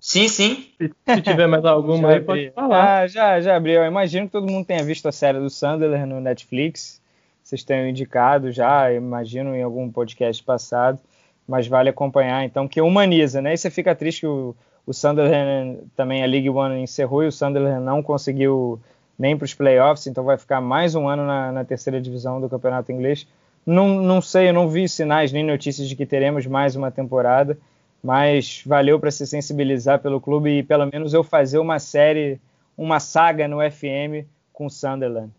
Sim, 0.00 0.28
sim. 0.28 0.66
Se 1.06 1.22
tiver 1.22 1.46
mais 1.46 1.64
alguma 1.64 2.10
aí, 2.10 2.20
pode 2.20 2.50
falar. 2.52 3.00
Ah, 3.00 3.06
já, 3.06 3.40
já 3.40 3.56
abriu. 3.56 3.80
Eu 3.82 3.86
imagino 3.86 4.26
que 4.26 4.32
todo 4.32 4.50
mundo 4.50 4.66
tenha 4.66 4.82
visto 4.82 5.08
a 5.08 5.12
série 5.12 5.38
do 5.38 5.50
Sandler 5.50 6.06
no 6.06 6.20
Netflix. 6.20 7.00
Vocês 7.42 7.64
tenham 7.64 7.88
indicado 7.88 8.52
já, 8.52 8.92
imagino, 8.92 9.54
em 9.54 9.62
algum 9.62 9.90
podcast 9.90 10.42
passado. 10.42 10.98
Mas 11.46 11.66
vale 11.66 11.88
acompanhar, 11.88 12.44
então, 12.44 12.68
que 12.68 12.80
humaniza, 12.80 13.40
né? 13.40 13.54
E 13.54 13.56
você 13.56 13.70
fica 13.70 13.94
triste 13.94 14.20
que 14.20 14.26
o, 14.26 14.54
o 14.86 14.92
Sunderland 14.92 15.78
também, 15.96 16.22
a 16.22 16.26
League 16.26 16.50
One 16.50 16.82
encerrou 16.82 17.24
e 17.24 17.28
o 17.28 17.32
Sunderland 17.32 17.82
não 17.82 18.02
conseguiu 18.02 18.78
nem 19.18 19.34
para 19.36 19.46
os 19.46 19.54
playoffs, 19.54 20.06
então 20.06 20.24
vai 20.24 20.36
ficar 20.36 20.60
mais 20.60 20.94
um 20.94 21.08
ano 21.08 21.26
na, 21.26 21.50
na 21.50 21.64
terceira 21.64 22.00
divisão 22.00 22.38
do 22.38 22.50
campeonato 22.50 22.92
inglês. 22.92 23.26
Não, 23.64 23.88
não 23.88 24.20
sei, 24.20 24.50
eu 24.50 24.52
não 24.52 24.68
vi 24.68 24.88
sinais 24.88 25.32
nem 25.32 25.42
notícias 25.42 25.88
de 25.88 25.96
que 25.96 26.04
teremos 26.04 26.46
mais 26.46 26.76
uma 26.76 26.90
temporada 26.90 27.58
mas 28.02 28.62
valeu 28.64 28.98
para 28.98 29.10
se 29.10 29.26
sensibilizar 29.26 30.00
pelo 30.00 30.20
clube 30.20 30.58
e 30.58 30.62
pelo 30.62 30.86
menos 30.86 31.12
eu 31.12 31.24
fazer 31.24 31.58
uma 31.58 31.78
série, 31.78 32.40
uma 32.76 33.00
saga 33.00 33.48
no 33.48 33.58
FM 33.58 34.26
com 34.52 34.68
Sunderland. 34.68 35.30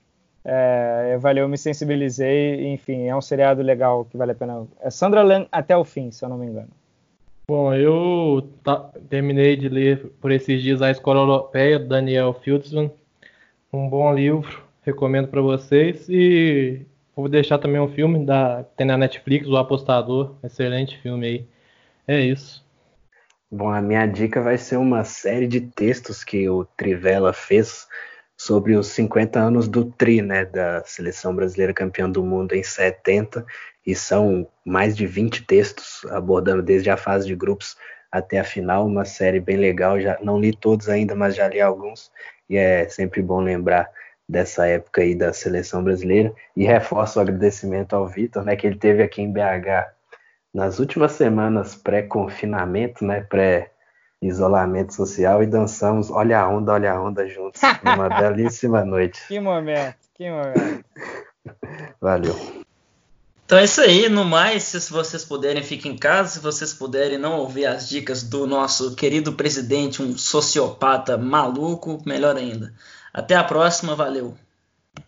É, 0.44 1.18
valeu, 1.20 1.48
me 1.48 1.58
sensibilizei, 1.58 2.68
enfim, 2.72 3.08
é 3.08 3.16
um 3.16 3.22
seriado 3.22 3.62
legal 3.62 4.06
que 4.06 4.18
vale 4.18 4.32
a 4.32 4.36
pena. 4.36 4.66
É 4.82 4.90
Sunderland 4.90 5.48
até 5.52 5.76
o 5.76 5.84
fim, 5.84 6.12
se 6.12 6.24
eu 6.24 6.30
não 6.30 6.38
me 6.38 6.48
engano. 6.48 6.70
Bom, 7.48 7.74
eu 7.74 8.48
tá, 8.64 8.90
terminei 9.10 9.56
de 9.56 9.68
ler 9.68 10.12
por 10.22 10.32
esses 10.32 10.62
dias 10.62 10.82
a 10.82 10.92
Escola 10.92 11.22
Europeia, 11.22 11.80
Daniel 11.80 12.34
Fieldsman, 12.34 12.92
um 13.74 13.90
bom 13.90 14.14
livro, 14.14 14.64
recomendo 14.84 15.28
para 15.28 15.42
vocês 15.42 16.08
e 16.10 16.86
vou 17.16 17.28
deixar 17.28 17.58
também 17.58 17.82
um 17.82 17.88
filme 17.88 18.24
da 18.24 18.64
tem 18.78 18.86
na 18.86 18.98
Netflix, 18.98 19.48
O 19.48 19.58
Apostador, 19.58 20.36
excelente 20.44 20.98
filme 21.00 21.26
aí. 21.26 21.46
É 22.10 22.20
isso. 22.20 22.66
Bom, 23.52 23.70
a 23.70 23.80
minha 23.80 24.08
dica 24.08 24.42
vai 24.42 24.58
ser 24.58 24.78
uma 24.78 25.04
série 25.04 25.46
de 25.46 25.62
textos 25.62 26.24
que 26.24 26.50
o 26.50 26.66
Trivela 26.66 27.32
fez 27.34 27.88
sobre 28.36 28.76
os 28.76 28.88
50 28.88 29.40
anos 29.40 29.68
do 29.68 29.86
Tri, 29.86 30.20
né, 30.20 30.44
da 30.44 30.84
seleção 30.86 31.36
brasileira 31.36 31.72
campeã 31.72 32.10
do 32.10 32.24
mundo 32.24 32.56
em 32.56 32.64
70, 32.64 33.46
e 33.86 33.94
são 33.94 34.48
mais 34.66 34.98
de 34.98 35.06
20 35.06 35.46
textos 35.46 36.04
abordando 36.10 36.64
desde 36.64 36.90
a 36.90 36.98
fase 36.98 37.28
de 37.28 37.36
grupos 37.36 37.78
até 38.12 38.40
a 38.40 38.44
final, 38.44 38.88
uma 38.88 39.06
série 39.06 39.40
bem 39.40 39.58
legal, 39.58 40.02
já 40.02 40.18
não 40.20 40.40
li 40.40 40.52
todos 40.52 40.90
ainda, 40.90 41.14
mas 41.14 41.36
já 41.36 41.48
li 41.48 41.62
alguns, 41.62 42.12
e 42.50 42.58
é 42.58 42.90
sempre 42.90 43.22
bom 43.22 43.40
lembrar 43.40 43.88
dessa 44.28 44.66
época 44.66 45.04
aí 45.04 45.14
da 45.14 45.32
seleção 45.32 45.84
brasileira, 45.84 46.34
e 46.58 46.66
reforço 46.66 47.20
o 47.20 47.22
agradecimento 47.22 47.96
ao 47.96 48.08
Vitor, 48.08 48.44
né, 48.44 48.56
que 48.56 48.66
ele 48.66 48.80
teve 48.80 49.04
aqui 49.04 49.22
em 49.22 49.32
BH 49.32 49.99
nas 50.54 50.80
últimas 50.80 51.14
semanas 51.14 51.76
pré-confinamento, 51.76 53.06
né, 53.06 53.22
pré-isolamento 53.22 54.94
social 54.94 55.44
e 55.44 55.48
dançamos 55.48 56.10
Olha 56.10 56.40
a 56.40 56.48
Onda, 56.48 56.74
Olha 56.74 56.94
a 56.94 57.02
Onda 57.02 57.28
juntos 57.28 57.62
numa 57.84 58.10
belíssima 58.20 58.84
noite. 58.84 59.22
Que 59.28 59.40
momento, 59.40 59.98
que 60.14 60.30
momento. 60.30 60.86
Valeu. 62.02 62.36
Então 63.46 63.58
é 63.58 63.64
isso 63.64 63.82
aí, 63.82 64.08
no 64.10 64.24
mais, 64.24 64.62
se 64.62 64.92
vocês 64.92 65.26
puderem, 65.26 65.64
fiquem 65.64 65.94
em 65.94 65.98
casa, 65.98 66.30
se 66.30 66.40
vocês 66.40 66.72
puderem 66.72 67.18
não 67.18 67.40
ouvir 67.40 67.66
as 67.66 67.90
dicas 67.90 68.22
do 68.22 68.46
nosso 68.46 68.96
querido 68.96 69.34
presidente, 69.34 70.04
um 70.04 70.16
sociopata 70.16 71.18
maluco, 71.18 72.00
melhor 72.06 72.38
ainda. 72.38 72.72
Até 73.12 73.34
a 73.34 73.44
próxima, 73.44 73.96
valeu. 73.96 74.38